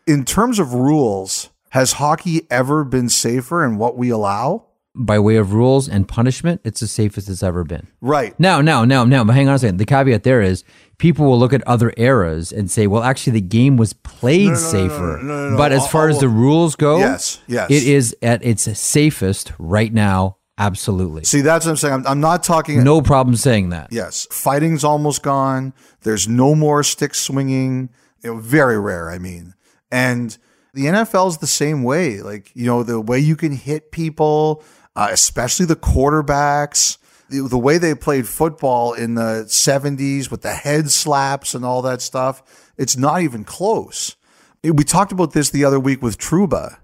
In 0.06 0.26
terms 0.26 0.60
of 0.60 0.74
rules, 0.74 1.52
has 1.70 1.94
hockey 1.94 2.48
ever 2.52 2.84
been 2.84 3.08
safer 3.08 3.64
in 3.64 3.78
what 3.78 3.96
we 3.96 4.10
allow? 4.10 4.66
By 4.96 5.20
way 5.20 5.36
of 5.36 5.54
rules 5.54 5.88
and 5.88 6.08
punishment, 6.08 6.62
it's 6.64 6.80
the 6.80 6.88
safest 6.88 7.30
it's 7.30 7.44
ever 7.44 7.64
been. 7.64 7.88
Right. 8.02 8.38
Now, 8.40 8.60
now, 8.60 8.86
now, 8.86 9.06
now, 9.06 9.24
but 9.24 9.34
hang 9.34 9.48
on 9.48 9.56
a 9.56 9.60
second. 9.60 9.78
The 9.78 9.86
caveat 9.86 10.24
there 10.24 10.42
is 10.42 10.64
people 10.98 11.26
will 11.26 11.40
look 11.40 11.54
at 11.54 11.66
other 11.68 11.94
eras 11.96 12.52
and 12.52 12.72
say, 12.72 12.88
well, 12.88 13.04
actually, 13.04 13.34
the 13.34 13.42
game 13.42 13.78
was 13.78 13.94
played 13.94 14.58
safer. 14.58 15.20
no, 15.22 15.28
no, 15.28 15.50
no. 15.52 15.58
But 15.58 15.72
as 15.72 15.88
far 15.88 16.10
as 16.10 16.16
oh, 16.16 16.18
oh, 16.18 16.22
the 16.22 16.28
oh. 16.28 16.40
rules 16.40 16.76
go, 16.76 16.98
Yes, 16.98 17.40
yes. 17.48 17.70
it 17.70 17.84
is 17.84 18.16
at 18.22 18.44
its 18.44 18.64
safest 18.78 19.54
right 19.60 19.94
now. 19.94 20.38
Absolutely. 20.58 21.24
See, 21.24 21.40
that's 21.40 21.66
what 21.66 21.72
I'm 21.72 21.78
saying. 21.78 21.94
I'm, 21.94 22.08
I'm 22.08 22.20
not 22.20 22.44
talking. 22.44 22.84
No 22.84 23.02
problem 23.02 23.38
saying 23.38 23.70
that. 23.70 23.88
Yes, 23.92 24.28
fighting's 24.30 24.84
almost 24.84 25.24
gone. 25.24 25.74
There's 26.02 26.28
no 26.28 26.54
more 26.54 26.84
stick 26.84 27.16
swinging. 27.16 27.90
You 28.22 28.34
know, 28.34 28.40
very 28.42 28.78
rare. 28.78 29.10
I 29.10 29.20
mean, 29.20 29.54
and 29.90 30.38
the 30.74 30.86
NFL's 30.86 31.38
the 31.38 31.48
same 31.48 31.84
way. 31.84 32.22
Like 32.22 32.52
you 32.56 32.66
know, 32.66 32.84
the 32.84 33.00
way 33.00 33.20
you 33.20 33.38
can 33.38 33.54
hit 33.54 33.92
people, 33.94 34.62
uh, 35.00 35.08
especially 35.12 35.66
the 35.66 35.78
quarterbacks. 35.78 36.98
The, 37.30 37.48
the 37.48 37.58
way 37.58 37.78
they 37.78 37.96
played 37.96 38.28
football 38.28 38.92
in 38.94 39.16
the 39.16 39.46
70s 39.48 40.30
with 40.30 40.42
the 40.42 40.52
head 40.52 40.92
slaps 40.92 41.56
and 41.56 41.64
all 41.64 41.82
that 41.84 42.02
stuff, 42.02 42.72
it's 42.78 42.98
not 42.98 43.22
even 43.22 43.46
close. 43.46 44.18
We 44.62 44.84
talked 44.84 45.14
about 45.14 45.32
this 45.32 45.50
the 45.50 45.64
other 45.64 45.80
week 45.80 46.02
with 46.02 46.18
Trouba. 46.18 46.80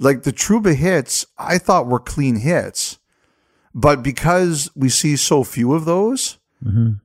Like 0.00 0.24
the 0.24 0.32
Trouba 0.32 0.74
hits, 0.74 1.26
I 1.38 1.58
thought 1.58 1.86
were 1.86 2.00
clean 2.00 2.36
hits. 2.36 2.98
But 3.72 4.02
because 4.02 4.68
we 4.74 4.88
see 4.88 5.14
so 5.14 5.44
few 5.44 5.74
of 5.74 5.84
those, 5.84 6.38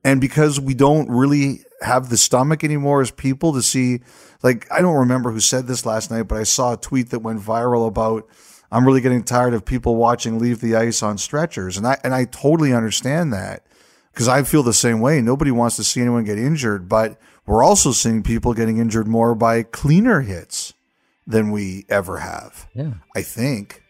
and 0.04 0.20
because 0.20 0.58
we 0.58 0.74
don't 0.74 1.08
really 1.10 1.60
have 1.82 2.08
the 2.08 2.16
stomach 2.16 2.64
anymore 2.64 3.02
as 3.02 3.10
people 3.12 3.52
to 3.52 3.62
see, 3.62 4.00
like, 4.42 4.66
I 4.72 4.80
don't 4.80 4.96
remember 4.96 5.30
who 5.30 5.38
said 5.40 5.66
this 5.68 5.84
last 5.86 6.10
night, 6.10 6.24
but 6.24 6.38
I 6.38 6.44
saw 6.44 6.72
a 6.72 6.76
tweet 6.76 7.10
that 7.10 7.20
went 7.20 7.40
viral 7.40 7.86
about, 7.86 8.26
I'm 8.72 8.86
really 8.86 9.00
getting 9.00 9.24
tired 9.24 9.54
of 9.54 9.64
people 9.64 9.96
watching 9.96 10.38
Leave 10.38 10.60
the 10.60 10.76
Ice 10.76 11.02
on 11.02 11.18
stretchers. 11.18 11.76
And 11.76 11.86
I, 11.86 11.98
and 12.04 12.14
I 12.14 12.24
totally 12.24 12.72
understand 12.72 13.32
that 13.32 13.64
because 14.12 14.28
I 14.28 14.42
feel 14.42 14.62
the 14.62 14.72
same 14.72 15.00
way. 15.00 15.20
Nobody 15.20 15.50
wants 15.50 15.76
to 15.76 15.84
see 15.84 16.00
anyone 16.00 16.24
get 16.24 16.38
injured, 16.38 16.88
but 16.88 17.18
we're 17.46 17.64
also 17.64 17.92
seeing 17.92 18.22
people 18.22 18.54
getting 18.54 18.78
injured 18.78 19.08
more 19.08 19.34
by 19.34 19.62
cleaner 19.62 20.20
hits 20.20 20.72
than 21.26 21.50
we 21.50 21.86
ever 21.88 22.18
have. 22.18 22.68
Yeah. 22.74 22.94
I 23.16 23.22
think. 23.22 23.82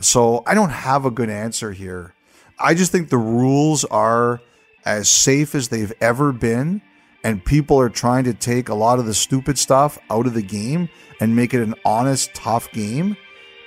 So 0.00 0.42
I 0.46 0.54
don't 0.54 0.70
have 0.70 1.04
a 1.04 1.10
good 1.10 1.30
answer 1.30 1.72
here. 1.72 2.14
I 2.58 2.74
just 2.74 2.92
think 2.92 3.08
the 3.08 3.16
rules 3.16 3.84
are 3.84 4.40
as 4.84 5.08
safe 5.08 5.54
as 5.54 5.68
they've 5.68 5.92
ever 6.00 6.32
been, 6.32 6.82
and 7.22 7.44
people 7.44 7.80
are 7.80 7.88
trying 7.88 8.24
to 8.24 8.34
take 8.34 8.68
a 8.68 8.74
lot 8.74 8.98
of 8.98 9.06
the 9.06 9.14
stupid 9.14 9.58
stuff 9.58 9.98
out 10.10 10.26
of 10.26 10.34
the 10.34 10.42
game 10.42 10.88
and 11.20 11.34
make 11.34 11.52
it 11.52 11.62
an 11.62 11.74
honest, 11.84 12.32
tough 12.34 12.70
game. 12.72 13.16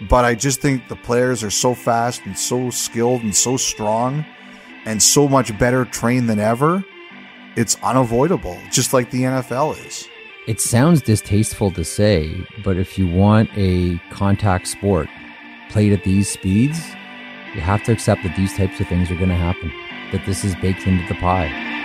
But 0.10 0.26
I 0.26 0.36
just 0.36 0.62
think 0.62 0.88
the 0.88 0.96
players 0.96 1.44
are 1.44 1.52
so 1.52 1.74
fast 1.74 2.22
and 2.26 2.38
so 2.38 2.70
skilled 2.70 3.22
and 3.22 3.36
so 3.36 3.58
strong 3.58 4.26
and 4.86 5.02
so 5.02 5.28
much 5.28 5.58
better 5.60 5.86
trained 5.86 6.30
than 6.30 6.40
ever. 6.40 6.84
It's 7.56 7.78
unavoidable, 7.84 8.58
just 8.72 8.94
like 8.94 9.12
the 9.12 9.24
NFL 9.24 9.86
is. 9.86 10.08
It 10.48 10.60
sounds 10.60 11.02
distasteful 11.02 11.70
to 11.72 11.84
say, 11.84 12.48
but 12.64 12.78
if 12.78 12.98
you 12.98 13.08
want 13.08 13.50
a 13.56 14.00
contact 14.10 14.68
sport 14.68 15.08
played 15.70 15.94
at 15.94 16.04
these 16.04 16.30
speeds, 16.30 16.80
you 17.54 17.62
have 17.62 17.84
to 17.84 17.92
accept 17.92 18.24
that 18.24 18.36
these 18.36 18.56
types 18.58 18.80
of 18.80 18.88
things 18.88 19.12
are 19.12 19.16
going 19.16 19.30
to 19.30 19.36
happen, 19.36 19.72
that 20.12 20.26
this 20.26 20.44
is 20.44 20.56
baked 20.56 20.88
into 20.88 21.08
the 21.08 21.20
pie. 21.20 21.81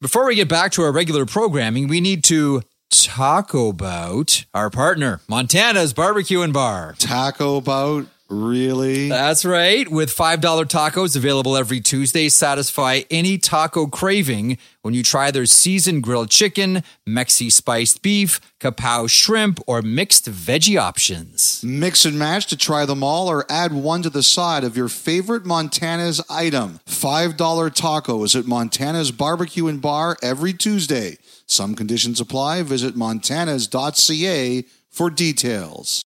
Before 0.00 0.26
we 0.26 0.36
get 0.36 0.48
back 0.48 0.70
to 0.72 0.82
our 0.82 0.92
regular 0.92 1.26
programming, 1.26 1.88
we 1.88 2.00
need 2.00 2.22
to 2.24 2.62
talk 2.88 3.52
about 3.52 4.44
our 4.54 4.70
partner, 4.70 5.20
Montana's 5.28 5.92
Barbecue 5.92 6.40
and 6.40 6.52
Bar. 6.52 6.94
Taco 7.00 7.60
bout, 7.60 8.06
really? 8.28 9.08
That's 9.08 9.44
right. 9.44 9.88
With 9.88 10.14
$5 10.14 10.40
tacos 10.40 11.16
available 11.16 11.56
every 11.56 11.80
Tuesday, 11.80 12.28
satisfy 12.28 13.02
any 13.10 13.38
taco 13.38 13.86
craving 13.86 14.58
when 14.82 14.94
you 14.94 15.02
try 15.02 15.30
their 15.30 15.46
seasoned 15.46 16.02
grilled 16.02 16.30
chicken, 16.30 16.82
Mexi 17.06 17.50
spiced 17.52 18.02
beef, 18.02 18.40
kapow 18.60 19.08
shrimp, 19.08 19.60
or 19.66 19.82
mixed 19.82 20.30
veggie 20.30 20.80
options. 20.80 21.62
Mix 21.64 22.04
and 22.04 22.18
match 22.18 22.46
to 22.46 22.56
try 22.56 22.84
them 22.86 23.02
all 23.02 23.28
or 23.28 23.44
add 23.50 23.72
one 23.72 24.02
to 24.02 24.10
the 24.10 24.22
side 24.22 24.64
of 24.64 24.76
your 24.76 24.88
favorite 24.88 25.44
Montana's 25.44 26.24
item. 26.30 26.80
$5 26.86 27.36
tacos 27.36 28.38
at 28.38 28.46
Montana's 28.46 29.10
Barbecue 29.10 29.66
and 29.66 29.80
Bar 29.80 30.16
every 30.22 30.52
Tuesday. 30.52 31.18
Some 31.46 31.74
conditions 31.74 32.20
apply. 32.20 32.62
Visit 32.62 32.94
montanas.ca 32.94 34.64
for 34.90 35.10
details. 35.10 36.02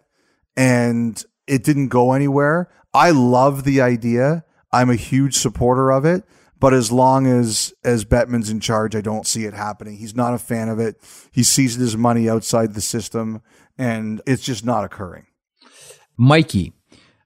and 0.56 1.22
it 1.46 1.64
didn't 1.64 1.88
go 1.88 2.12
anywhere. 2.12 2.70
I 2.94 3.10
love 3.10 3.64
the 3.64 3.80
idea. 3.80 4.44
I'm 4.72 4.90
a 4.90 4.96
huge 4.96 5.36
supporter 5.36 5.90
of 5.90 6.04
it. 6.04 6.24
But 6.60 6.74
as 6.74 6.90
long 6.90 7.26
as 7.26 7.72
as 7.84 8.04
Bettman's 8.04 8.50
in 8.50 8.58
charge, 8.60 8.96
I 8.96 9.00
don't 9.00 9.26
see 9.26 9.44
it 9.44 9.54
happening. 9.54 9.96
He's 9.96 10.16
not 10.16 10.34
a 10.34 10.38
fan 10.38 10.68
of 10.68 10.80
it. 10.80 10.96
He 11.30 11.44
sees 11.44 11.76
his 11.76 11.96
money 11.96 12.28
outside 12.28 12.74
the 12.74 12.80
system, 12.80 13.42
and 13.76 14.20
it's 14.26 14.42
just 14.42 14.64
not 14.64 14.84
occurring. 14.84 15.26
Mikey, 16.16 16.72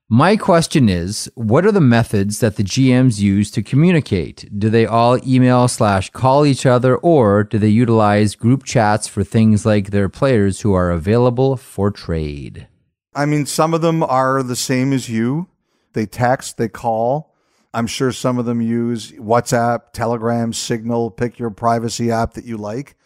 my 0.09 0.37
question 0.37 0.89
is 0.89 1.31
what 1.35 1.65
are 1.65 1.73
the 1.73 1.81
methods 1.81 2.41
that 2.41 2.57
the 2.57 2.65
GMs 2.65 3.21
use 3.21 3.51
to 3.53 3.63
communicate? 3.63 4.49
Do 4.59 4.69
they 4.69 4.85
all 4.85 5.19
email 5.27 5.69
slash 5.69 6.11
call 6.11 6.45
each 6.45 6.67
other, 6.67 6.97
or 6.97 7.45
do 7.45 7.59
they 7.59 7.69
utilize 7.69 8.35
group 8.35 8.65
chats 8.65 9.09
for 9.09 9.25
things 9.25 9.65
like 9.65 9.91
their 9.91 10.09
players 10.09 10.61
who 10.61 10.75
are 10.75 10.91
available 10.91 11.57
for 11.57 11.91
trade? 11.91 12.69
I 13.15 13.27
mean, 13.27 13.47
some 13.47 13.75
of 13.75 13.81
them 13.81 14.03
are 14.03 14.43
the 14.43 14.57
same 14.57 14.93
as 14.93 15.09
you. 15.09 15.49
They 15.93 16.07
text, 16.07 16.57
they 16.57 16.69
call. 16.69 17.35
I'm 17.75 17.87
sure 17.87 18.13
some 18.13 18.39
of 18.39 18.45
them 18.45 18.61
use 18.61 19.13
WhatsApp, 19.13 19.93
Telegram, 19.93 20.53
Signal, 20.53 21.11
pick 21.11 21.39
your 21.39 21.51
privacy 21.51 22.11
app 22.11 22.35
that 22.35 22.45
you 22.45 22.57
like. 22.57 22.97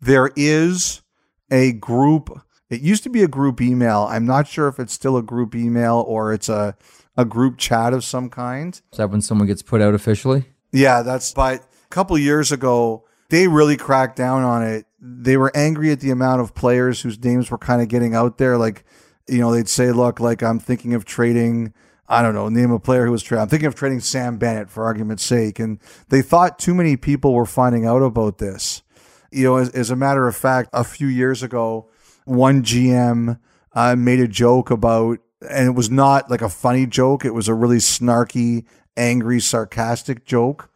There 0.00 0.30
is 0.36 1.02
a 1.50 1.72
group. 1.72 2.40
It 2.72 2.80
used 2.80 3.02
to 3.02 3.10
be 3.10 3.22
a 3.22 3.28
group 3.28 3.60
email. 3.60 4.06
I'm 4.08 4.24
not 4.24 4.48
sure 4.48 4.66
if 4.66 4.80
it's 4.80 4.94
still 4.94 5.18
a 5.18 5.22
group 5.22 5.54
email 5.54 6.02
or 6.08 6.32
it's 6.32 6.48
a, 6.48 6.74
a 7.18 7.26
group 7.26 7.58
chat 7.58 7.92
of 7.92 8.02
some 8.02 8.30
kind. 8.30 8.80
Is 8.90 8.96
that 8.96 9.10
when 9.10 9.20
someone 9.20 9.46
gets 9.46 9.60
put 9.60 9.82
out 9.82 9.94
officially? 9.94 10.46
Yeah, 10.72 11.02
that's 11.02 11.34
but 11.34 11.60
a 11.60 11.88
couple 11.90 12.16
years 12.16 12.50
ago 12.50 13.04
they 13.28 13.46
really 13.46 13.76
cracked 13.76 14.16
down 14.16 14.42
on 14.42 14.62
it. 14.62 14.86
They 14.98 15.36
were 15.36 15.54
angry 15.54 15.90
at 15.90 16.00
the 16.00 16.10
amount 16.12 16.40
of 16.40 16.54
players 16.54 17.02
whose 17.02 17.22
names 17.22 17.50
were 17.50 17.58
kind 17.58 17.82
of 17.82 17.88
getting 17.88 18.14
out 18.14 18.38
there. 18.38 18.56
Like, 18.56 18.86
you 19.28 19.38
know, 19.38 19.52
they'd 19.52 19.68
say, 19.68 19.92
"Look, 19.92 20.18
like 20.18 20.42
I'm 20.42 20.58
thinking 20.58 20.94
of 20.94 21.04
trading." 21.04 21.74
I 22.08 22.20
don't 22.20 22.34
know, 22.34 22.48
name 22.50 22.70
a 22.70 22.78
player 22.78 23.06
who 23.06 23.12
was 23.12 23.22
trading. 23.22 23.42
I'm 23.42 23.48
thinking 23.48 23.68
of 23.68 23.74
trading 23.74 24.00
Sam 24.00 24.36
Bennett 24.36 24.68
for 24.68 24.84
argument's 24.84 25.22
sake, 25.22 25.58
and 25.58 25.78
they 26.08 26.20
thought 26.20 26.58
too 26.58 26.74
many 26.74 26.96
people 26.96 27.32
were 27.32 27.46
finding 27.46 27.86
out 27.86 28.02
about 28.02 28.36
this. 28.36 28.82
You 29.30 29.44
know, 29.44 29.56
as, 29.56 29.70
as 29.70 29.90
a 29.90 29.96
matter 29.96 30.26
of 30.28 30.36
fact, 30.36 30.68
a 30.74 30.84
few 30.84 31.06
years 31.06 31.42
ago, 31.42 31.88
one 32.24 32.62
GM 32.62 33.38
uh, 33.74 33.96
made 33.96 34.20
a 34.20 34.28
joke 34.28 34.70
about, 34.70 35.18
and 35.48 35.66
it 35.66 35.74
was 35.74 35.90
not 35.90 36.30
like 36.30 36.42
a 36.42 36.48
funny 36.48 36.86
joke. 36.86 37.24
It 37.24 37.34
was 37.34 37.48
a 37.48 37.54
really 37.54 37.78
snarky, 37.78 38.64
angry, 38.96 39.40
sarcastic 39.40 40.24
joke 40.24 40.70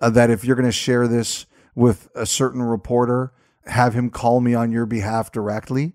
uh, 0.00 0.10
that 0.10 0.30
if 0.30 0.44
you're 0.44 0.56
going 0.56 0.66
to 0.66 0.72
share 0.72 1.06
this 1.06 1.46
with 1.74 2.08
a 2.14 2.26
certain 2.26 2.62
reporter, 2.62 3.32
have 3.66 3.94
him 3.94 4.10
call 4.10 4.40
me 4.40 4.54
on 4.54 4.72
your 4.72 4.86
behalf 4.86 5.30
directly. 5.30 5.94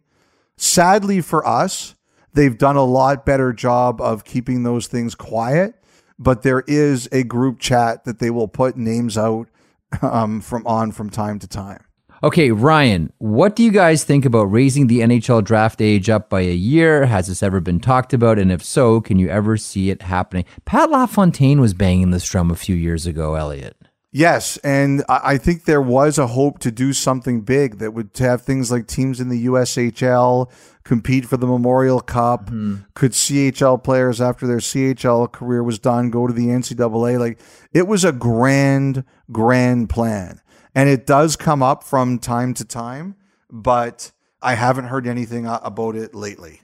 Sadly 0.57 1.21
for 1.21 1.45
us, 1.45 1.95
they've 2.33 2.57
done 2.57 2.75
a 2.75 2.83
lot 2.83 3.25
better 3.25 3.51
job 3.51 3.99
of 3.99 4.23
keeping 4.23 4.63
those 4.63 4.87
things 4.87 5.15
quiet, 5.15 5.75
but 6.17 6.43
there 6.43 6.63
is 6.67 7.09
a 7.11 7.23
group 7.23 7.59
chat 7.59 8.05
that 8.05 8.19
they 8.19 8.29
will 8.29 8.47
put 8.47 8.77
names 8.77 9.17
out 9.17 9.49
um, 10.01 10.41
from 10.41 10.65
on 10.65 10.91
from 10.91 11.09
time 11.09 11.39
to 11.39 11.47
time. 11.47 11.84
Okay, 12.25 12.49
Ryan, 12.49 13.13
what 13.19 13.55
do 13.55 13.61
you 13.61 13.69
guys 13.69 14.03
think 14.03 14.25
about 14.25 14.45
raising 14.45 14.87
the 14.87 15.01
NHL 15.01 15.43
draft 15.43 15.79
age 15.79 16.09
up 16.09 16.27
by 16.27 16.41
a 16.41 16.55
year? 16.55 17.05
Has 17.05 17.27
this 17.27 17.43
ever 17.43 17.59
been 17.59 17.79
talked 17.79 18.13
about? 18.13 18.39
And 18.39 18.51
if 18.51 18.63
so, 18.63 18.99
can 18.99 19.19
you 19.19 19.29
ever 19.29 19.57
see 19.57 19.91
it 19.91 20.01
happening? 20.01 20.43
Pat 20.65 20.89
LaFontaine 20.89 21.61
was 21.61 21.75
banging 21.75 22.09
this 22.09 22.27
drum 22.27 22.49
a 22.49 22.55
few 22.55 22.75
years 22.75 23.05
ago, 23.05 23.35
Elliotte. 23.35 23.75
Yes, 24.11 24.57
and 24.63 25.03
I 25.07 25.37
think 25.37 25.65
there 25.65 25.81
was 25.81 26.17
a 26.17 26.25
hope 26.25 26.57
to 26.59 26.71
do 26.71 26.93
something 26.93 27.41
big 27.41 27.79
that 27.79 27.93
would 27.93 28.11
have 28.17 28.41
things 28.41 28.71
like 28.71 28.87
teams 28.87 29.19
in 29.19 29.29
the 29.29 29.45
USHL 29.45 30.49
compete 30.85 31.25
for 31.25 31.35
the 31.35 31.45
Memorial 31.45 31.99
Cup. 31.99 32.45
Mm-hmm. 32.45 32.75
Could 32.93 33.11
CHL 33.11 33.83
players 33.83 34.21
after 34.21 34.47
their 34.47 34.59
CHL 34.59 35.31
career 35.31 35.63
was 35.63 35.79
done 35.79 36.11
go 36.11 36.27
to 36.27 36.33
the 36.33 36.47
NCAA? 36.47 37.19
Like 37.19 37.39
it 37.73 37.87
was 37.87 38.05
a 38.05 38.13
grand, 38.13 39.03
grand 39.31 39.89
plan, 39.89 40.39
and 40.75 40.89
it 40.89 41.07
does 41.07 41.35
come 41.35 41.63
up 41.63 41.83
from 41.83 42.19
time 42.19 42.53
to 42.55 42.65
time, 42.65 43.15
but 43.49 44.11
I 44.41 44.55
haven't 44.55 44.85
heard 44.85 45.07
anything 45.07 45.47
about 45.47 45.95
it 45.95 46.13
lately. 46.13 46.61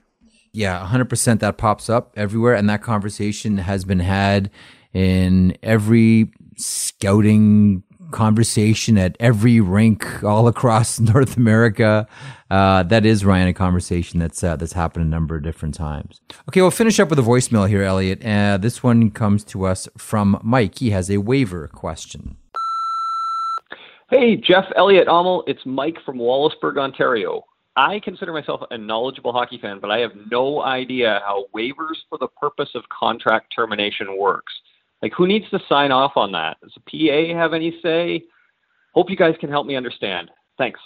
Yeah, 0.52 0.86
100% 0.86 1.40
that 1.40 1.56
pops 1.56 1.88
up 1.88 2.12
everywhere. 2.14 2.54
And 2.54 2.68
that 2.68 2.82
conversation 2.82 3.58
has 3.58 3.84
been 3.84 4.00
had 4.00 4.50
in 4.92 5.56
every 5.62 6.30
scouting 6.56 7.82
conversation 8.10 8.98
at 8.98 9.16
every 9.18 9.58
rink 9.60 10.22
all 10.22 10.46
across 10.46 11.00
North 11.00 11.38
America. 11.38 12.06
Uh, 12.50 12.82
that 12.82 13.06
is, 13.06 13.24
Ryan, 13.24 13.48
a 13.48 13.54
conversation 13.54 14.20
that's 14.20 14.44
uh, 14.44 14.56
that's 14.56 14.74
happened 14.74 15.06
a 15.06 15.08
number 15.08 15.34
of 15.34 15.42
different 15.42 15.74
times. 15.74 16.20
Okay, 16.50 16.60
we'll 16.60 16.70
finish 16.70 17.00
up 17.00 17.08
with 17.08 17.18
a 17.18 17.22
voicemail 17.22 17.66
here, 17.66 17.82
Elliotte. 17.82 18.22
Uh, 18.22 18.58
this 18.58 18.82
one 18.82 19.10
comes 19.10 19.42
to 19.44 19.64
us 19.64 19.88
from 19.96 20.38
Mike. 20.42 20.78
He 20.78 20.90
has 20.90 21.10
a 21.10 21.16
waiver 21.16 21.66
question. 21.68 22.36
Hey, 24.12 24.36
Jeff 24.36 24.66
Elliotte 24.76 25.06
Ammel. 25.06 25.42
It's 25.46 25.64
Mike 25.64 25.96
from 26.04 26.18
Wallaceburg, 26.18 26.76
Ontario. 26.76 27.46
I 27.76 27.98
consider 27.98 28.30
myself 28.30 28.60
a 28.70 28.76
knowledgeable 28.76 29.32
hockey 29.32 29.56
fan, 29.56 29.78
but 29.80 29.90
I 29.90 30.00
have 30.00 30.10
no 30.30 30.60
idea 30.60 31.22
how 31.24 31.46
waivers 31.56 31.96
for 32.10 32.18
the 32.18 32.28
purpose 32.28 32.68
of 32.74 32.82
contract 32.90 33.54
termination 33.56 34.18
works. 34.18 34.52
Like, 35.00 35.14
who 35.16 35.26
needs 35.26 35.48
to 35.48 35.60
sign 35.66 35.92
off 35.92 36.12
on 36.16 36.30
that? 36.32 36.58
Does 36.62 36.74
the 36.74 37.08
PA 37.08 37.34
have 37.38 37.54
any 37.54 37.80
say? 37.82 38.24
Hope 38.92 39.08
you 39.08 39.16
guys 39.16 39.34
can 39.40 39.48
help 39.48 39.66
me 39.66 39.76
understand. 39.76 40.30
Thanks. 40.58 40.78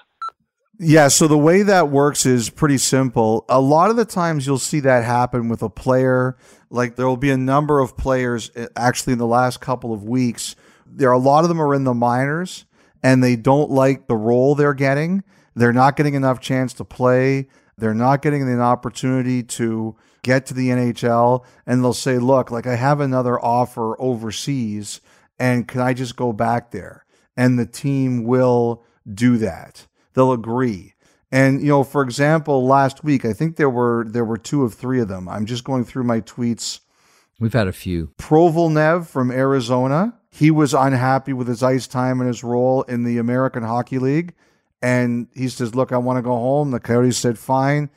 Yeah, 0.78 1.08
so 1.08 1.26
the 1.26 1.36
way 1.36 1.62
that 1.62 1.88
works 1.88 2.26
is 2.26 2.48
pretty 2.48 2.78
simple. 2.78 3.44
A 3.48 3.60
lot 3.60 3.90
of 3.90 3.96
the 3.96 4.04
times 4.04 4.46
you'll 4.46 4.60
see 4.60 4.78
that 4.80 5.02
happen 5.02 5.48
with 5.48 5.64
a 5.64 5.68
player. 5.68 6.36
Like 6.70 6.94
there 6.94 7.08
will 7.08 7.16
be 7.16 7.32
a 7.32 7.36
number 7.36 7.80
of 7.80 7.96
players 7.96 8.52
uh, 8.54 8.68
actually 8.76 9.14
in 9.14 9.18
the 9.18 9.26
last 9.26 9.60
couple 9.60 9.92
of 9.92 10.04
weeks. 10.04 10.54
There 10.86 11.08
are 11.08 11.14
a 11.14 11.18
lot 11.18 11.42
of 11.42 11.48
them 11.48 11.60
are 11.60 11.74
in 11.74 11.82
the 11.82 11.92
minors 11.92 12.66
and 13.06 13.22
they 13.22 13.36
don't 13.36 13.70
like 13.70 14.06
the 14.06 14.16
role 14.16 14.54
they're 14.54 14.74
getting. 14.74 15.22
They're 15.54 15.72
not 15.72 15.96
getting 15.96 16.14
enough 16.14 16.40
chance 16.40 16.72
to 16.74 16.84
play. 16.84 17.48
They're 17.78 17.94
not 17.94 18.22
getting 18.22 18.42
an 18.42 18.60
opportunity 18.60 19.42
to 19.42 19.96
get 20.22 20.46
to 20.46 20.54
the 20.54 20.68
NHL 20.70 21.44
and 21.66 21.82
they'll 21.82 21.92
say, 21.92 22.18
"Look, 22.18 22.50
like 22.50 22.66
I 22.66 22.74
have 22.74 23.00
another 23.00 23.38
offer 23.42 24.00
overseas 24.00 25.00
and 25.38 25.68
can 25.68 25.80
I 25.80 25.94
just 25.94 26.16
go 26.16 26.32
back 26.32 26.70
there?" 26.70 27.04
And 27.36 27.58
the 27.58 27.66
team 27.66 28.24
will 28.24 28.84
do 29.12 29.36
that 29.38 29.86
they'll 30.16 30.32
agree. 30.32 30.94
And 31.30 31.60
you 31.60 31.68
know, 31.68 31.84
for 31.84 32.02
example, 32.02 32.66
last 32.66 33.04
week 33.04 33.24
I 33.24 33.32
think 33.32 33.54
there 33.54 33.70
were 33.70 34.04
there 34.08 34.24
were 34.24 34.38
two 34.38 34.64
of 34.64 34.74
three 34.74 35.00
of 35.00 35.06
them. 35.06 35.28
I'm 35.28 35.46
just 35.46 35.62
going 35.62 35.84
through 35.84 36.04
my 36.04 36.20
tweets. 36.22 36.80
We've 37.38 37.52
had 37.52 37.68
a 37.68 37.72
few. 37.72 38.08
Provolnev 38.18 39.06
from 39.06 39.30
Arizona, 39.30 40.18
he 40.36 40.50
was 40.50 40.74
unhappy 40.74 41.32
with 41.32 41.48
his 41.48 41.62
ice 41.62 41.86
time 41.86 42.20
and 42.20 42.28
his 42.28 42.44
role 42.44 42.82
in 42.82 43.04
the 43.04 43.16
American 43.16 43.62
Hockey 43.62 43.98
League, 43.98 44.34
and 44.82 45.28
he 45.34 45.48
says, 45.48 45.74
"Look, 45.74 45.92
I 45.92 45.96
want 45.96 46.18
to 46.18 46.22
go 46.22 46.36
home." 46.36 46.72
The 46.72 46.80
Coyotes 46.80 47.16
said, 47.16 47.38
"Fine." 47.38 47.88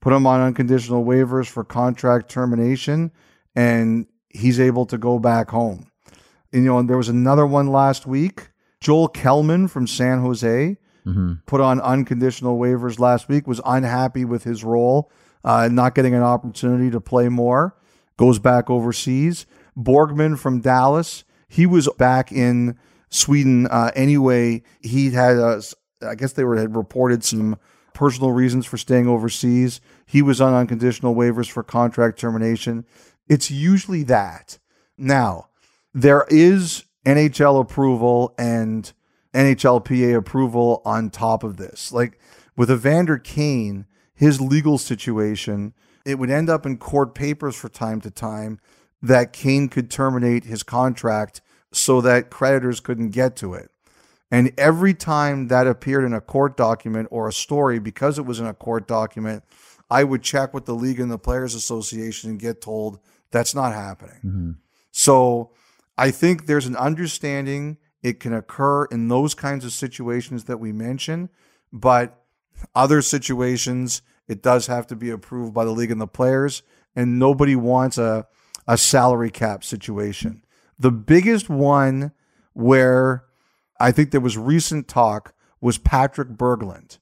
Put 0.00 0.12
him 0.12 0.26
on 0.26 0.40
unconditional 0.40 1.04
waivers 1.04 1.46
for 1.46 1.64
contract 1.64 2.28
termination, 2.28 3.12
and 3.54 4.06
he's 4.28 4.60
able 4.60 4.84
to 4.86 4.98
go 4.98 5.18
back 5.18 5.50
home. 5.50 5.86
And, 6.52 6.64
you 6.64 6.70
know, 6.70 6.78
and 6.78 6.90
there 6.90 6.98
was 6.98 7.08
another 7.08 7.46
one 7.46 7.68
last 7.68 8.06
week. 8.06 8.50
Joel 8.80 9.08
Kellman 9.08 9.68
from 9.68 9.86
San 9.86 10.20
Jose 10.20 10.76
put 11.46 11.60
on 11.60 11.80
unconditional 11.80 12.58
waivers 12.58 12.98
last 12.98 13.28
week, 13.28 13.46
was 13.46 13.60
unhappy 13.64 14.24
with 14.24 14.44
his 14.44 14.64
role, 14.64 15.10
uh, 15.44 15.68
not 15.72 15.94
getting 15.94 16.14
an 16.14 16.22
opportunity 16.22 16.90
to 16.90 17.00
play 17.00 17.28
more, 17.28 17.74
goes 18.18 18.38
back 18.38 18.68
overseas. 18.68 19.46
Borgman 19.78 20.38
from 20.38 20.60
Dallas, 20.60 21.24
he 21.48 21.66
was 21.66 21.88
back 21.98 22.32
in 22.32 22.78
Sweden 23.10 23.66
uh, 23.68 23.90
anyway. 23.94 24.62
He 24.80 25.10
had, 25.10 25.38
uh, 25.38 25.60
I 26.02 26.14
guess 26.14 26.32
they 26.32 26.44
were 26.44 26.56
had 26.56 26.76
reported 26.76 27.24
some 27.24 27.58
personal 27.92 28.32
reasons 28.32 28.66
for 28.66 28.76
staying 28.76 29.08
overseas. 29.08 29.80
He 30.06 30.20
was 30.20 30.40
on 30.40 30.52
unconditional 30.52 31.14
waivers 31.14 31.50
for 31.50 31.62
contract 31.62 32.18
termination. 32.18 32.84
It's 33.28 33.50
usually 33.50 34.02
that. 34.04 34.58
Now, 34.98 35.48
there 35.92 36.26
is 36.28 36.84
NHL 37.06 37.60
approval 37.60 38.34
and 38.36 38.92
NHLPA 39.32 40.16
approval 40.16 40.82
on 40.84 41.10
top 41.10 41.44
of 41.44 41.56
this. 41.56 41.92
Like 41.92 42.18
with 42.56 42.70
Evander 42.70 43.18
Kane, 43.18 43.86
his 44.14 44.40
legal 44.40 44.78
situation, 44.78 45.74
it 46.04 46.18
would 46.18 46.30
end 46.30 46.50
up 46.50 46.66
in 46.66 46.76
court 46.78 47.14
papers 47.14 47.56
for 47.56 47.68
time 47.68 48.00
to 48.02 48.10
time 48.10 48.60
that 49.04 49.34
Kane 49.34 49.68
could 49.68 49.90
terminate 49.90 50.44
his 50.44 50.62
contract 50.62 51.42
so 51.72 52.00
that 52.00 52.30
creditors 52.30 52.80
couldn't 52.80 53.10
get 53.10 53.36
to 53.36 53.52
it. 53.52 53.70
And 54.30 54.52
every 54.56 54.94
time 54.94 55.48
that 55.48 55.66
appeared 55.66 56.04
in 56.04 56.14
a 56.14 56.20
court 56.20 56.56
document 56.56 57.08
or 57.10 57.28
a 57.28 57.32
story, 57.32 57.78
because 57.78 58.18
it 58.18 58.24
was 58.24 58.40
in 58.40 58.46
a 58.46 58.54
court 58.54 58.88
document, 58.88 59.44
I 59.90 60.04
would 60.04 60.22
check 60.22 60.54
with 60.54 60.64
the 60.64 60.74
league 60.74 60.98
and 60.98 61.10
the 61.10 61.18
Players 61.18 61.54
Association 61.54 62.30
and 62.30 62.40
get 62.40 62.62
told 62.62 62.98
that's 63.30 63.54
not 63.54 63.74
happening. 63.74 64.16
Mm-hmm. 64.24 64.50
So 64.90 65.50
I 65.98 66.10
think 66.10 66.46
there's 66.46 66.66
an 66.66 66.76
understanding 66.76 67.76
it 68.02 68.20
can 68.20 68.32
occur 68.32 68.86
in 68.86 69.08
those 69.08 69.34
kinds 69.34 69.64
of 69.66 69.72
situations 69.72 70.44
that 70.44 70.58
we 70.58 70.72
mention, 70.72 71.28
but 71.72 72.24
other 72.74 73.02
situations 73.02 74.00
it 74.28 74.42
does 74.42 74.66
have 74.66 74.86
to 74.86 74.96
be 74.96 75.10
approved 75.10 75.52
by 75.52 75.66
the 75.66 75.70
league 75.70 75.90
and 75.90 76.00
the 76.00 76.06
players, 76.06 76.62
and 76.96 77.18
nobody 77.18 77.54
wants 77.54 77.98
a 77.98 78.26
a 78.66 78.78
salary 78.78 79.30
cap 79.30 79.64
situation. 79.64 80.44
The 80.78 80.90
biggest 80.90 81.48
one 81.48 82.12
where 82.52 83.24
I 83.80 83.92
think 83.92 84.10
there 84.10 84.20
was 84.20 84.38
recent 84.38 84.88
talk 84.88 85.34
was 85.60 85.78
Patrick 85.78 86.28
Berglund. 86.30 86.98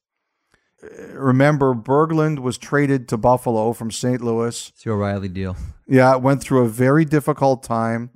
Uh, 0.83 1.15
Remember, 1.15 1.75
Berglund 1.75 2.41
was 2.41 2.59
traded 2.59 3.09
to 3.09 3.17
Buffalo 3.17 3.73
from 3.73 3.91
St. 3.91 4.21
Louis. 4.21 4.69
It's 4.69 4.83
the 4.83 4.91
O'Reilly 4.91 5.29
deal. 5.29 5.57
Yeah, 5.87 6.15
it 6.15 6.23
went 6.23 6.43
through 6.43 6.65
a 6.65 6.69
very 6.69 7.05
difficult 7.05 7.63
time. 7.63 8.11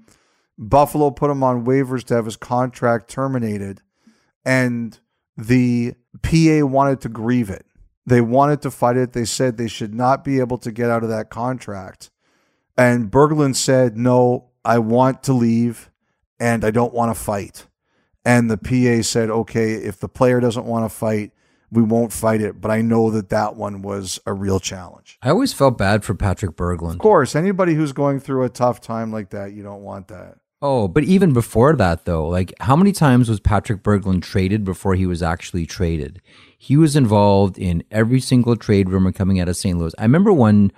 Buffalo 0.58 1.10
put 1.10 1.30
him 1.30 1.42
on 1.42 1.66
waivers 1.66 2.04
to 2.04 2.14
have 2.14 2.24
his 2.24 2.36
contract 2.36 3.10
terminated, 3.10 3.82
and 4.44 4.98
the 5.36 5.94
PA 6.22 6.64
wanted 6.64 7.00
to 7.02 7.08
grieve 7.10 7.50
it. 7.50 7.66
They 8.06 8.20
wanted 8.20 8.62
to 8.62 8.70
fight 8.70 8.96
it. 8.96 9.12
They 9.12 9.24
said 9.24 9.56
they 9.56 9.68
should 9.68 9.92
not 9.92 10.24
be 10.24 10.38
able 10.38 10.58
to 10.58 10.72
get 10.72 10.90
out 10.90 11.02
of 11.02 11.10
that 11.10 11.28
contract. 11.28 12.10
And 12.76 13.10
Berglund 13.10 13.56
said, 13.56 13.96
No, 13.96 14.50
I 14.64 14.78
want 14.78 15.22
to 15.24 15.32
leave 15.32 15.90
and 16.38 16.64
I 16.64 16.70
don't 16.70 16.94
want 16.94 17.14
to 17.14 17.20
fight. 17.20 17.66
And 18.24 18.50
the 18.50 18.58
PA 18.58 19.02
said, 19.02 19.30
Okay, 19.30 19.74
if 19.74 19.98
the 20.00 20.08
player 20.08 20.40
doesn't 20.40 20.66
want 20.66 20.84
to 20.84 20.94
fight, 20.94 21.32
we 21.70 21.82
won't 21.82 22.12
fight 22.12 22.40
it. 22.40 22.60
But 22.60 22.70
I 22.70 22.80
know 22.82 23.10
that 23.10 23.30
that 23.30 23.56
one 23.56 23.82
was 23.82 24.18
a 24.26 24.32
real 24.32 24.60
challenge. 24.60 25.18
I 25.22 25.30
always 25.30 25.52
felt 25.52 25.78
bad 25.78 26.04
for 26.04 26.14
Patrick 26.14 26.56
Berglund. 26.56 26.94
Of 26.94 26.98
course, 26.98 27.34
anybody 27.34 27.74
who's 27.74 27.92
going 27.92 28.20
through 28.20 28.44
a 28.44 28.48
tough 28.48 28.80
time 28.80 29.12
like 29.12 29.30
that, 29.30 29.52
you 29.52 29.62
don't 29.62 29.82
want 29.82 30.08
that. 30.08 30.38
Oh, 30.62 30.88
but 30.88 31.04
even 31.04 31.32
before 31.32 31.74
that, 31.76 32.06
though, 32.06 32.26
like 32.26 32.52
how 32.60 32.76
many 32.76 32.92
times 32.92 33.28
was 33.28 33.40
Patrick 33.40 33.82
Berglund 33.82 34.22
traded 34.22 34.64
before 34.64 34.94
he 34.94 35.06
was 35.06 35.22
actually 35.22 35.66
traded? 35.66 36.20
He 36.56 36.76
was 36.76 36.96
involved 36.96 37.58
in 37.58 37.84
every 37.90 38.20
single 38.20 38.56
trade 38.56 38.88
rumor 38.88 39.12
coming 39.12 39.38
out 39.38 39.48
of 39.48 39.56
St. 39.56 39.78
Louis. 39.78 39.94
I 39.98 40.02
remember 40.02 40.32
one 40.32 40.72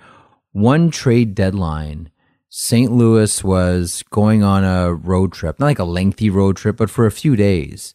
one 0.51 0.91
trade 0.91 1.35
deadline. 1.35 2.09
St. 2.49 2.91
Louis 2.91 3.43
was 3.43 4.03
going 4.09 4.43
on 4.43 4.63
a 4.63 4.93
road 4.93 5.31
trip, 5.31 5.59
not 5.59 5.67
like 5.67 5.79
a 5.79 5.83
lengthy 5.83 6.29
road 6.29 6.57
trip, 6.57 6.77
but 6.77 6.89
for 6.89 7.05
a 7.05 7.11
few 7.11 7.35
days. 7.35 7.93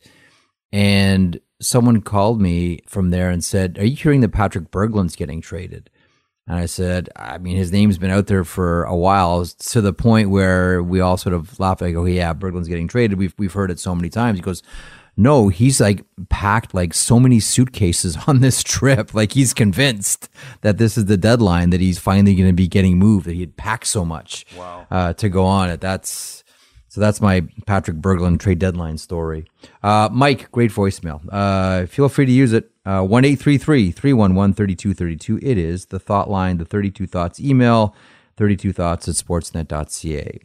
And 0.72 1.40
someone 1.60 2.02
called 2.02 2.40
me 2.40 2.80
from 2.86 3.10
there 3.10 3.30
and 3.30 3.42
said, 3.42 3.78
Are 3.78 3.84
you 3.84 3.96
hearing 3.96 4.20
that 4.20 4.30
Patrick 4.30 4.70
Berglund's 4.70 5.16
getting 5.16 5.40
traded? 5.40 5.90
And 6.46 6.58
I 6.58 6.66
said, 6.66 7.08
I 7.16 7.38
mean, 7.38 7.56
his 7.56 7.72
name's 7.72 7.96
been 7.96 8.10
out 8.10 8.26
there 8.26 8.44
for 8.44 8.84
a 8.84 8.94
while 8.94 9.44
to 9.46 9.80
the 9.80 9.94
point 9.94 10.28
where 10.28 10.82
we 10.82 11.00
all 11.00 11.16
sort 11.16 11.34
of 11.34 11.58
laugh. 11.58 11.80
I 11.80 11.92
go, 11.92 12.02
oh, 12.02 12.04
yeah, 12.04 12.34
Berglund's 12.34 12.68
getting 12.68 12.86
traded. 12.86 13.18
We've, 13.18 13.34
we've 13.38 13.52
heard 13.52 13.70
it 13.70 13.80
so 13.80 13.94
many 13.94 14.10
times. 14.10 14.38
He 14.38 14.42
goes, 14.42 14.62
no, 15.16 15.48
he's 15.48 15.80
like 15.80 16.04
packed 16.28 16.74
like 16.74 16.92
so 16.92 17.20
many 17.20 17.40
suitcases 17.40 18.16
on 18.26 18.40
this 18.40 18.62
trip. 18.62 19.14
Like 19.14 19.32
he's 19.32 19.54
convinced 19.54 20.28
that 20.62 20.78
this 20.78 20.98
is 20.98 21.06
the 21.06 21.16
deadline 21.16 21.70
that 21.70 21.80
he's 21.80 21.98
finally 21.98 22.34
going 22.34 22.48
to 22.48 22.54
be 22.54 22.68
getting 22.68 22.98
moved, 22.98 23.26
that 23.26 23.34
he 23.34 23.40
had 23.40 23.56
packed 23.56 23.86
so 23.86 24.04
much 24.04 24.44
uh, 24.90 25.12
to 25.14 25.28
go 25.28 25.44
on 25.44 25.70
it. 25.70 25.80
That's, 25.80 26.42
so 26.88 27.00
that's 27.00 27.20
my 27.20 27.46
Patrick 27.66 27.98
Berglund 27.98 28.40
trade 28.40 28.58
deadline 28.58 28.98
story. 28.98 29.46
Uh, 29.82 30.08
Mike, 30.12 30.50
great 30.52 30.70
voicemail. 30.70 31.20
Uh, 31.30 31.86
feel 31.86 32.08
free 32.08 32.26
to 32.26 32.32
use 32.32 32.52
it. 32.52 32.70
Uh, 32.86 33.02
1 33.02 33.22
311 33.36 34.54
3232. 34.54 35.38
It 35.42 35.58
is 35.58 35.86
the 35.86 35.98
thought 35.98 36.28
line, 36.28 36.58
the 36.58 36.64
32 36.64 37.06
thoughts 37.06 37.40
email, 37.40 37.94
32thoughts 38.36 39.08
at 39.08 39.14
sportsnet.ca. 39.14 40.40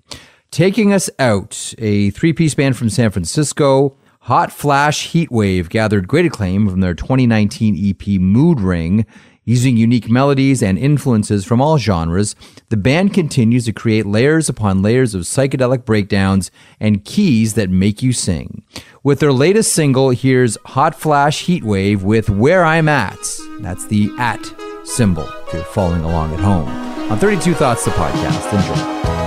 Taking 0.52 0.94
us 0.94 1.10
out, 1.20 1.74
a 1.78 2.10
three 2.12 2.34
piece 2.34 2.56
band 2.56 2.76
from 2.78 2.90
San 2.90 3.12
Francisco, 3.12 3.96
Hot 4.30 4.52
Flash 4.52 5.12
Heatwave, 5.12 5.70
gathered 5.70 6.08
great 6.08 6.28
acclaim 6.28 6.70
from 6.70 6.82
their 6.82 6.94
2019 6.94 7.76
EP 7.90 8.22
Mood 8.22 8.62
Ring. 8.62 9.08
Using 9.44 9.76
unique 9.76 10.08
melodies 10.08 10.62
and 10.62 10.78
influences 10.78 11.46
from 11.46 11.60
all 11.60 11.80
genres, 11.80 12.36
the 12.70 12.78
band 12.78 13.12
continues 13.12 13.66
to 13.66 13.74
create 13.74 14.06
layers 14.06 14.48
upon 14.48 14.84
layers 14.84 15.16
of 15.16 15.24
psychedelic 15.24 15.84
breakdowns 15.84 16.52
and 16.80 17.04
keys 17.04 17.56
that 17.56 17.72
make 17.72 18.04
you 18.04 18.14
sing. 18.14 18.64
With 19.02 19.20
their 19.20 19.34
latest 19.34 19.74
single, 19.74 20.12
here's 20.12 20.60
Hot 20.64 20.94
Flash 20.94 21.46
Heatwave 21.46 22.04
with 22.04 22.30
Where 22.30 22.64
I'm 22.64 22.88
At. 22.88 23.18
That's 23.62 23.88
the 23.88 24.12
at 24.20 24.46
symbol 24.84 25.28
if 25.48 25.54
you're 25.54 25.64
following 25.64 26.04
along 26.04 26.36
at 26.36 26.40
home. 26.40 26.70
On 27.12 27.18
32 27.18 27.56
Thoughts, 27.56 27.84
the 27.84 27.90
podcast. 27.90 28.54
Enjoy. 28.54 29.19